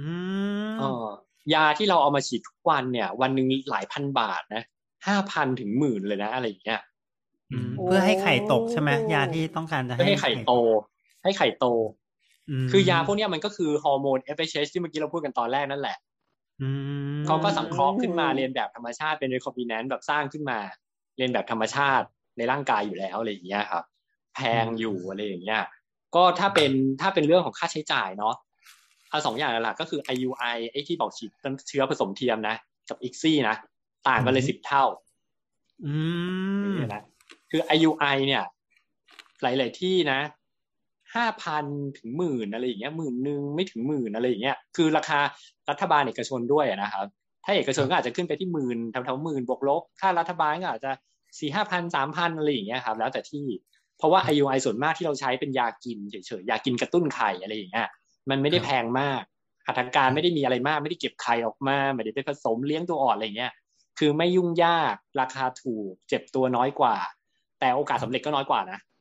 [0.00, 0.10] อื
[0.70, 1.06] มเออ
[1.54, 4.62] ยาที่เราเอามาฉีดทุกวันเนี่ย วันหนึ่งหลายพันบาทนะ
[5.06, 6.80] ห้าพันถึงหมื่นเลยนะอะไรอย่างเงี้ย
[7.52, 10.52] อืมเพื่อให้ไข่ตกใช่ไหมยาที่ต้องการจะเพื่อให้ไข่โต
[11.24, 11.66] ให้ไข่โต
[12.64, 16.13] มคือยาพวกเนี้ยมันก็คือฮอร์โมน FSH ที่เมื่อกี้เราพูดกันตอนแรกนั่นแหละอืม
[17.26, 20.58] เขาก็สังเคราะห์ขึ้นมาเรียนแบบธรรมชาติเป็น recombinant แบบสร้างขึ้นมา
[21.16, 23.84] เรียนแบบธรรมชาติในร่างกายอยู่แล้วอะไรอย่างเงี้ยครับ
[24.34, 25.62] แพงอยู่อะไรอย่างเงี้ย
[26.14, 28.34] ก็ถ้าเป็นถ้าเป็นเรื่องของค่าใช้จ่ายเนาะ
[29.10, 31.30] เอาสองอย่างหลักก็คือ IUI ไอ้ที่บอกฉีด
[31.68, 32.56] เชื้อผสมเทียมนะ
[32.88, 33.56] กับ ICSI นะ
[34.08, 34.84] ต่างกันเลยสิบเท่า
[35.84, 35.92] อื
[36.64, 37.02] มนี่นะ
[37.50, 38.44] คือ IUI เนี่ย
[39.42, 40.18] หลาย ๆ ที่นะ
[41.16, 41.64] ห้าพัน
[41.98, 45.20] ถึงหมื่นอะไรอย่างเงี้ยหมื่นหนึ่งไม่ถึงหมื่นอะไรอย่างเงี้ยคือราคา
[45.70, 47.06] รัฐบาลเอกชนด้วยอะนะครับ
[47.44, 50.90] ถ้าเอกชนก็อาจจะขึ้นไปที่หมื่นแถวๆหมื่นบวกลบถ้ารัฐบาลก็อาจจะ
[51.38, 53.44] สี่ห้าพันสามพันอะไรอย่างเงี้ยครับแล้วแต่ที่
[53.98, 57.88] เพราะว่า IUI ส่วนมากที่เราใช้เป็นยากินเฉยๆยากินกระตุ้นไข่อะไรอย่างเงี้ย
[58.30, 59.22] มันไม่ได้แพงมาก
[59.66, 63.52] หัตถการไม่ได้มีอะไรมากไม่ได้เก็บไข่ออกมาไม่ได้ไปผสมเลี้ยงตัวอ่อนอะไรอย่างเงี้ย
[63.98, 66.96] คือไม่ยุ่งยากราคาถูกเจ็บตัวน้อยกว่า
[67.60, 68.93] แต่โอกาสสำเร็จก็น้อยกว่านะอ่า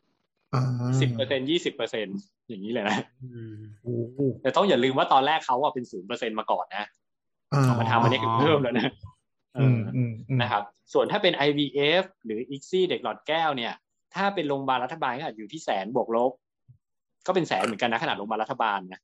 [1.01, 2.07] สิบเปอร์เซ็นยี่สิบเปอร์เซ็น
[2.49, 6.85] อย่างนี้เลยนะอืมโอ้โหแต่ต้องอย่าลืมว่าตอนแรกเขาอะเป็นศูนย์เปอร์เซ็นมาก่อนนะ
[7.53, 8.87] อ่าเอามาทำอันนี้คือเพิ่มแล้วนะ
[9.55, 13.73] เออือมอืมอืมนะครับ ส่วนถ้าเป็น IVF หรือ ICSI เด็กหลอดแก้วเนี่ย
[14.15, 16.31] ถ้าเป็นโรงพยาบาลรัฐบาลก็อาจอยู่ที่แสนบวกลบ
[17.27, 19.01] ก็เป็นแสนเหมือนกันนะขนาดโรงพยาบาลรัฐบาลนะ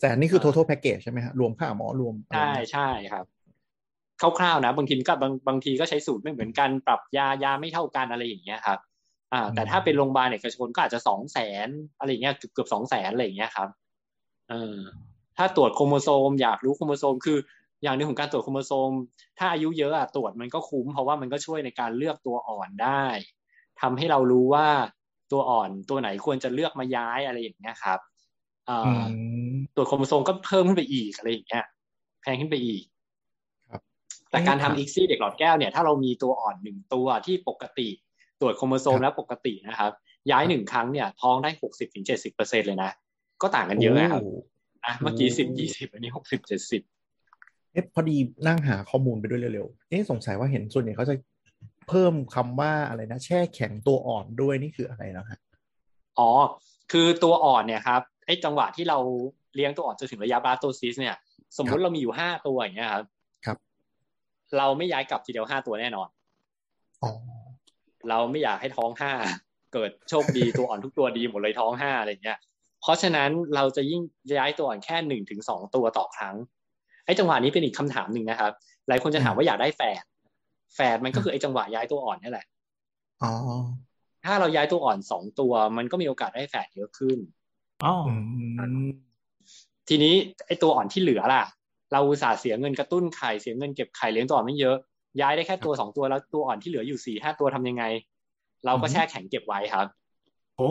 [0.00, 3.24] แสนนี่คือ total package ใช่ไหมฮะรวมค่าหมอรวมอะไรใช่นะใช่ครับ
[4.20, 8.78] คร่าวๆนะบางทีก็บางบางทีก็ใช้สูตรไม่เหมือนกันปรับยายาไม่เท่ากันอะไรอย่างเงี้ยครับ
[9.32, 11.68] อ่า แต่ถ้าเป็นโรงพยาบาลเอกชนก็อาจจะสองแสน
[11.98, 13.68] อะไรอย่างเงี้ยเกือบเกือบสองแสนอะไรอย่างเงี้ยครับ
[14.50, 14.78] เออ
[15.36, 17.38] ถ้าตรวจโครโมโซมอยากรู้โครโมโซมคือ
[17.82, 18.90] อย่างหนึ่งของการตรวจโครโมโซม
[19.38, 23.04] ถ้าอายุเยอะอะตรวจมันก็คุ้ม เพราะว่ามันก็ช่วยในการเลือกตัวอ่อนได้
[23.80, 24.68] ทำให้เรารู้ว่า
[25.32, 27.98] ตัวอ่อนตัวไหนควรจะเลือกมาย้ายอะไรอย่างเงี้ยครับ
[28.68, 28.92] อ่าอื
[29.52, 31.64] มตรวจโครโมโซมก็เพิ่มขึ้นไปอีกอะไรอย่างเงี้ย
[32.22, 32.82] แพงขึ้นไปอีก
[33.70, 33.80] ครับ
[34.30, 37.88] แต่การเอ๊ะทำอีกซี่เด็กหลอดแก้วเนี่ยถ้าเรามีตัวอ่อนหนึ่งตัวที่ปกติ
[38.42, 39.92] ตรวจโครโมโซมครับแล้วปกตินะครับ
[40.30, 42.90] ย้ายหนึ่งครั้งเนี่ยท้องได้หกสิบถึงเจ็ดสิบเปอร์เซ็นเลยนะ
[43.42, 46.82] ก็ต่างกันเยอะนะครับโนะเมื่อกี้โอ้สิบยี่สิบอันนี้หกสิบเจ็ดสิบ
[47.72, 48.16] เอ๊ะพอดี
[48.46, 51.14] นั่งหาข้อมูลไปด้วยเร็วๆเอ๊ะสงสัยว่าเห็นส่วนใหญ่เขาจะ
[51.88, 55.38] เพิ่มคำว่าอะไรนะ แช่แข็งตัวอ่อนด้วยนี่คืออะไรนะฮะ
[56.18, 56.30] อ๋อ
[56.92, 58.98] คือตัวอ่อนเนี่ยครับไอ้จังหวะที่เรา
[59.54, 61.16] เลี้ยงตัวอ่อนจนถึงระยะบาโตซิสเนี่ย
[61.56, 63.04] สมมุติเรามีอยู่ห้าตัวอย่างเงี้ยครับ
[63.46, 63.58] ครับ
[64.58, 66.08] เราไม่ย้ายกลับทีเดียวห้าตัวแน่นอน
[67.02, 67.10] อ๋อ
[68.08, 69.12] เราไม่อยากให้ท้องห้า
[69.72, 72.38] เกิดโชคดีตัวอ่อนทุกตัวดีหมดเลยท้องห้าอะไรเงี้ย
[72.82, 74.02] เพราะฉะนั้นเราจะยิ่ง
[74.38, 76.36] ย้ายตัวอ่อนแค่หนึ่งถึงสองตัวต่อครั้ง
[77.04, 78.52] ไอ้จังหวะนี้เป็นอีกคำถามหนึ่งนะครับ
[78.88, 80.02] หลายคนจะถามว่าอยากได้แฝด
[80.74, 82.46] แฝดมันก็คือไอ้จังหวะย้ายตัวอ่อนนี่แหละ
[83.22, 83.32] อ๋อ
[84.24, 87.18] ถ้าเราย้ายตัวอ่อนสองตัว มันก็มีโอกาสได้แฝดเยอะขึ้น
[87.84, 88.90] อ๋ออืม
[89.88, 90.14] ทีนี้
[90.46, 91.44] ไอ้ตัวอ่อนที่เหลือล่ะ
[91.92, 94.76] เราอุตส่าห์เสียเงินกระตุ้นไข่เสียเงินเก็บไข่เลี้ยงตัวอ่อนไม่เยอะ
[95.20, 97.84] ย้ายได้แค่ตัวสองตัวแล้วตัวอ่อนที่เหลืออยู่สี่ห้าตัวทำยังไง
[98.66, 99.86] เราก็แช่แข็งเก็บไว้ครับ
[100.56, 100.70] โอ้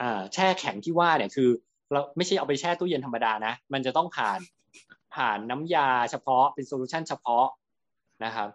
[0.00, 1.50] อ่า แช่แข็งที่ว่าเนี่ยคือ
[1.92, 4.40] เราไม่ใช่เอาไปแช่ตู้เย็นธรรมดานะ มันจะต้องผ่าน
[5.14, 7.46] ผ่านน้ำยาเฉพาะเป็น solution เฉพาะ
[8.24, 8.48] นะครับ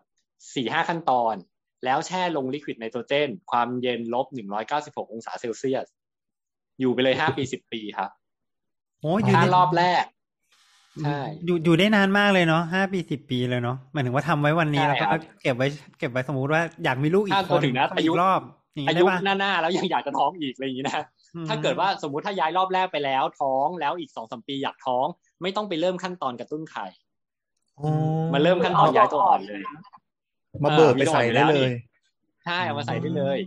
[0.55, 1.35] สี่ห้าขั้นตอน
[1.85, 5.87] แล้วแช่ลง liquid nitrogen ความเย็นลบหนึ่งร้อยเก้าสิบหกองศาเซลเซียส
[6.79, 8.09] อยู่ไปเลยห้าปีสิบปีครับ
[9.01, 10.03] โอ้ยอยู่ถ้าได้รอบแรก
[11.03, 15.67] ใช่อยู่อยู่ได้นานมากเลยเนาะห้าปีสิบปีเลยเนาะหมายถึงว่าทำไว้วันนี้ใช่แล้วก็ครับเก็บไว้
[15.99, 18.41] เก็บไว้สมมุติว่าอยากมีลูกอีกถ้าคนถึงนะทำอายุกรอบ
[18.73, 21.03] อย่างอานี้ยุได้ปะหน้าๆแล้วยังอยากจะท้องอีกอะไรอย่างนี้นะ
[21.35, 25.05] อืมถ้าเกิดว่าสมมุติถ้าย้ายรอบแรกไปแล้ว ท้องแล้วอีกสองสามปีอยากท้อง
[25.41, 26.85] ไม่ต้องไปเริ่มขั้นตอนกระตุ้นไข่
[27.79, 27.89] อ๋อ
[28.33, 29.61] มาเริ่มขั้นตอนย้ายตัวอ่อนเลย
[30.63, 31.69] มาเบิกไปใส่ได้เลย
[32.45, 33.39] ใช่เอามาใส่ได้เลย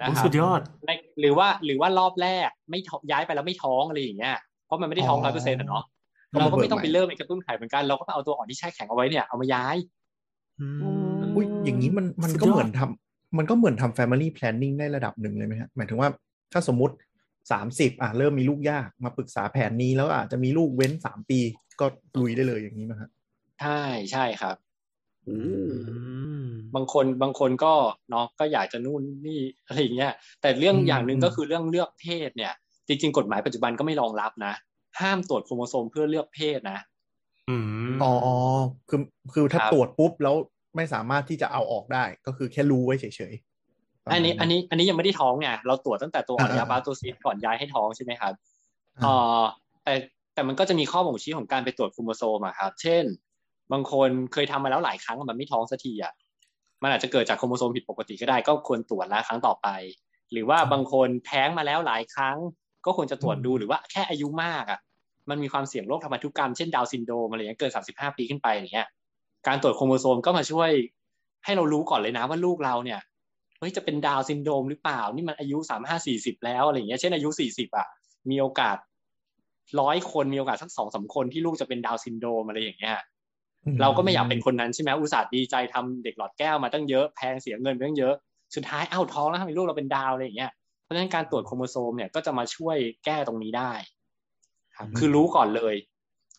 [0.00, 0.90] นะโอ้ครับสุดยอดใน
[1.20, 4.36] หรือว่าหรือว่ารอบแรกไม่ท้องย้ายไปแล้วไม่ท้องอะไรอย่างเงี้ย
[4.66, 5.91] เพราะมันไม่ได้ท้องอ๋ร้ออยเปอร์เซ็นต์เนาะก็มา
[6.40, 9.76] เราก็ไม่ต้องเบิกใหม่ไปเริ่มไอ้กระตุ้นไข่เหมือนกันเราก็เอาตัวอ่อนที่แช่แข็งเอาไว้เนี่ยเอามาย้าย
[10.60, 10.66] อื
[11.18, 16.08] มอุ้ยอย่างนี้มันมันสุดก็ยอดเหมือนทำมันก็เหมือนทำ family planning ได้ระดับหนึ่งเลยไหมฮะหมายถึงว่า
[16.52, 16.94] ถ้าสมมติ
[17.52, 21.38] สามสิบอะเริ่มมีลูกยากมาปรึกษาแผนนี้แล้วอาจจะมีลูกเว้นสามปี
[21.80, 21.86] ก็
[22.20, 23.10] ลุยได้เลยอย่างนี้ไหมฮะ
[23.60, 24.56] ใช่ใช่ครับ
[25.28, 25.36] อื
[26.42, 27.74] มบางคนบางคนก็
[28.10, 32.52] เนาะก็อยากจะนู่นนี่อะไรอย่างเงี้ยแต่เรื่องอืมอย่างหนึ่งอืมก็คือเรื่องเลือกเพศเนี่ย
[32.88, 34.54] จริง ๆ กฎหมายปัจจุบันก็ไม่รองรับนะ
[35.00, 36.78] ห้ามตรวจโครโมโซมเพื่อเลือกเพศนะ
[37.50, 37.56] อื
[37.92, 38.14] มอ๋อ
[38.88, 39.00] คือ
[39.32, 40.34] คือถ้าครับตรวจปุ๊บแล้ว
[40.76, 48.32] ไม่สามารถที่จะเอาออกได้ ก็คือแค่รู้ไว้เฉยๆอันนี้ อันนี้ อันนี้ยังไม่ได้ท้องไงเราตรวจตั้งแต่ตัวอ่อนอ่าๆระยะ blastocyst ก่อนย้ายให้ท้องใช่ไหมครับ
[48.98, 49.42] อ่าเอ่อ
[49.84, 49.94] แต่
[50.34, 53.04] แต่มันก็จะมีข้อบ่งชี้ของการไปตรวจโครโมโซมอะครับ เช่น
[53.72, 56.12] บางคนเคยทำมาแล้วหลายครั้งมันไม่ท้องสักทีอะ
[56.82, 59.68] มันอาจจะเกิดจากโครโมโซมผิดปกติก็ได้ ก็ควรตรวจแล้วครั้งต่อไป
[60.32, 62.36] หรือว่าบางคนแท้งมาแล้วหลายครั้ง
[62.86, 64.80] ก็ควรจะตรวจดูหรือว่าแค่อายุมากอะ
[65.30, 68.88] มันมีความเสี่ยงโรคทางพันธุกรรมเช่นดาวน์ซินโดรมอะไรอย่างเงี้ยเกินสามสิบห้าปีขึ้นไปอย่างเงี้ย
[69.46, 70.70] การตรวจโครโมโซมก็มาช่วย
[71.44, 73.00] ให้เรารู้ก่อนเลยนะว่าลูกเราเนี่ย
[73.58, 77.86] เฮ้ยจะเป็นดาวน์ซินโดรมหรือเปล่า นี่มันอายุสามห้าสี่สิบแล้วอะไรอย่างเงี้ยเช่นอายุสี่สิบอะ
[78.30, 78.76] มีโอกาส
[79.80, 82.96] ร้อยคนมีโอกาสสักสองสามคนที่ลูกจะเป็นดาวน์ซินโดรมอะไรอย่างเงี้ย
[83.80, 88.14] เราก็ไม่อยากเป็นคนนั้นใช่ไหมอุตส่าห์ดีใจทำเด็กหลอดแก้วมาตั้งเยอะแพงเสียเงินไปตั้งเยอะ
[88.54, 90.61] สุดท้ายเอ้าท้องแล้วทำไมลูกเราเป็นดาวอะไรอย่างเงี้ยเพ
[90.92, 93.72] ราะฉะนั้นการตรวจโครโมโซมเนี่ยก็จะมาช่วยแก้ตรงนี้ได้
[94.76, 95.74] ครับคือรู้ก่อนเลย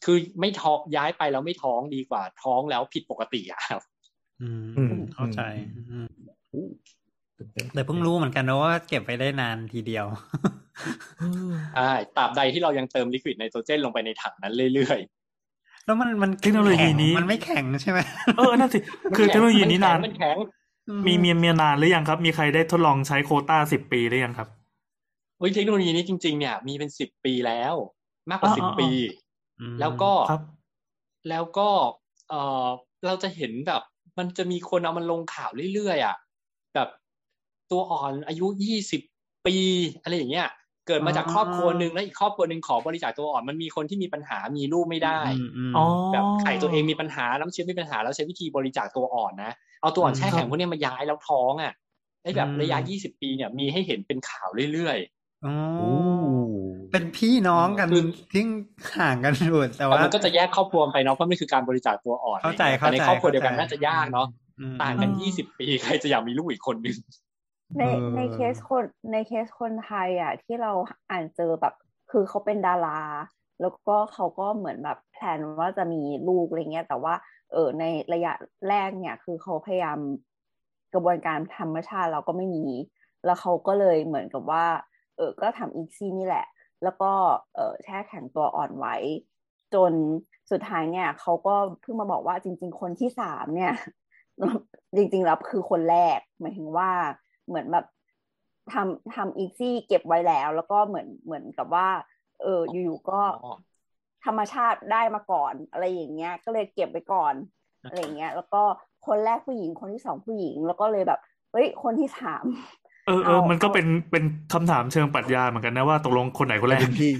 [0.05, 3.81] คือไม่ท้องย้ายไปแล้วไม่ท้องดีกว่า ท้องแล้วผิดปกติอะครับ
[4.41, 5.41] อืมอืมเข้าใจ
[5.91, 6.07] อืม
[6.53, 6.67] อู้
[7.37, 10.05] ตื่นต้นแต่เพิ่งรู้เหมือนกันนะว่าเก็บไปได้นานทีเดียว
[11.75, 14.99] ใช่ตราบใดที่เรายังเติมลิควิดไนโตรเจนลงไปในถังนั้นเรื่อย
[15.85, 17.99] แล้วมันมันเทคโนโลยีนี้แข็งมันไม่แข็งใช่ไหม
[18.37, 20.37] เออนั่นสิๆคือเทคโนโลยีนี้นานมันแข็ง
[21.05, 24.49] มีมีมีนานหรือยังครับ มีใครได้ทดลองใช้โควต้าสิบปีหรือยังครับ
[25.38, 27.73] เฮ้ยเทคโนโลยีนี้จริง ๆ เนี่ย มีเป็นสิบปีแล้ว
[28.29, 28.89] มากกว่าอ๋อสิบอ๋อปี
[29.59, 30.41] อืมแล้วก็ครับ
[31.29, 31.69] แล้วก็
[32.29, 32.34] เอ
[32.65, 32.67] อ
[33.05, 33.81] เราจะเห็นแบบ
[34.17, 36.15] มันจะมีคนเอามันลงข่าวเรื่อยๆอะ
[36.75, 36.89] แบบ
[37.71, 39.01] ตัวอ่อนอายุยี่สิบ
[39.47, 39.55] ปี
[40.01, 40.47] อะไรอย่างเงี้ย
[40.88, 49.51] เกิดมาจากอ๋อครอบครัวหนึ่งแล้วอีกครอบครัวหนึ่งขอบริจาคตัวอ่อนมันมีคนที่มีปัญหามีลูกไม่ได้อืมอืมอ๋อแบบไข่ตัวเองมีปัญหาน้ำเชื้อมีปัญหาแล้วใช้วิธีบริจาคตัวอ่อนนะ
[49.84, 51.73] เอาตัวอ่อนแช่แข็งพวกเนี้ยมาย้ายแล้วท้องอะ
[52.23, 54.97] ไอ้แบบระยะยี่สิบปีเนี่ยมีให้เห็นเป็นข่าวเรื่อย
[55.45, 55.91] อ๋ออู้
[56.91, 58.03] เป็นพี่น้องกันคือ
[58.34, 58.43] ที่
[58.97, 64.27] ห่างกันอยู่แต่แต่ว่ามันก็จะแยกครอบครัวไปเนาะเพราะมันคือการบริจาคตัวอ่อนเข้าใจแต่ในเข้าใจครอบครัวเดียวกันเข้าใจน่าจะยากเนาะ
[64.59, 66.97] อืมต่างกันอืมยี่สิบปีใครจะอยากมีลูกอีกคนนึง
[67.79, 70.71] ในเออในเคสคนในเคสคนไทยอะ ที่เรา
[71.09, 71.73] อ่านเจอแบบ
[72.11, 73.01] คือเขาเป็นดารา
[73.61, 77.13] แล้วก็เขาก็เหมือนแบบแพลนว่าจะมีลูกอะไรเงี้ยแต่ว่า
[77.53, 77.83] เออใน
[78.13, 78.33] ระยะ
[78.69, 79.99] แรกเนี่ยคือเขาพยายาม
[80.93, 82.65] กระบวนการธรรมชาติเราก็ไม่มี
[83.25, 84.65] แล้วเขาก็เลยเหมือนกับว่า
[85.17, 86.45] เออก็ทำอีกซี่นี่แหละ
[86.83, 87.11] แล้วก็
[87.55, 88.95] เออแช่แข็งตัวอ่อนไว้
[89.73, 89.93] จน
[90.51, 93.73] สุดท้ายเนี่ยเขาก็เพิ่งมาบอกว่าจริง ๆ คนที่สามเนี่ย
[94.95, 96.89] จริงๆแล้วคือคนแรกหมายถึงว่า
[97.47, 97.85] เหมือนแบบ
[98.73, 101.87] ทำทำอีซี่เก็บไว้แล้ว แล้วก็เหมือนเหมือนกับว่า
[102.41, 103.21] เอออยู่ๆก็
[104.26, 107.34] ธรรมชาติได้มาก่อน อะไรอย่างเงี้ย ก็เลยเก็บไว้ก่อน
[107.89, 108.61] อะไรอย่างเงี้ย แล้วก็
[109.07, 111.19] คนแรกผู้หญิงคนที่สองผู้หญิง แล้วก็เลยแบบ
[111.51, 112.45] เฮ้ยคนที่สาม
[113.07, 117.11] เออเออเอามันก็เอาเป็นเป็นคำถามเชิงปรัชญาเหมือนกันนะว่าตกลงคนไหนคนแรกเป็นพี่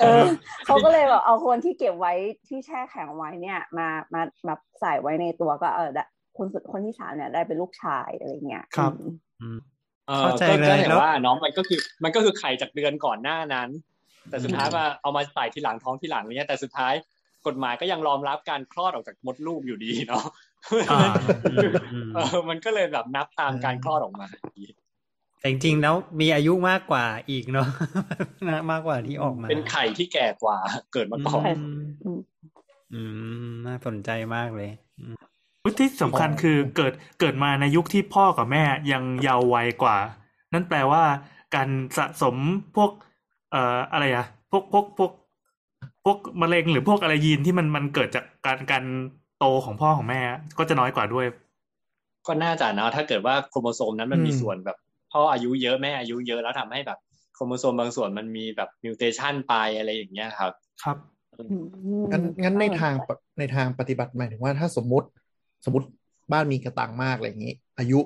[0.00, 0.22] เออ
[0.66, 2.12] เขาก็เลยแบบเอาคนที่เก็บไว้
[2.48, 6.04] ที่แช่แข็งไว้เนี่ย มามามาใส่ไว้ในตัวก็เออได้
[6.38, 8.92] คนสุดคนที่สามเนี่ยได้เป็นลูกชายอะไรเงี้ยครับ
[9.40, 9.58] อืม
[10.08, 13.68] เออเข้าใจก็เลยก็เห็นแล้วว่าน้องมันก็คือ มันก็คือไข่จากเดือนก่อนหน้านั้น
[14.30, 16.94] แต่สุดท้ายมาเอามาใส่ทีหลังท้องทีหลังเนี้ยแต่สุดท้าย
[17.46, 20.24] กฎหมายก็ยังรองรับการคลอดออกจากมดลูกอยู่ดีเนาะ
[20.90, 21.00] อ่า
[21.52, 24.26] อืมอืมเออมันก็เลยแบบนับตามการคลอดออกมา
[25.40, 27.68] แต่จริงๆแล้วมีอายุมากกว่าอีกเนาะ
[28.48, 30.58] นะมากกว่าที่ออกมา เป็นไข่ที่แก่กว่า
[30.92, 32.20] เกิดมาก่อนอืมอืม
[32.94, 33.02] อื
[33.48, 34.70] มน่าสนใจมากเลย
[35.00, 35.16] อืม
[35.78, 39.98] ที่สำคัญคือเกิดเกิดมาในยุคที่พ่อกับแม่ยังเยาว์วัยกว่า
[40.52, 41.02] นั่นแปลว่า
[41.54, 41.68] การ
[41.98, 42.36] สะสม
[42.76, 42.90] พวก
[43.50, 45.12] เอ่ออะไรอะพวกพวกพวก
[46.04, 48.84] พวกมะเร็งหรือพวกอะไรยีนที่มันมันเกิดจากการการ
[49.38, 50.20] โตของพ่อของแม่
[50.58, 51.26] ก็จะน้อยกว่าด้วย
[52.26, 54.76] ก็น่าจะนะถ้าเกิดว่าโครโมโซมนั้นมันมีอืมส่วนแบบ
[55.12, 56.98] พ่ออายุเยอะแม่อายุเยอะแล้วทำให้แบบ
[57.34, 60.96] โครโมโซมบางส่วนมันมีแบบ mutation ไปอะไรอย่างเงี้ยครับ ครับ
[61.38, 61.58] อืม
[62.10, 65.08] งั้นงั้นในเออทางปะในทางปฏิบัติหมายถึงว่าถ้าสมมติ
[65.64, 65.86] สมมติ
[66.32, 68.00] บ้านมีกะตังค์มากอะไรอย่างนี้ อายุ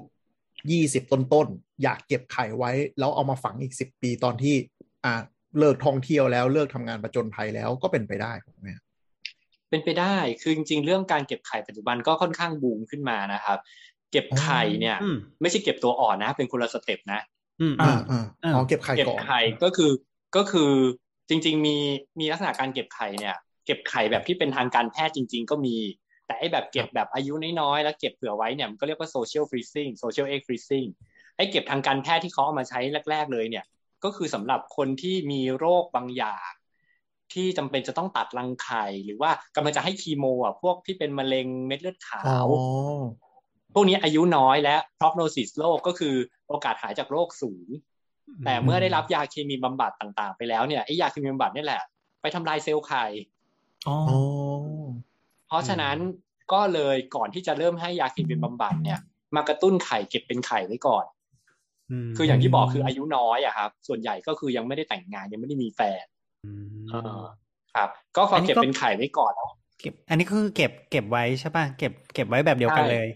[0.70, 4.54] ยี่สิบต้นๆ อยากเก็บไข่ไว้ แล้วเอามาฝังอีกสิบปีตอนที่
[5.04, 5.14] อ่า
[5.58, 8.84] เลิกท่องเที่ยวแล้วเลิกทำงานประจนภัยแล้วก็เป็นไปได้ถูกไหมครับ
[9.70, 13.58] เป็นไปได้คือจริงๆ เรื่องการเก็บไข่ปัจจุบันก็ค่อนข้างบูมขึ้นมานะครับ
[14.12, 17.20] เก็บไข่เนี่ยอืมไม่ใช่เก็บตัวอ่อนนะ เป็นคนละ step นะ
[17.60, 19.90] อืมอ่าอ่าอ่าอ๋อเก็บไข่เก็บก่อนไข่ก็คือ
[20.36, 20.70] ก็คือ
[21.28, 21.76] จริง ๆ มี
[22.20, 23.36] มีลักษณะการเก็บไข่เนี่ย
[23.66, 25.76] เก็บไข่แบบที่เป็นทางการแพทย์จริง ๆ ก็มี
[26.26, 30.88] แต่ไอ้แบบเก็บแบบอายุน้อยๆแล้วเก็บเผื่อไว้เนี่ยมันก็เรียกว่า social freezing social egg freezing
[31.36, 32.80] ไอ้เก็บทางการแพทย์ที่เขาเอามาใช้
[33.10, 33.64] แรก ๆ เลยเนี่ย
[34.04, 36.50] ก็คือสำหรับคนที่มีโรคบางอย่าง
[37.32, 42.48] ที่จำเป็นจะต้องตัดรังไข่หรือว่ากำลังจะให้คีโมอะพวกที่เป็นมะเร็งเม็ดเลือดขาอ๋อว
[43.74, 46.14] พวกนี้อายุน้อยและ prognosis โรคก็คือ
[46.48, 47.68] โอกาสหายจากโรคสูง
[48.44, 51.82] แต่เมื่อได้รับยาเคมีบำบัดต่างๆ ไปแล้วเนี่ยไอ้ยาเคมีบำบัดนี่แหละ
[52.20, 53.04] ไปทำลายเซลล์ไข่
[53.88, 54.18] อ๋ออ๋อ
[55.46, 55.96] เพราะฉะนั้น
[56.52, 58.98] ก็เลยก่อนที่จะเริ่มให้ยาเคมีบำบัดเนี่ย
[59.34, 61.21] มากระตุ้นไข่เก็บเป็นไข่ไว้ก่อนม
[62.16, 66.04] คืออย่างที่บอกคืออายุน้อยอะครับ ส่วนใหญ่ก็คือยังไม่ได้แต่งงานยังไม่ได้มีแฟน
[66.46, 67.20] มเออ
[67.74, 73.08] ครับ ก็พออนนี้เก็บก็เป็นไข่ไว้ก่อนแล้วเก็บ อันนี้ก็คือเก็บเก็บไว้ใช่ป่ะเก็บเก็บไว้แบบเดียวกันใช่เลย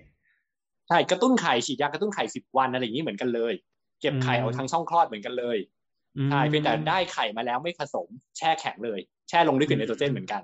[0.88, 3.54] ใช่กระตุ้นไข่ฉีดยากระตุ้นไข่สิบวันอะไรอย่างนี้เหมือนกันเลย
[4.00, 5.58] เก็บไข่อืมเอาทางช่องคลอดเหมือนกันเลย
[6.18, 8.08] อืมใช่เพียงแต่ได้ไข่มาแล้วไม่ผสม
[8.38, 10.42] แช่แข็งเลย แช่ลงลิควิดไนโตรเจนเหมือนกัน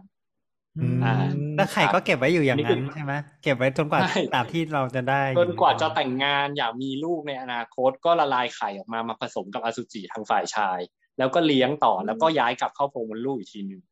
[0.76, 1.12] อืมอ่า
[1.56, 10.80] แล้วไข่ก็เก็บไว้อยู่อย่างนี่นั้คืนอใช่ไหมเก็บไว้จนกว่าใช่ตามที่เราจะได้จนกว่าจะแต่งงานอยากมีลูกในอนาคตก็ละลายไข่ออกมามาผสมกับอสุจิทางฝ่ายชาย
[11.18, 13.82] แล้วก็เลี้ยงต่อแล้วก็ย้ายกลับเข้าโพรงมดลูกอีกทีหนึ่ง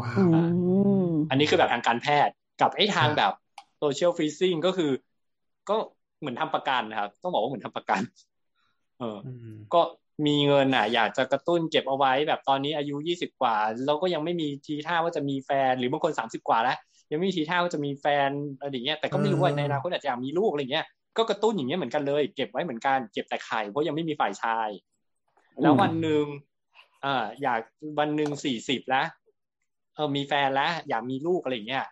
[0.00, 0.36] ว้าอืว
[1.06, 3.32] มอันนี้คือแบบทางการแพทย์กับไอ้ทางแบบ
[3.78, 4.90] โซเชียลฟรีซิ่งก็คือ
[5.68, 5.76] ก็
[6.20, 8.00] เหมือนทำประกันนะครับ ต้องบอกว่าเหมือนทำประกัน
[8.98, 9.80] เอออืมก็
[10.26, 13.56] มีเงินอะอยากจะกระตุ้นเก็บเอาไว้แบบตอนนี้อายุยี่สิบกว่า
[13.86, 16.76] เราก็ยังไม่มีทีท่าว่าจะมีแฟน หรือบางคนสามสิบกว่าแล้ว
[17.10, 20.86] ยังไม่มีทีท่าว่าจะมีแฟนอะไรอย่างเงี้ยแต่ก็ไม่รู้ว่าในอนาคตอาจจะอยากมีลูกอะไรเงี้ย
[21.16, 24.68] ก็กระตุ้นอย่างเงี้ยเหมือนกันเลย เก็บไว้เหมือนกันเก็บแต่ไข่เพราะยังไม่มีฝ่ายชาย
[25.62, 26.24] แล้ววันหนึ่ง
[27.04, 27.60] อ่าอยาก
[27.98, 29.06] วันหนึ่งสี่สิบแล้ว
[29.94, 31.84] เออมีแฟนแล้ว อยากมีลูกอะไรอย่างเงี้ย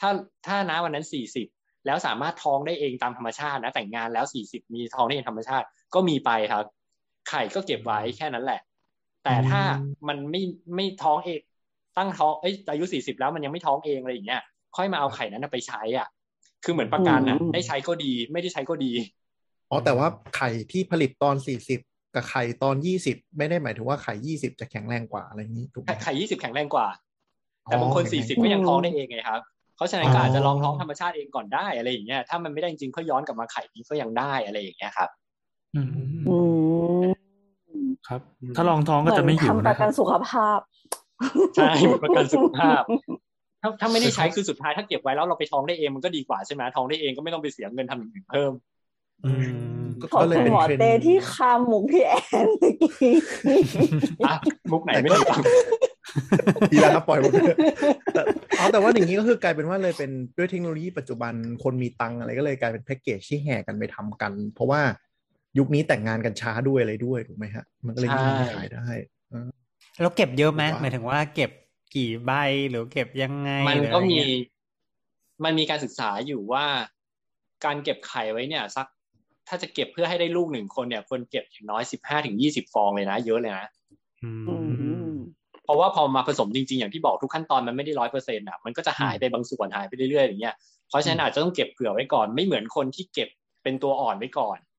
[0.00, 0.10] ถ้า
[0.46, 1.46] ถ้านะวันนั้นสี่สิบ
[1.86, 6.64] แล้วสามารถท้องได้เองตามธรรมชาตินะแต่งงานแล้วสี่สิบมีท้องได้เองธรรมชาติก็มีไปครับ
[7.28, 8.60] ไข่ก็เก็บไว้แค่นั้นแหละ
[9.24, 9.62] แต่ถ้า
[10.08, 10.42] มันไม่
[10.74, 11.40] ไม่ท้องเอง
[11.98, 14.42] ตั้งท้องเอ้ยอายุสี่สิบแล้วมันยังไม่ท้องเองอะไรอย่างเงี้ย
[14.76, 16.08] ค่อยมาเอาไข่นั้นนะไปใช้อะ
[16.64, 18.92] คือเหมือนประกันอะอืมได้ใช้ก็ดี ไม่ได้ใช้ก็ดี
[19.70, 21.80] อ๋อแต่ว่าไข่ที่ผลิตตอนสี่สิบ
[22.14, 26.86] กับไข่ตอนยี่สิบไม่ได้หมายถึงว่าไข่ยี่สิบจะแข็งแรงกว่าอะไรอย่างนี้ถูกไหมไข่ไข่ยี่สิบแข็งแรงกว่า
[27.64, 29.40] แต่อ๋อบางคนแข็สี่งแรงสิบก็ยังท้องได้เองไงครับ
[29.76, 35.10] เพราะฉะนั้นอ๋อก็อาจจะลองท้องธรรมชาติเองก่อนได้อะไรอย่างเงี้ยถ้ามันไม่ได้จริงๆก็ย้อนกลับมาไข่นี้ก็ยังได้อะไรอย่างเงี้ยครับ
[35.74, 36.51] อืมอืม
[38.08, 38.20] ครับ
[38.56, 40.58] ถ้าลองท้องก็จะไม่หิวเหมือนทำปนะระคกัรันบสุขภาพ
[41.54, 42.82] ใช่เหมือนประกันสุขภาพ
[43.62, 48.52] ถ้าถ้าไม่ได้ใช้คือสุดท้ายถ้าเก็บไว้แล้วเราไปท้องได้เองมันก็ดีกว่าใช่ไหมท้องได้เองก็ไม่ต้องไปเสียเงินทำอย่างอื่นเพิ่ม
[49.24, 49.32] อื
[49.82, 52.10] มขอบก็เลยคุณเป็นหมอเทรนเต้ด์ที่คามหมุกพี่แอ
[52.44, 53.14] นเมื่อกี้
[54.24, 54.34] อะ
[54.72, 55.42] มุกไหนไม่ได้ฟัง
[56.72, 57.32] ดีแล้วครับปล่อยหมด
[58.14, 58.22] แต่
[58.58, 64.80] เอาแต่ว่าอย่างนี้ก็คือกลายเป็นว่าเลยเป็นด้วยเทคโนโลยีปัจจุบันคนมีตังค์อะไรก็เลยกลายเป็นแพ็กเกจที่แห่กันไปทำกัน เพราะว่า
[65.58, 68.88] ยุคนี้แต่งงานกันช้าด้วยอะไรด้วยถูกไหมฮะ มันก็เลยยิ่งขายได้
[70.00, 71.50] แล้วเก็บเยอะไหมว้าวหมายถึงว่าเก็บ
[71.94, 72.32] กี่ใบ
[72.70, 74.28] หรือเก็บยังไง มันหรือก็อะไรมีเงี้ย
[75.44, 76.64] มันมีการศึกษาอยู่ว่า
[77.64, 78.86] การเก็บไข่ไว้เนี่ยสัก
[79.48, 83.68] ถ้าจะเก็บเพื่อให้ได้ลูกหนึ่งคนเนี่ยควรเก็บอย่างน้อยสิบห้าถึงยี่สิบฟองเลยนะ เยอะเลยนะ
[84.24, 84.56] อืมอื
[85.10, 85.12] ม
[85.64, 90.54] เพราะว่าพอมาผสมจริงๆ อย่างที่บอกทุกขั้นตอนมันไม่ได้ร้อยเปอร์เซ็นต์อะมันก็จะหายไปบางส่วนหายไปเรื่อยๆอย่างเงี้ย
[90.88, 93.28] เพราะฉะนั้นอาจจะต้องเก็บเผื่อไว้ก่อนไม่เหมือนคนที่เก็บ
[93.62, 94.71] เป็นตัวอ่อนไว้ก่อนอืม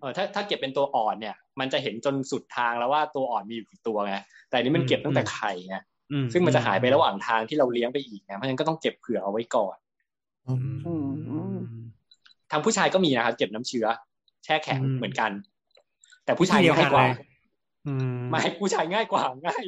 [0.00, 4.16] เออถ้าถ้าเก็บเป็นตัวอ่อนเนี่ย มันจะเห็นจนสุดทางแล้วว่าตัวอ่อนมีอยู่กี่ตัวไง
[4.48, 5.76] แต่อันนี้มันเก็บตั้งแต่ไข่ไง
[6.12, 9.76] อืซึ่งมันจะหายไประหว่างทางที่เราเลี้ยงไปอีกไงเพราะฉะนั้นก็ต้องเก็บเผื่อเอาไว้ก่อน
[10.48, 10.54] อื
[11.04, 11.58] มอืม
[12.50, 13.86] ทางผู้ชายก็มีนะครับเก็บน้ำเชื้อ
[14.44, 15.30] แช่แข็งอืมเหมือนกัน
[16.24, 17.28] แต่ผู้ชายวิธีเดียวง่ายกว่ากันเลย
[17.86, 19.62] อืมไม่ผู้ชายง่ายกว่าง่าย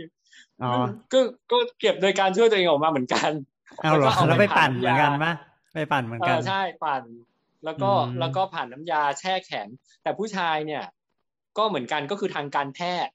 [0.63, 0.71] อ๋อ
[1.13, 1.21] ก็
[1.51, 3.31] ก็เก็บโดยการช่วยตัวเองออกมาเหมือนกัน
[3.83, 5.33] เอาเหรอก็แล้วไปปั่นำเหมือนกันปะ
[5.75, 7.03] ไปปั่นเหมือนเอกันอใช่ปั่น
[7.65, 9.67] แล้วก็อืมแล้วก็ผ่านน้ำยาแช่แข็ง
[10.03, 10.85] แต่ผู้ชายเนี่ย
[11.59, 13.13] ก็เหมือนกันก็คือทางการแพทย์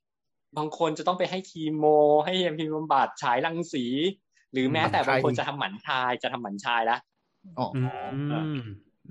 [0.58, 1.86] บางคนจะต้องไปให้คีโม
[2.26, 3.86] ให้เฮมพิมบำบัดฉายรังสี
[4.52, 7.00] หรือแม้แต่บางคนจะทำหมันชายจะทำหมันชายแล้ว
[7.60, 7.86] อ๋ออือ
[8.56, 8.58] ม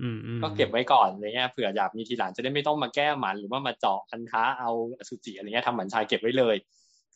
[0.01, 6.55] อืมอืมก็เก็บไว้ก่อนอะไรเงี้ยเผื่ออยากมีทีหลังจะได้ไม่ต้องมาแก้หมันหรือว่ามาเจาะพันธะเอาอสุจิอะไรเงี้ยทำหมันชายเก็บไว้เลย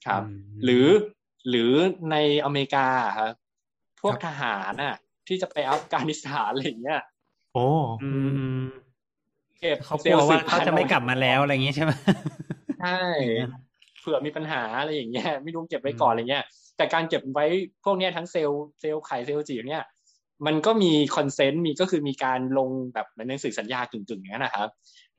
[0.05, 0.21] ครับ
[0.63, 0.87] หรือ
[1.49, 1.71] หรือ
[2.11, 2.15] ใน
[2.45, 2.87] อเมริกา
[3.17, 3.31] ครับ
[4.01, 4.95] พวกทหารน่ะ
[5.27, 7.01] ที่จะไปอัฟกานิสถานอะไรอย่างเงี้ย
[7.57, 7.69] โอ้
[8.03, 8.63] อืมอืม
[9.59, 11.91] เก็บเขากลัวว่าเขาจะไม่กลับมมาแล้วอะไรอย่างงี้ใช่ไหม
[12.81, 13.01] ใช่
[13.99, 16.45] เผื่อมีปัญหาอะไรอย่างเงี้ยไม่รู้เก็บไว้ก่อนอะไรเงี้ย
[16.77, 17.45] แต่การเก็บไว้
[17.83, 19.85] พวกเนี้ยทั้งเซลล์เซลล์ไข่เซลล์จีอย่างเนี้ย
[20.45, 24.69] มันก็มี consent มีก็คือมีการลงแบบเหมือนหนังสือสัญญากึ่งๆอย่างนั้นนะครับ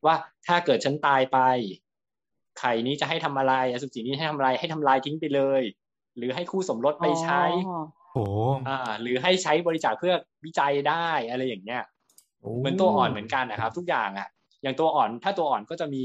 [0.05, 0.15] ว่า
[0.47, 1.39] ถ้าเกิดฉันตายไป
[2.59, 5.63] ไข่นี้จะให้ทำอะไรอสุจินี้ให้ทำอะไรให้ทำลายทิ้งไปเลย
[6.17, 7.83] หรือให้คู่สมรสไปใช้อ๋อ
[8.13, 8.19] โห
[8.69, 10.15] อ่าหรือให้ใช้บริจาคเพื่อ
[10.45, 11.83] วิจัยได้อะไรอย่างเงี้ย
[12.61, 14.29] เหมือนตัวอ่อนเหมือนกันนะครับ ทุกอย่างอะ
[14.63, 16.05] อย่างตัวอ่อนถ้าตัวอ่อนก็จะมี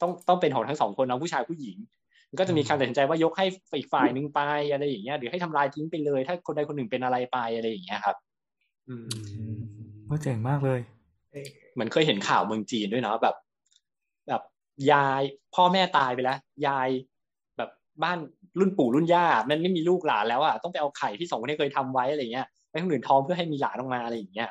[0.00, 1.76] ต้องต้องเป็นของทั้งสองคนนะผู้ชายผู้หญิง
[2.38, 3.46] ก็จะมีการตัดสินใจว่ายกให้
[3.78, 4.40] อีกฝ่ายหนึ่งไป
[4.72, 8.16] อะไรอย่างเงี้ยหรือให้ทำลายทิ้งไปเลย ถ้าคนใดคนหนึ่งเป็นอะไรไปอะไรอย่างเงี้ยครับ
[8.88, 9.06] อืม
[10.08, 10.80] ว่าเจ๋งมากเลย
[11.74, 13.36] เหมือนเคยเห็นข่าวเมืองจีนด้วยเนาะแบบ
[14.28, 14.42] แบบ
[14.92, 15.22] ยาย
[15.54, 16.88] พ่อแม่ตายไปแล้ว ยาย
[17.56, 17.70] แบบ
[18.02, 18.18] บ้าน
[18.58, 22.46] รุ่นปู่รุ่นย่ามันไม่มีลูกหลานแล้วอะต้องไปเอาไข่ที่สองคนนี้เคยทำไว้อะไรเงี้ย
[22.76, 24.50] ให้คนอื่นท้องเพื่อให้มีหลานออกมาอะไรอย่างเงี้ย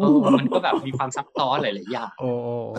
[0.00, 2.30] เออมันก็แบบมีความซับซ้อนหลายๆอย่างโอ้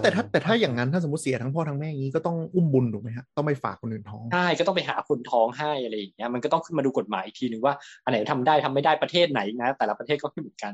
[0.04, 7.74] แต่ถ้าแต่ถ้าอย่างนั้นถ้าสมมติเสียทั้งพ่อทั้งแม่อย่างนี้ก็ต้องอุ้มบุญถูกไหมฮะต้องไปฝากคนอื่นท้องใช่ก็ต้องไปหาคนท้องให้อะไรอย่างเงี้ยมันก็ต้องขึ้นมาดูกฎหมายอีกทีหนึ่งว่า
[8.04, 10.74] อันไหนทำได้ทำไม่ได้ประเทศไหนนะแต่ละประเทศก็ไม่เหมือนกัน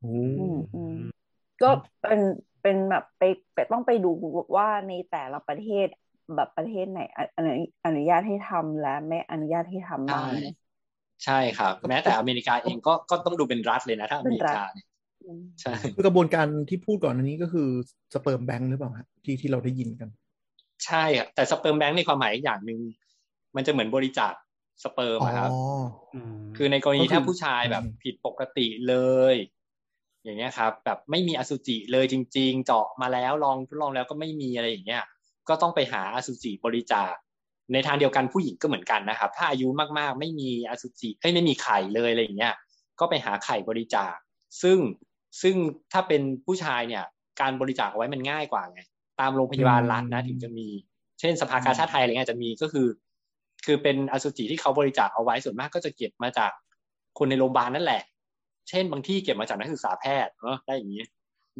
[0.00, 0.96] โอ้อืมอืม
[1.62, 1.70] ก็
[2.00, 2.20] เป็น
[2.62, 3.22] เป็นแบบไป
[3.54, 4.10] ไปต้องไปดู
[4.56, 5.86] ว่าในแต่ละประเทศ
[6.36, 7.52] แบบประเทศไหนออนุ
[7.84, 10.28] อนุญาตให้ทำและไม่อนุญาตให้ทำบ้าง
[11.24, 14.86] ใช่ใช่ครับ แม้แต่อเมริกาเองก็ก็ต้องดูเป็นรัฐเลยนะถ้าอเมริกาเนี่ย
[15.26, 17.68] อืมใช่คือกระบวนการที่พูดก่อนอันนี้ก็คือ
[18.14, 20.08] sperm bank หรือเปล่าฮะที่ที่เราได้ยินกัน
[20.86, 22.80] ใช่อะแต่ sperm bank ในความหมายอีกอย่างหนึ่ง
[23.56, 24.32] มันจะเหมือนบริจาค
[24.84, 25.50] สเปิร์มอ๋ออะครับ
[26.14, 28.94] อืมคือในกรณีก็คือถ้าผู้ชายแบบอืมผิดปกติเล
[29.32, 29.34] ย
[30.24, 35.04] อย่างเงี้ยครับ แบบไม่มีอสุจิเลยจริง ๆ เจาะมาแล้วลองทดลองแล้วก็ไม่มีอะไรอย่างเงี้ย
[35.48, 37.14] ก็ต้องไปหาอสุจิบริจาค
[37.72, 39.68] ในทางเดียวกันผู้หญิงก็เหมือนกันนะครับ ถ้าอายุ
[39.98, 42.54] มากๆ ไม่มีอสุจิเอ้ยไม่มีไข่เลยอะไรอย่างเงี้ย
[43.00, 44.14] ก็ไปหาไข่บริจาค
[44.62, 44.78] ซึ่ง
[45.42, 45.56] ซึ่ง
[45.92, 47.04] ถ้าเป็นผู้ชายเนี่ย
[47.40, 48.80] การบริจาคเอาไว้มันง่ายกว่าไง
[49.20, 50.68] ตามโรงพยาบาลรัฐนะอืมถึงจะมี
[51.20, 52.88] เช่นสภากาชาติไทยอะไรเงี้ยจะมีก็คือ
[53.66, 56.50] คือเป็นอสุจิที่เขาบริจาคเอาไว้ส่วนมากก็จะเก็บมาจาก
[57.18, 58.02] คนในโรงพยาบาลนั่นแหละ
[58.68, 61.02] เช่นบางที่เก็บมาจากนักศึกษาแพทย์เนาะได้อย่างนี้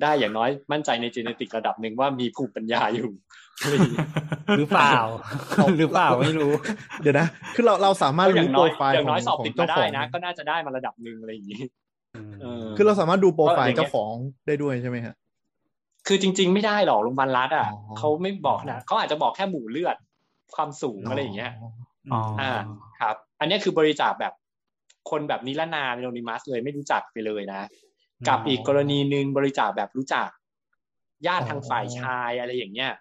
[0.03, 3.11] ได้อย่างน้อยมั่นใจในจีเนติกระดับหนึ่งว่ามีภูมิปัญญาอยู่
[3.63, 4.07] อะไรอย่างนี้
[4.59, 4.93] หรือเปล่า
[5.79, 6.53] หรือเปล่าไม่รู้
[7.03, 11.63] เดี๋ยวนะ คือเราเราสามารถก็อรู้ย่างโปน้รอยไฟล์อขย่างน้อยสอบของติดเจ้ามาขได้องนะ ก็น่าจะได้มาระดับหนึ่งอะไรอย่างนี้
[12.41, 14.15] เออคือเราสามารถดูโปรไฟก็อล์ย่างเงี้ยเจ้าของ
[14.47, 15.15] ได้ด้วยใช่ไหมฮะ
[16.07, 19.97] คือจริง ๆ ไม่ได้หรอกโรงพยาบาลรัฐอะอ๋อเขาไม่บอกนะเขาอาจจะบอกแค่หมู่เลือด
[20.55, 21.53] ความสูงอะไรอย่างเงี้ย
[22.13, 22.53] อ๋ออ่า
[23.01, 24.33] ครับ อันเนี้ยคือบริจาคแบบ
[25.11, 27.69] คนแบบนิรนามโนนิมัสเลยไม่รู้จักไปเลยนะ
[28.29, 30.29] กับอีกกรณีหนึ่งบริจาคแบบรู้จัก
[31.27, 32.93] ญาติทางฝ่ายชายอะไรอย่างเงี้ย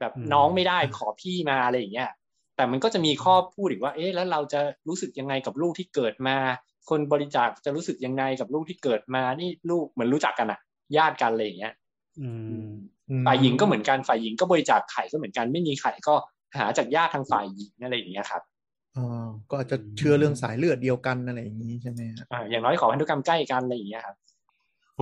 [0.00, 2.10] แบบอืมน้องไม่ได้ขอพี่มาอะไรอย่างเงี้ย
[2.56, 6.36] แต่มันก็จะมีข้อพูดอีกว่า เอ๊ะแล้วเราจะรู้สึกยังไงกับลูกที่เกิดมา
[6.90, 10.60] คนบริจาคจะรู้สึกยังไงกับลูกที่เกิดมา นี่ลูกเหมือนรู้จักกันอะ
[10.96, 11.74] ญาติกันอะไรอย่างเงี้ย
[12.20, 12.28] อื
[12.64, 12.68] ม
[13.26, 16.14] ฝ่ายหญิงก็เหมือนกันฝ่ายหญิงก็บริจาคไข่ก็เหมือนกัน ไม่มีไข่ก็
[16.58, 18.42] หาจากญาติทางฝ่ายหญิงอะไรอย่างเงี้ยครับ
[18.96, 19.06] อ๋อ
[19.50, 24.16] ก็อาจจะเชื่อเรื่องสายเลือดเดียวกันอะไรอย่างนี้ใช่ไหมฮะอ่าอย่างน้อยขอพันธุกรรมใกล้กันอะไรอย่างเงี้ยครับ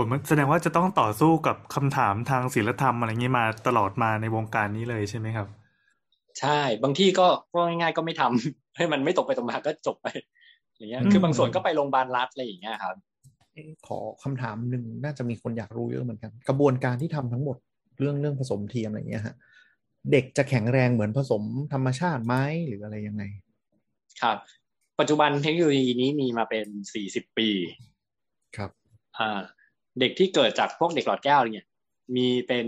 [0.01, 5.49] ผมแสดงว่าจะต้องต่อสู้กับคำถามทางศีลธรรมอะไรอย่างนี้มาตลอดมาในวงการนี้เลยใช่ไหมครับ
[6.41, 10.07] ใช่บางที่ก็ก็ง่ายๆก็ไม่ทำให้มันไม่ตกไปตรงมาก็จบไป
[10.77, 12.95] อย่างเงี้ยคือบางส่วนก็ไปโรงพยาบาลรัฐอะไรอย่างเงี้ยครับ
[13.53, 17.57] เอ๊ะขอคำถามหนึ่งน่าจะมีคนอยากรู้เยอะเหมือนกัน กระบวนการที่ทำทั้งหมด
[17.99, 19.35] เรื่องเรื่องผสมเทียมอะไรอย่างเงี้ยฮะ
[20.13, 22.35] เด็กจะแข็งแรงเหมือนผสมธรรมชาติไหม
[22.67, 23.23] หรืออะไรยังไง
[24.23, 24.39] ครับ
[25.01, 27.49] ปัจจุบันเทคโนโลยีนี้มีมาเป็นสี่สิบปี
[28.57, 28.71] ครับ
[29.19, 29.41] อ่า
[30.01, 31.67] เด็กที่เกิดจากพวกเด็กหลอดแก้วเนี่ย
[32.17, 32.67] มีเป็น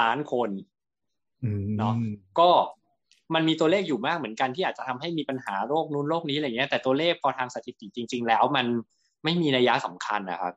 [0.00, 0.50] ล้านคน
[1.44, 1.94] อืมเนาะ
[2.38, 2.50] ก็
[3.34, 8.66] มันมีตัวเลขอยู่มากเหมือนกันที่อาจจะทำให้มีปัญหาโรคนู้นโรคนี้อะไรเงี้ยแต่ตัวเลขพอทางสถิติจริง ๆ แล้วมัน
[9.24, 10.54] ไม่มีนัยยะสำคัญนะครับ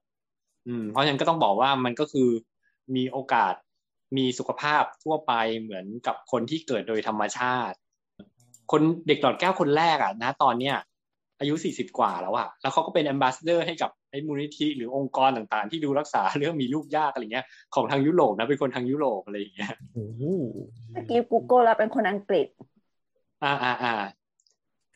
[0.67, 2.29] อืม เพราะฉะนั้นก็ต้องบอกว่ามันก็คือ
[2.95, 3.53] มีโอกาส
[4.17, 7.77] มีสุขภาพทั่วไปเหมือนกับคนที่เกิดโดยธรรมชาติ
[8.71, 10.75] คนเด็กหลอดแก้วคนแรกอะนะ ตอนเนี้ย
[11.41, 17.45] อายุสี่สิบกว่าแล้วอะแล้วเขาก็เป็นแอมบาสเดอร์ให้กับไอ้มูลนิธิหรือองค์กรต่างๆ ที่ดูรักษาเรื่องมีลูกยากอะไรเงี้ย
[17.75, 20.21] ของทางยุโรปนะเป็นคนทางยุโรปอะไรอย่างเงี้ยโอ้โห
[20.91, 22.47] เมื่อกี้ Google แล้วเป็นคนอังกฤษ
[23.43, 23.95] อ่าอ่าอ่า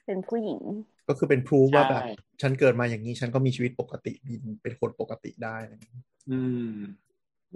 [0.06, 0.62] เป็นผู้หญิง
[1.08, 2.10] ก็คือเป็นพรูฟว่าแบบใช่
[2.42, 6.40] ฉันเกิดมาอย่างนี้ฉันก็มีชีวิตปกติมีเป็นคนปกติได้อะไรอย่างนี้อื
[6.72, 6.74] ม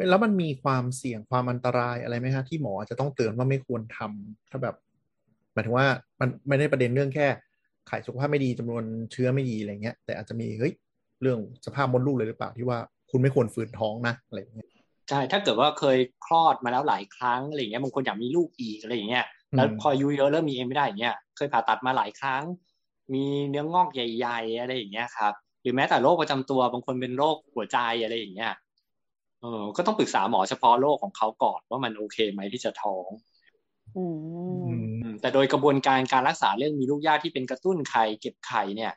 [0.10, 4.76] แล้วมันมีความเสี่ยงความอันตรายอะไรไหมฮะที่หมอจะต้องเตือนว่าไม่ควรทำถ้าแบบ
[5.54, 5.88] หมายถึงว่า
[6.20, 7.28] มันไม่ได้ประเด็นเรื่องแค่
[7.90, 10.74] ไข่สุขภาพไม่ดีจำนวนเชื้อไม่ดีอะไรเงี้ย แต่อาจจะมีเฮ้ย
[11.22, 12.80] เรื่องสภาพมดลูกเลยหรือเปล่าที่ว่า
[13.12, 14.70] คุณไม่ควรฝืนท้องนะอะไรอย่างเงี้ย
[15.10, 19.26] ใช่ถ้าเกิดว่าเคยคลอดมาแล้วหลายครั้งอะไรอย่างเงี้ยบางคนอยากมีลูกอีกอะไรอย่างเงี้ย
[19.56, 22.44] แล้วอืมพออายุเยอะเริ่มมีเองไม่ได้อย่างเงี้ยเคยผ่าตัดมาหลายครั้ง
[23.14, 28.54] มีเนื้องอกใหญ่ๆอะไรอย่างเงี้ยครับหรือแม้แต่โรคประจำตัวบางคนเป็นโรคหัวใจอะไรอย่างเงี้ย
[29.42, 33.10] เออก็ต้องปรึกษาหมอเฉพาะโรคของเขาก่อนว่ามันโอเคไหมที่จะท้อง
[33.98, 34.84] อืมอืมอืม
[35.22, 38.94] แต่โดยกระบวนการการรักษาเรื่องมีลูกยากที่เป็นกระตุ้นไข่เก็บไข่เนี่ย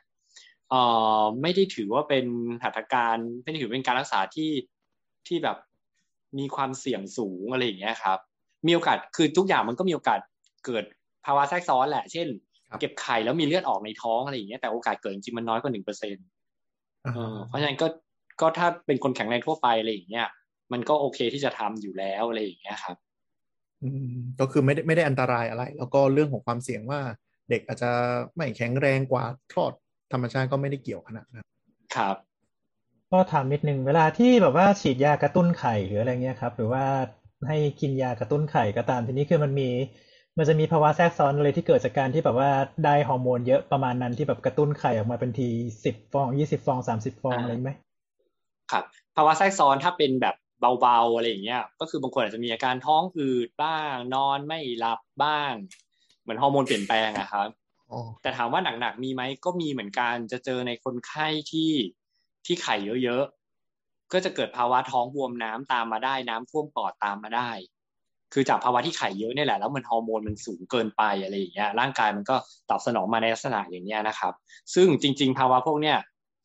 [0.69, 0.81] เอ่
[1.21, 2.25] อไม่ได้ถือว่าเป็น
[2.63, 4.51] หัตถการไม่ได้ถือเป็นการรักษาที่
[5.27, 5.57] ที่แบบ
[6.39, 8.19] มีความเสี่ยงสูงอะไรอย่างเงี้ยครับ
[8.67, 10.19] มีโอกาสคือทุกอย่างมันก็มีโอกาส
[10.65, 10.83] เกิด
[11.25, 12.27] ภาวะแทรกซ้อนแหละ เช่น
[12.69, 16.25] ครับเก็บไข่แล้วมีเลือดออกในท้องอะไรอย่างเงี้ยแต่โอกาสเกิดจริงๆมันน้อยกว่าหนึ่งเปอร์เซ็นต์
[17.05, 17.87] อ่าเพราะฉะนั้นก็
[18.41, 20.27] ก็ถ้าเป็นคนแข็งแรงทั่วไปอะไรอย่างเงี้ย
[20.73, 23.12] มันก็โอเคที่จะทำอยู่แล้วอะไรอย่างเงี้ยครับอืม
[24.39, 26.99] ก็คือไม่ได้ไม่ได้อันตรายอะไร แล้วก็เรื่องของความเสี่ยงว่า
[27.49, 27.91] เด็กอาจจะ
[28.35, 29.73] ไม่แข็งแรงกว่าคลอด
[30.13, 31.45] ธรรมชาติก็ไม่ได้เกี่ยวขนาดนั้น
[31.95, 32.15] ครับ
[33.11, 36.83] ก็ถามนิดนึงเวลาที่แบบว่าฉีดยากระตุ้นไข่หรืออะไรเงี้ยครับ หรือว่า
[37.47, 39.69] ให้กินยากระตุ้นไข่ก็ตามทีนี้คือมันมี
[40.37, 42.49] มันจะมีภาวะแทรกซ้อนอะไรที่เกิดจากการที่แบบว่า
[42.85, 45.47] ได้ฮอร์โมนเยอะประมาณนั้นที่แบบกระตุ้นไข่ออกมาเป็นที
[45.85, 47.71] สิบฟองยี่สิบฟองสามสิบฟองอะไรไหม
[48.71, 48.83] ครับ
[49.15, 50.35] ภาวะแทรกซ้อนถ้าเป็นแบบ
[50.81, 55.53] เบาๆอะไรอย่างเงี้ย ก็คือบางคนอาจจะมีอาการท้องอืดบ้าง นอนไม่หลับบ้าง
[56.21, 57.49] เหมือนฮอร์โมนเปลี่ยนแปลงอะครับ
[57.91, 61.71] อ๋อแต่ถามว่าหนักๆมีไหมก็มีเหมือนกันจะเจอในคนไข้ที่
[62.45, 67.51] ที่ไข่เยอะๆก็จะเกิดภาวะท้องบวมน้ำตามมาได้น้ำท่วมปอดตามมาได้
[68.33, 72.35] คือจากภาวะที่ไข่เยอะเนี่ยแหละแล้วมันฮอร์โมนมันสูงเกินไปอะไรอย่างเงี้ยร่างกายมันก็
[72.69, 74.33] ตอบสนองมาในลักษณะอย่างเงี้ยนะครับ
[74.73, 75.97] ซึ่งจริง ๆ ภาวะพวกเนี้ย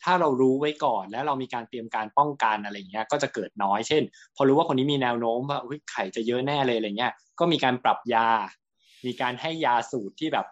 [0.05, 4.03] ถ้าเรารู้ไว้ก่อนแล้วเรามีการเตรียมการป้องกันอะไรอย่างเงี้ยก็จะเกิดน้อย เช่น
[4.37, 8.29] พอรู้ว่าคนนี้มีแนวโน้มว่าอุ๊ยไข่จะเยอะแน่เลยอะไรเงี้ยก็มีการปรับยา
[9.07, 10.47] มีการให้ยาสูตรที่แบบ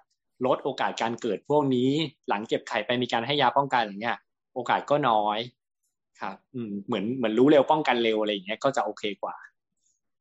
[0.47, 1.91] ลดโอกาสการเกิดพวกนี้
[2.29, 4.19] หลังเก็บไข่ไปมีการให้ยาป้องกันอย่างเงี้ย
[4.55, 5.39] โอกาสก็น้อย
[6.21, 9.37] ครับอืมเหมือนเหมือนรู้เร็วป้องกันเร็วอะไรอย่างเงี้ยก็จะโอเคกว่า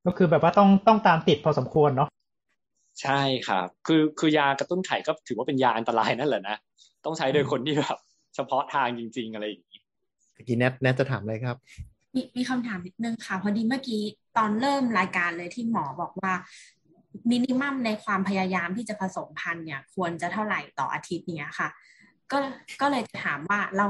[0.05, 2.09] ก็คือแบบว่าต้องต้องตามติดพอสมควรเนาะ
[3.01, 6.57] ใช่ครับ คือคือยากระตุ้นไข่ก็ถือว่าเป็นยาอันตรายนั่นแหละนะ
[7.05, 7.97] ต้องใช้โดยคนที่แบบ
[8.35, 9.79] เฉพาะทางจริง ๆ อะไรอย่างนี้
[10.33, 11.57] เมื่อกี้แนทแนทจะถามอะไรครับ
[12.15, 14.01] มีมีคำถามนิดนึงค่ะ พอดีเมื่อกี้
[14.37, 16.33] ตอนเริ่มรายการเลยที่หมอบอกว่า
[17.31, 21.69] มินิมัมในความพยายามที่จะผสมพันธุ์เนี่ย ควรจะเท่าไหร่ต่ออาทิตย์เนี้ยค่ะ
[22.31, 22.37] ก็
[22.81, 23.87] ก็เลยจะถามว่าเรา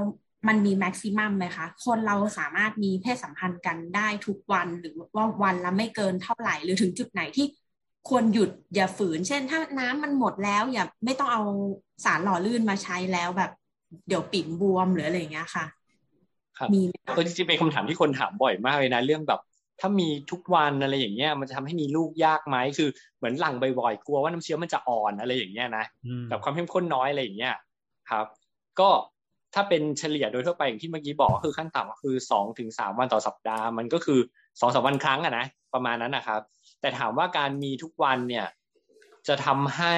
[0.48, 7.48] มันมีแม็กซิมัมไหมคะ คนเราสามารถมีเพศสัมพันธ์กันได้ทุกวันหรือว่าวันละไม่เกินเท่าไหร่ หรือถึงจุดไหนที่
[8.10, 11.42] ควรหยุดอย่าฝืน เช่น ถ้าน้ำมันหมดแล้วอย่าไม่ต้องเอา
[12.06, 13.52] สารหล่อลื่นมาใช้แล้วแบบ
[14.08, 15.66] เดี๋ยวปิ่มบวมหรืออะไรอย่างเงี้ยค่ะ
[16.58, 19.42] ครับมีไหมคะเออจริงๆเป็นคำถามที่คนถามบ่อยมากเลยนะเรื่องแบบ
[19.82, 27.54] ถ้ามีทุกวันอะไรอย่างเงี้ยมันจะทำให้มีลูกยากไหมคือเหมือนหลังบ่อยๆกลัวว่าน้ำเชื้อมันจะอ่อนอะไรอย่างเงี้ยนะอืมแบบความเข้มข้นน้อยอะไรอย่างเงี้ย
[28.10, 28.26] ครับ
[28.80, 28.90] ก็
[29.54, 34.20] ถ้าเป็นเฉลี่ยโดยทั่วไปอย่างที่เมื่อกี้บอกก็คือขั้นต่ำก็คือสองถึงสามวันต่อสัปดาห์มันก็คือ
[34.60, 36.42] สองสามวันครั้งอะนะประมาณนั้นนะครับ
[36.82, 38.46] แต่ถามว่าการมีทุกวันเนี่ย
[39.28, 39.96] จะทำให้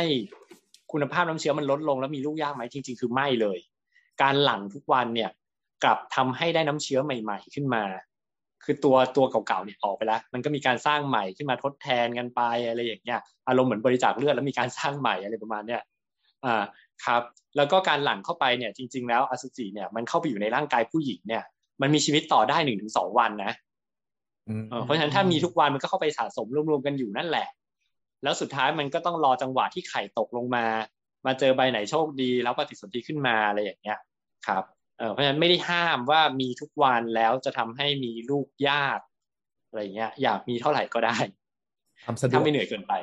[0.92, 3.58] คุณภาพน้ำเชื้อมันลดลงแล้วมีลูกยากไหมจริง ๆ คือไม่เลย
[4.22, 5.32] การหลั่งทุกวันเนี่ย
[5.84, 7.84] กลับทำให้ได้น้ำเชื้อใหม่ ๆ ขึ้นมา
[8.64, 15.82] คือตัวตัวเก่าๆเนี่ยออกไปแล้ว มันก็มีการสร้างใหม่ขึ้นมาทดแทนกันไปอะไรอย่างเงี้ยอารมณ์เหมือนบริจาคเลือดแล้วมีการสร้างใหม่อะไรประมาณเนี้ย
[16.46, 16.64] อ่า
[17.06, 17.22] ครับ
[17.58, 21.44] แล้วก็การหลั่งเข้าไปเนี่ยจริง ๆ แล้วอสุจิเนี่ยมันเข้าไปอยู่ในร่างกายผู้หญิงเนี่ย
[21.82, 23.52] มันมีชีวิตต่อได้หนึ่งถึงสองวันนะ
[24.48, 27.48] อืมเออเพราะฉะนั้นถ้ามีทุกวันมันก็เข้าไปสะสมรวมๆกันอยู่นั่นแหละ
[28.24, 30.66] แล้วสุดท้ายมันก็ต้องรอจังหวะที่ไข่ตกลงมา
[31.28, 34.00] มาเจอใบไหนโชคดี แล้วปฏิสนธิขึ้นมาอะไรอย่างเงี้ย
[34.48, 34.64] ครับ
[34.98, 39.00] เออเพราะฉะนั้นไม่ได้ห้ามว่ามีทุกวันแล้วจะทำให้มีลูกยาก
[39.68, 41.18] อะไรอย่างเงี้ย อยากมีเท่าไหร่ก็ได้
[42.06, 42.94] ทำสะดวถ้ากไม่เหนื่อยเกินไป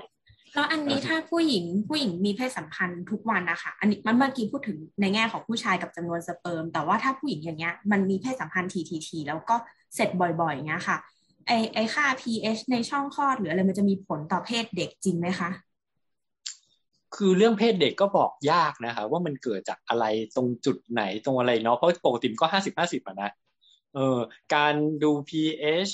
[0.54, 9.56] แล้วอันนี้ถ้าผู้หญิงผู้หญิงมีเพศสัมพันธ์ทุกวันนะคะ อันนี้มันเมื่อกี้พูดถึงในแง่ของผู้ชายกับจำนวนสเปิร์ม แต่ว่าถ้าผู้หญิงอย่างเงี้ยมันมีเพศสัมพันธ์ทีทีทีแล้วก็
[9.94, 10.96] เสร็จบ่อยๆอย่างเงี้ยค่ะ
[11.46, 15.50] ไอไอค่า pH ในช่องคลอดหรืออะไรมันจะมีผลต่อเพศเด็กจริงไหมคะ
[17.16, 20.04] คือเรื่องเพศเด็กก็บอกยากนะคะ ว่ามันเกิดจากอะไร
[20.36, 23.30] ตรงจุดไหนตรงอะไรเนาะเพราะปกติมันก็ห้าสิบห้าสิบนะ
[23.94, 24.18] เออ
[24.54, 25.92] การดู pH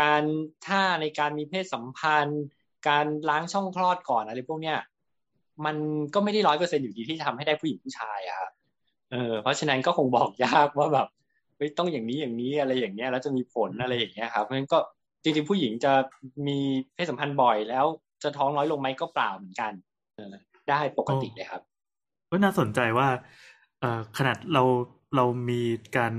[0.00, 0.22] การ
[0.66, 2.42] ท่าในการมีเพศสัมพันธ์
[2.88, 4.78] การล้างช่องคลอดก่อนอะไรพวกเนี้ย
[5.64, 5.76] มัน
[6.14, 8.50] ก็ไม่ได้ร้อยเปอร์เซ็นอยู่ดีที่ทำให้ได้ผู้หญิงผู้ชายอะครับ
[9.12, 11.08] เออเพราะฉะนั้นก็คงบอกยากว่าแบบ
[11.78, 14.78] ต้องอย่างนี้อย่างนี้อะไรอย่างเงี้ยแล้วจะมีผลอะไรอย่างเงี้ยครับเพราะฉะนั้นก็
[15.22, 15.92] จริงๆผู้หญิงจะ
[16.46, 16.58] มี
[16.94, 17.86] เพศสัมพันธ์บ่อยแล้ว
[18.22, 19.72] จะท้องน้อยลงไหมก็เปล่าเหมือนกัน
[20.70, 21.62] ได้ปกติเลยครับ
[22.30, 23.08] ก็น่าสนใจว่า
[23.80, 24.62] เอ่อขนาดเรา
[25.16, 25.60] เรามี
[25.96, 26.12] การ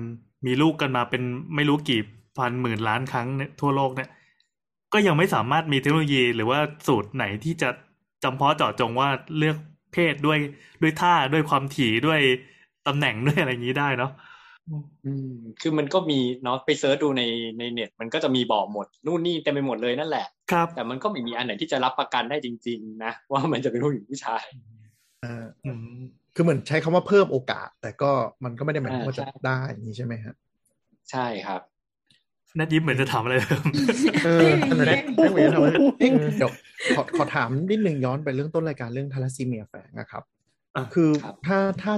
[0.45, 1.23] มีลูกกันมาเป็น
[1.55, 2.01] ไม่รู้กี่
[2.37, 4.09] พันหมื่นล้านครั้งเนี่ยทั่วโลกเนี่ย
[4.93, 7.69] ก็ยังไม่สามารถมีเทคโนโลยีหรือว่าสูตรไหนที่จะ
[8.23, 9.57] จำเพาะเจาะจงว่าเลือก
[9.93, 10.39] เพศด้วย
[10.81, 12.19] ด้วยท่าด้วยความถี่ด้วย
[12.87, 14.11] ตำแหน่งด้วยอะไรอย่างนี้ได้เนาะ
[15.05, 17.23] อืมคือมันก็มีเนาะไปเซิร์ชดูใน
[17.59, 24.43] ในเน็ต มันก็จะมีบอกหมดนู่นนี่เต็มไปหมดเลยนั่นแหละครับแต่มันก็ไม่มีอันไหนที่จะรับประกันได้จริง ๆ นะ ว่ามันจะเป็นผู้หญิงผู้ชาย
[25.23, 25.99] อ่าอืม
[26.35, 28.11] คือเหมือนใช้คำว่าเพิ่มโอกาส แต่ก็
[28.43, 30.33] มันก็ไม่ได้หมายความว่าจะได้อย่างนี้ใช่ไหมฮะ
[31.11, 31.61] ใช่ครับ
[32.59, 33.63] นัดยิ้มเหมือนจะถามอะไรเพิ่ม
[34.25, 36.51] เออนั่นแหละไม่เหมือนทำอะเอ๊ะเดี๋ยว
[36.95, 40.23] ขอขอถามนิดนึงย้อนไปเรื่องต้นรายการเรื่องทาลัสซีเมียแฝงนะครับ
[40.93, 41.09] คือ
[41.47, 41.93] ถ้าถ้า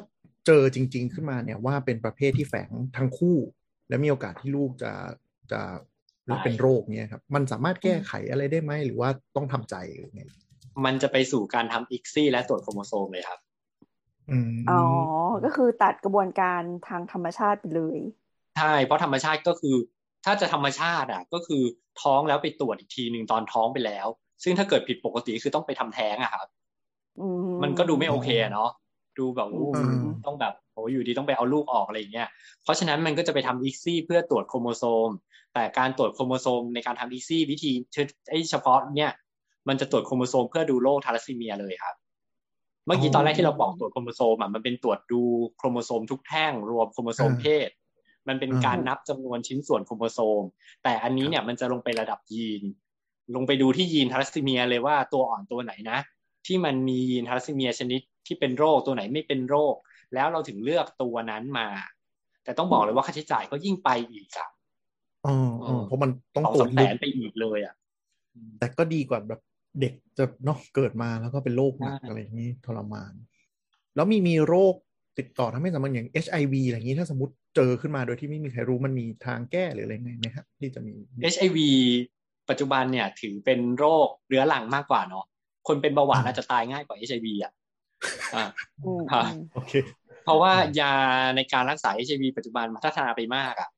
[0.47, 3.37] เจอจริง ๆ ขึ้นมาเนี่ยว่าเป็นประเภทที่แฝงทั้งคู่
[3.89, 4.91] และมีโอกาสที่ลูกจะ
[5.51, 5.61] จะ
[6.25, 10.23] หรือเป็นโรคเนี่ยครับ มันสามารถแก้ไขอะไรได้ไหมหรือว่าต้องทำใจหรือไง
[10.85, 13.39] มันจะไปสู่การทำอีกซี่และตรวจโครโมโซมเลยครับ
[14.29, 14.81] อืมอ๋อ
[15.45, 17.99] ก็คือตัดกระบวนการทางธรรมชาติไปเลย
[18.57, 19.75] ใช่ เพราะธรรมชาติก็คือ
[20.25, 21.63] ถ้าจะธรรมชาติอะ ก็คือ
[22.01, 24.07] ท้องแล้วไปตรวจอีกทีหนึ่งตอนท้องไปแล้ว
[24.43, 26.47] ซึ่งถ้าเกิดผิดปกติคือต้องไปทำแท้งอะครับ
[27.19, 27.27] อื
[27.63, 28.69] มันก็ดูไม่โอเคอะเนาะ
[29.19, 32.27] ดูแบบโอ้อืมต้องแบบโอ้อยู่ดีต้องไปเอาลูกออกอะไรอย่างเงี้ย
[32.63, 35.09] เพราะฉะนั้นมันก็จะไปทำ ICSI เพื่อตรวจโครโมโซม
[35.53, 37.71] แต่การตรวจโครโมโซมในการทำ ICSI วิธี
[38.29, 39.11] ไอ้เฉพาะเนี่ย
[39.67, 41.95] มันจะตรวจโครโมโซมเพื่อดูโรคธาลัสซีเมียเลยครับ
[42.85, 45.21] เมื่อกี้ตอนแรกที่เราบอกตรวจโครโมโซมอะมันเป็นตรวจดู
[45.57, 47.69] โครโมโซมทุกแท่งรวมโครโมโซมอ่าเพศ
[48.27, 50.41] มันเป็นการนับจำนวนชิ้นส่วนโครโมโซม
[50.83, 52.63] แต่อันนี้เนี่ยมันจะลงไประดับยีน
[53.35, 55.99] ลงไปดูที่ยีนธาลัสซีเมียเลยว่าตัวอ่อนตัวไหนนะ
[56.45, 59.75] ที่มันมียีนธาลัสซีเมียชนิด ที่เป็นโรคตัวไหนไม่เป็นโรค
[60.13, 61.67] แล้วเราถึงเลือกตัวนั้นมา
[62.43, 64.49] แต่ต้องบอกเลยว่าค่าใช้จ่ายก็ยิ่งไปอีกอะ
[65.25, 67.75] อ๋ออ๋อเพราะมันต้องสองตรวสาจมแสลึกนไปอีกเลยอะ
[68.59, 69.41] แต่ก็ดีกว่าแบบ
[69.81, 73.13] เด็กจะเนาะเกิดมาแล้วก็เป็นโรคหนักใช่อะไรอย่างนี้ทรมาน
[73.95, 74.75] แล้วมีมีโรค
[75.17, 80.93] ติดต่อทำให้สมพันธ์อย่าง HIV อะไรอย่างนี้ถ้าสมมติเจอขึ้นมาโดยที่ไม่มีใครรู้มันมีทางแก้หรืออะไรไงไหมครับที่จะมี
[81.33, 81.57] HIV
[82.49, 85.25] ปัจจุบันเนี่ยถือเป็นโรคเรื้อรังมากกว่าเนาะ
[85.67, 87.53] คนเป็นเบาหวานอาจจะตายง่ายกว่า HIV อะ
[88.35, 88.45] อ่า
[88.85, 89.73] อืมครับอืมโอเค
[90.23, 90.93] เพราะว่ายา
[91.35, 93.69] ในการรักษา HIV ปัจจุบันมันพัฒนาไปมากอะ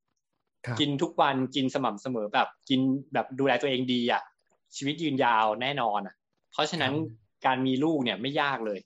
[0.67, 2.81] ครับกินทุกวันกินสม่ำเสมอแบบกิน
[3.13, 4.23] แบบดูแลตัวเองดีอะ
[4.75, 6.15] ชีวิตยืนยาวแน่นอนอะ
[6.51, 6.93] เพราะฉะนั้น
[7.45, 8.79] การมีลูกเนี่ยไม่ยากเลย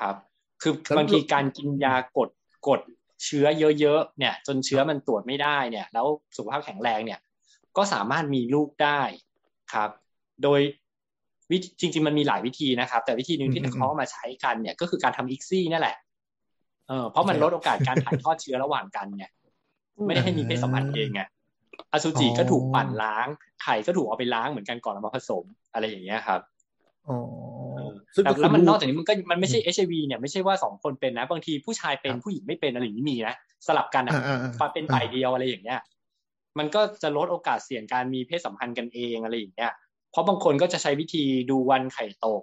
[0.00, 0.14] ครับ
[0.62, 2.30] คือแล้วบางทีการกินยากด
[2.68, 2.80] กด
[3.24, 3.46] เชื้อ
[3.80, 7.20] เยอะๆเนี่ย จนเชื้อมันตรวจไม่ได้เนี่ย แล้วสุขภาพแข็งแรงเนี่ย
[7.76, 9.00] ก็สามารถมีลูกได้
[9.74, 9.90] ครับ
[10.42, 10.60] โดย
[11.54, 15.96] วิธีจริง ๆ มันมีหลายวิธีนะครับ แต่วิธีหนึ่งที่อืมเขาเอามาใช้กันเนี่ยก็คือการทำอีกซี่นั่นแหละ
[16.88, 19.24] เออเพราะมันลดโอกาสการถ่ายทอดเชื้อระหว่างกันไง
[20.06, 21.22] ไม่ได้ให้มีเพศสัมพันธ์เองไง
[21.92, 23.26] อสุจิก็ถูกปั่นล้าง
[23.62, 26.40] ไข่ก็ถูกเอาไปล้างเหมือนกันก่อนเอามาผสมอะไรอย่างเงี้ยครับ
[27.08, 27.18] อ๋อ
[27.76, 33.34] เออซึ่งแต่ก็คืแล้วมันลูนอกจากนี้มันก็มันไม่ใช่ HIV เนี่ยไม่ใช่ว่าสองคนเป็นนะบางทีผู้ชายเป็นครับผู้หญิงไม่เป็นอะไรอย่างนี้มีนะ
[33.66, 35.80] สลับกันอะอ่าอ่าอ่าฝ่ายเป็นฝ่ายเดียวอะไรอย่างเงี้ย
[36.58, 39.72] มันก็จะลดโอกาสเสี่ยงการมีเพศสัมพันธ์กันเองอะไรอย่างเงี้ย
[40.14, 42.42] เพราะบางคนก็จะใช้วิธีดูวันไข่ตก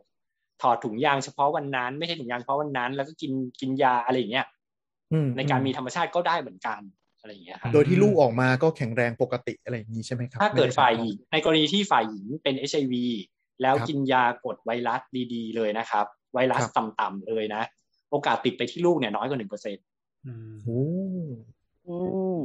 [0.62, 4.48] ถอดถุงยางเฉพาะวันนั้น ไม่ใช่ถุงยางเฉพาะวันนั้น แล้วก็กินกินยาอะไรอย่างเงี้ย
[5.14, 6.80] อืมในการมีธรรมชาติก็ได้เหมือนกัน
[7.20, 12.94] อะไรอย่างเงี้ยครับโดยที่ลูกออกมาก็แข็งแรงปกติอะไรอย่างนี้ใช่ไหมครับถ้าเกิดไม่ไฝ่ายหญิงในกรณีที่ฝ่ายหญิงเป็น HIV
[13.62, 15.02] แล้วครับกินยากดไวรัส
[15.34, 17.64] ดีๆเลยนะครับ ไวรัสครับต่ำๆเลยนะ
[18.12, 19.86] โอกาสติดไปที่ลูกเนี่ยน้อยกว่าหนึ่งเปอร์เซ็นต์
[20.28, 20.82] อืมโอ้
[21.88, 21.96] อื
[22.38, 22.42] ม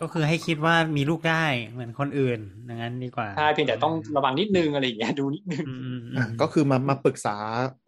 [0.00, 7.36] ก็คือให้คิดว่ามีลูกได้เหมือนคนอื่นอย่างนั้นดีกว่าใช่เพียงแต่ต้องระวังนิดนึงอะไรอย่างเงี้ยดูนิดนึงอืมอืมอือะมก็คือมามาปรึกษา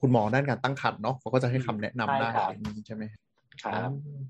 [0.00, 3.04] คุณหมอด้านการตั้งครรภ์เนาะเขาก็จะให้คำแนะนำใช่ได้ครับอย่างนี้ใช่ไหม
[3.62, 4.20] ครับอืม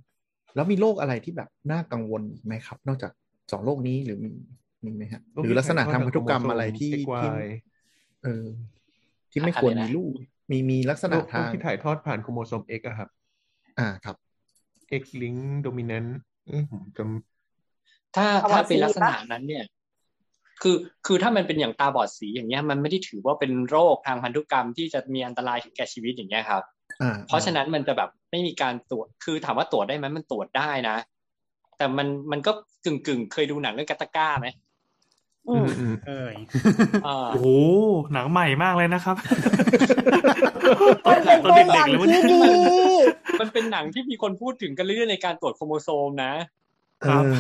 [0.55, 3.13] แล้วมีโรคอะไรที่แบบน่ากังวลอีกไหมครับ นอกจาก
[3.53, 4.31] สองโรคนี้หรือมี
[4.85, 6.93] มีไหมฮะหรือลักษณะทางพันธุกรรมอะไรที่
[7.23, 7.31] ที่
[8.25, 8.45] เออ
[9.31, 10.13] ที่ไม่ควรมีลูก
[10.51, 13.09] มีมีลักษโรณะคทางที่ถ่ายทอดผ่านโครโมโซม X อะครับ
[13.79, 14.17] อ่าครับ
[15.01, 16.11] X link dominant
[16.47, 16.99] เอ้ยผมจ
[18.17, 19.65] ถ้าตาบอดถ้าเป็นสีลักษณะปะนั้นเนี่ย
[20.63, 20.77] คือ
[21.07, 26.63] คือถ้ามันเป็นอย่างตาบอดสีอย่างเงี้ย มันไม่ได้ถือว่าเป็นโรคทางพันธุกรรมที่จะมีอันตรายถึงแก่ชีวิตอย่างเงี้ยครับ
[27.03, 30.97] อ่าเพราะฉะนั้นมันจะแบบไม่มีการตรวจคือถามว่าตรวจได้ไหมมันตรวจได้นะ
[31.77, 32.53] แต่มันมันก็
[32.85, 36.35] กึ่งกึ่งๆเคยดูหนังเรื่องกาตาก้าไหมำอืมอืมเอ้ย
[37.07, 37.49] อ่าโอ้โห
[38.13, 39.17] หนังใหม่มากเลยนะครับ
[41.07, 42.41] มันเป็นตัวอย่างที่ดี
[43.41, 46.68] มันเป็นหนังที่มีคนพูดถึงกันเรื่อยๆในการตรวจโครโมโซมนะเออ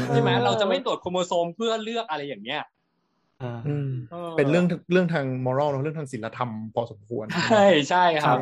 [0.09, 2.63] ใช่ไหมเราจะไม่ตรวจโครโมโซมเพื่อเลือกอะไรอย่างเงี้ย
[3.43, 8.39] อ่าอืมออเป็นเรื่องเรื่องทาง moral เนอะเรื่องทางศีลธรรมพอสมควร ใช่ใช่ครับ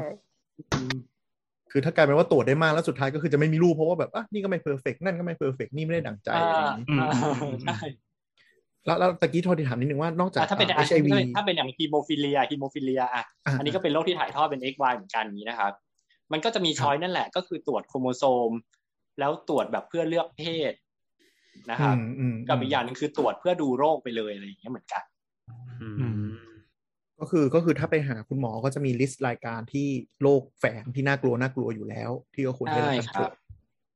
[1.71, 7.09] คือถ้ากลายเป็นว่าตรวจได้มากแล้วสุดท้ายก็คือจะไม่มีลูกเพราะว่าแบบอะนี่ก็ไม่ perfect นั่นก็ไม่ perfect นี่ไม่ได้ดั่งใจอะไรอย่างนี้อ่า
[7.43, 7.89] อืมอ่าใช่
[8.87, 13.25] แล้วแล้วตะกี้โทษทีถามนิดนึงว่านอกจากแต่ถ้าเป็น HIVถ้าเป็นอย่างฮีโมฟีเลียฮีโมฟีเลียอะ
[13.59, 15.73] อันนี้ก็เป็นโรคที่ถ่ายทอดเป็น XY เหมือนกันอย่างนี้นะครับ
[16.33, 18.51] มันก็จะมี choice นั่นแหละ ก็คือตรวจโครโมโซม
[19.19, 20.73] แล้วตรวจแบบเพื่อเลือกเพศ
[21.70, 21.97] นะครับ
[22.49, 25.03] กับอีกอย่างหนึ่งคือตรวจเพื่อดูโรคไปเลยอะไรอย่างเงี้ยเหมือนกัน
[25.83, 26.27] อืม
[27.20, 29.87] ก็คือก็คือถ้าไปหาคุณหมอก็จะมี list รายการที่
[30.23, 33.33] โรคแฝงที่น่ากลัวน่ากลัวอยู่แล้ว ที่ก็ควรได้รับการใช่ตรวครับ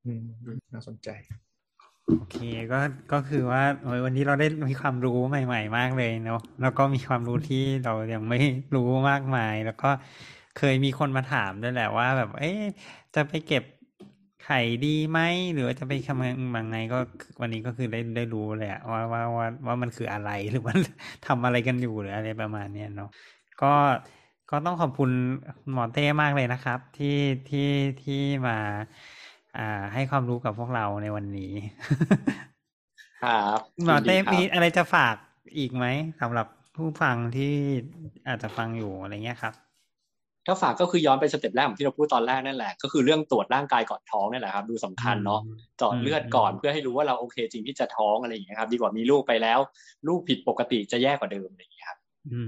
[0.06, 0.24] อืม
[0.72, 1.08] น่าสนใจ
[2.18, 2.38] โอเค
[2.72, 2.80] ก็
[3.12, 8.38] ก็คือว่าโอ้ยวันนี้เราได้มีความรู้ใหม่ ๆ มากเลยเนาะแล้วก็มีความรู้ที่เรายังไม่
[8.74, 9.90] รู้มากมาย แล้วก็
[10.58, 12.60] เคยมีคนมาถามด้วยแหละว่า แบบ เอ๊ะ
[13.14, 13.64] จะไปเก็บ
[14.40, 15.18] ไข่ดีไหม
[15.52, 16.26] หรือว่าจะไปทำ
[16.56, 16.96] ยังไงก็
[17.40, 20.78] วันนี้ก็คือได้ได้รู้เลยอะว่าว่าว่าว่ามันคืออะไรหรือมัน
[21.24, 23.06] ทำอะไรกันอยู่หรืออะไรประมาณเนี้ยเนาะ
[23.58, 23.66] ก็
[24.48, 25.10] ก็ต้องขอบคุณ
[25.72, 27.06] หมอเต้มากเลยนะครับ ที่
[27.48, 27.60] ที่
[28.00, 28.14] ที่
[28.46, 28.52] มา
[29.54, 29.60] อ่า
[29.92, 31.44] ให้ความรู้กับพวกเราในวันนี้
[33.20, 35.16] ครับหมอเต้ยินดีครับมีอะไรจะฝาก
[35.56, 35.86] อีกไหม
[36.20, 36.46] สำหรับ
[36.76, 37.44] ผู้ฟังที่
[38.26, 39.54] อาจจะฟังอยู่อะไรเงี้ยครับ
[40.46, 45.40] ถ้าฝากก็คือย้อนไปสเต็ปแรกของที่เราพูดตอนแรกนั่นแหละ ก็คือเรื่องตรวจร่างกายก่อนท้องนั่นแหละครับ ดูสำคัญเนาะ
[45.78, 49.58] เจาะเลือดก่อนเพื่อให้รู้ว่าเราโอเคจริงที่จะท้องอะไรอย่างเงี้ยครับ ดีกว่ามีลูกไปแล้ว
[50.08, 51.98] ลูกผิดปกติจะแย่กว่าเดิมอะไรอย่างเงี้ยครับ
[52.32, 52.40] อื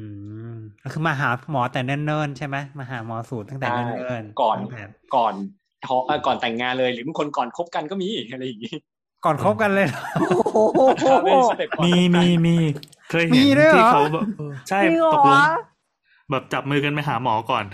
[0.53, 4.85] มก็คือมาหาหมอแต่เนิ่นๆใช่ไหมมาหาหมอสูตรตั้งแต่ใช่เนิ่นๆก่อนตั้งแต่
[5.17, 5.35] ก่อน
[5.87, 8.75] ท้องเอ่อก่อนแต่งงานเลยหรือบางคนก่อนคบกันก็มีอะไรอย่างงี้
[9.25, 10.03] ก่อนคบกันเลยเหรอ
[11.25, 12.57] เป็นสเต็ปก่อนมีมีมี
[13.11, 14.25] เคยมีเห็นด้วยเหรอที่เขาแบบ
[14.69, 15.41] ใช่จริงเหรอตกลง
[16.33, 17.65] แบบจับมือกันไปหาหมอก่อน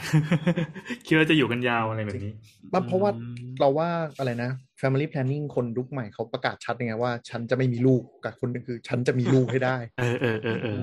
[1.07, 2.33] คิดว่าจะอยู่กันยาวอะไรแบบนี้
[2.73, 10.79] มันเพราะว่าอืมเราว่าอะไรนะ Family Planning คนยุคใหม่เขาประกาศชัดยังไงว่า ฉันจะไม่มีลูกกับคนหนึงคือ ฉันจะมีลูกให้ได้ เออเออเออเออ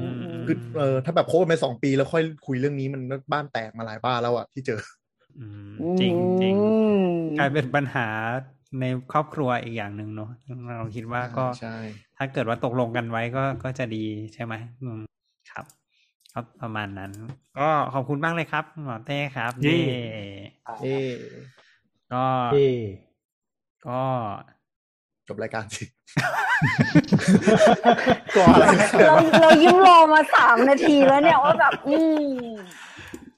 [0.47, 4.81] คือเออถ้าแบบโคบกันไปสองปีแล้วค่อยคุยเรื่องนี้มันบ้านแตกมาหลายบ้านแล้วอะที่เจอ
[5.39, 6.55] อืมจริงจริง
[7.37, 8.07] กลายเป็นปัญหา
[8.79, 10.31] ในครอบครัวอีกอย่างหนึ่งเนอะ
[10.77, 11.75] เราคิดว่าก็ใช่
[12.17, 15.14] ถ้าเกิดว่าตกลงกันไว้ก็ก็จะดีใช่ไหมอืมครับ
[16.37, 17.11] ครับประมาณนั้น
[17.59, 19.79] ก็ขอบคุณมากเลยครับหมอเต้ครับเย่
[20.81, 20.95] เอ๊
[22.13, 22.69] ก็เย่
[23.87, 24.01] ก็
[25.27, 25.83] จบรายการสิ
[28.35, 28.65] ก็อะไร
[29.07, 32.45] เราเรายิ้มรอมาสามนาทีแล้วเนี่ยว่าแบบอืม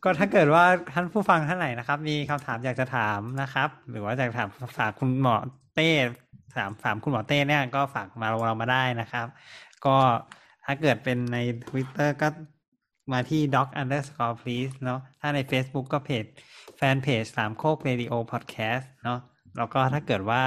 [0.03, 0.64] ก็ถ้าเกิดว่า
[0.94, 5.36] ท่านผู้ฟังท่านไหนนะครับ มีคำถามอยากจะถามนะครับ หรือว่าอยากถามฝากคุณหมอ
[5.76, 5.90] เต้
[6.56, 9.28] ถามถามคุณหมอเต้เนี่ยก็ฝากมาเรามาได้นะครับ
[9.86, 9.95] ก็
[10.65, 11.38] ถ้าเกิดเป็นใน
[11.69, 12.28] Twitter ก็
[13.11, 16.25] มาที่ doc underscore please เนาะถ้าใน Facebook ก็เพจ
[16.77, 19.19] แฟนเพจสามโคกเรดิโอพอดแคสต์เนาะ
[19.57, 20.43] แล้วก็ถ้าเกิดว่า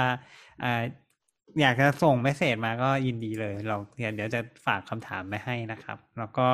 [1.61, 3.77] อยากจะส่งเมสเซจมาก็ยินดีเลย เรา
[4.15, 6.47] เดี๋ยวจะฝากคำถามไปให้นะครับ แล้วก็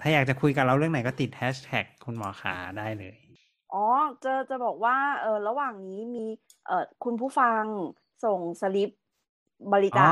[0.00, 3.14] ถ้าอยากจะคุยกับเราเรื่องไหนก็ติดแฮชแท็กคุณหมอขาได้เลย
[3.74, 3.84] อ๋อ
[4.24, 6.26] จะจะบอกว่าเออระหว่างนี้มี
[6.66, 7.62] เออคุณผู้ฟัง
[8.24, 8.90] ส่งสลิป
[9.72, 10.06] บริจาคอ๋อ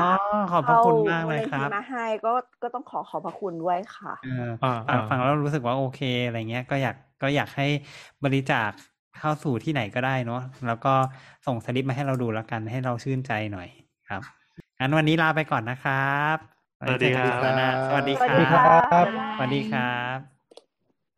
[0.49, 2.29] ขอบพระคุณมากเลยครับข้มูลนิธิมาให้ก็
[2.61, 4.29] ก็ต้องขอขอบพระคุณด้วยค่ะเออ
[4.61, 7.63] อ่าฟังอ่าฟังแล้วรู้สึกว่าโอเคอะไรเงี้ยก็อยากก็อยากให้
[8.23, 8.71] บริจาค
[9.17, 10.89] เข้าสู่ที่ไหนก็ได้เนาะแล้วก็
[11.45, 13.67] ส่งสลิปมาให้เราดูแล้วกันให้เราชื่นใจหน่อย
[14.05, 14.21] ครับ
[14.79, 15.93] งั้นวันนี้ลาไปก่อนนะครั
[16.33, 16.35] บ
[16.77, 18.61] สวัสดีครับไว้เจอกันอีกครั้งหน้าสวัสดีสวัสดีคค่ะรั
[19.03, 19.83] บบ๊ายบายสวัสดีครั
[20.15, 20.30] บ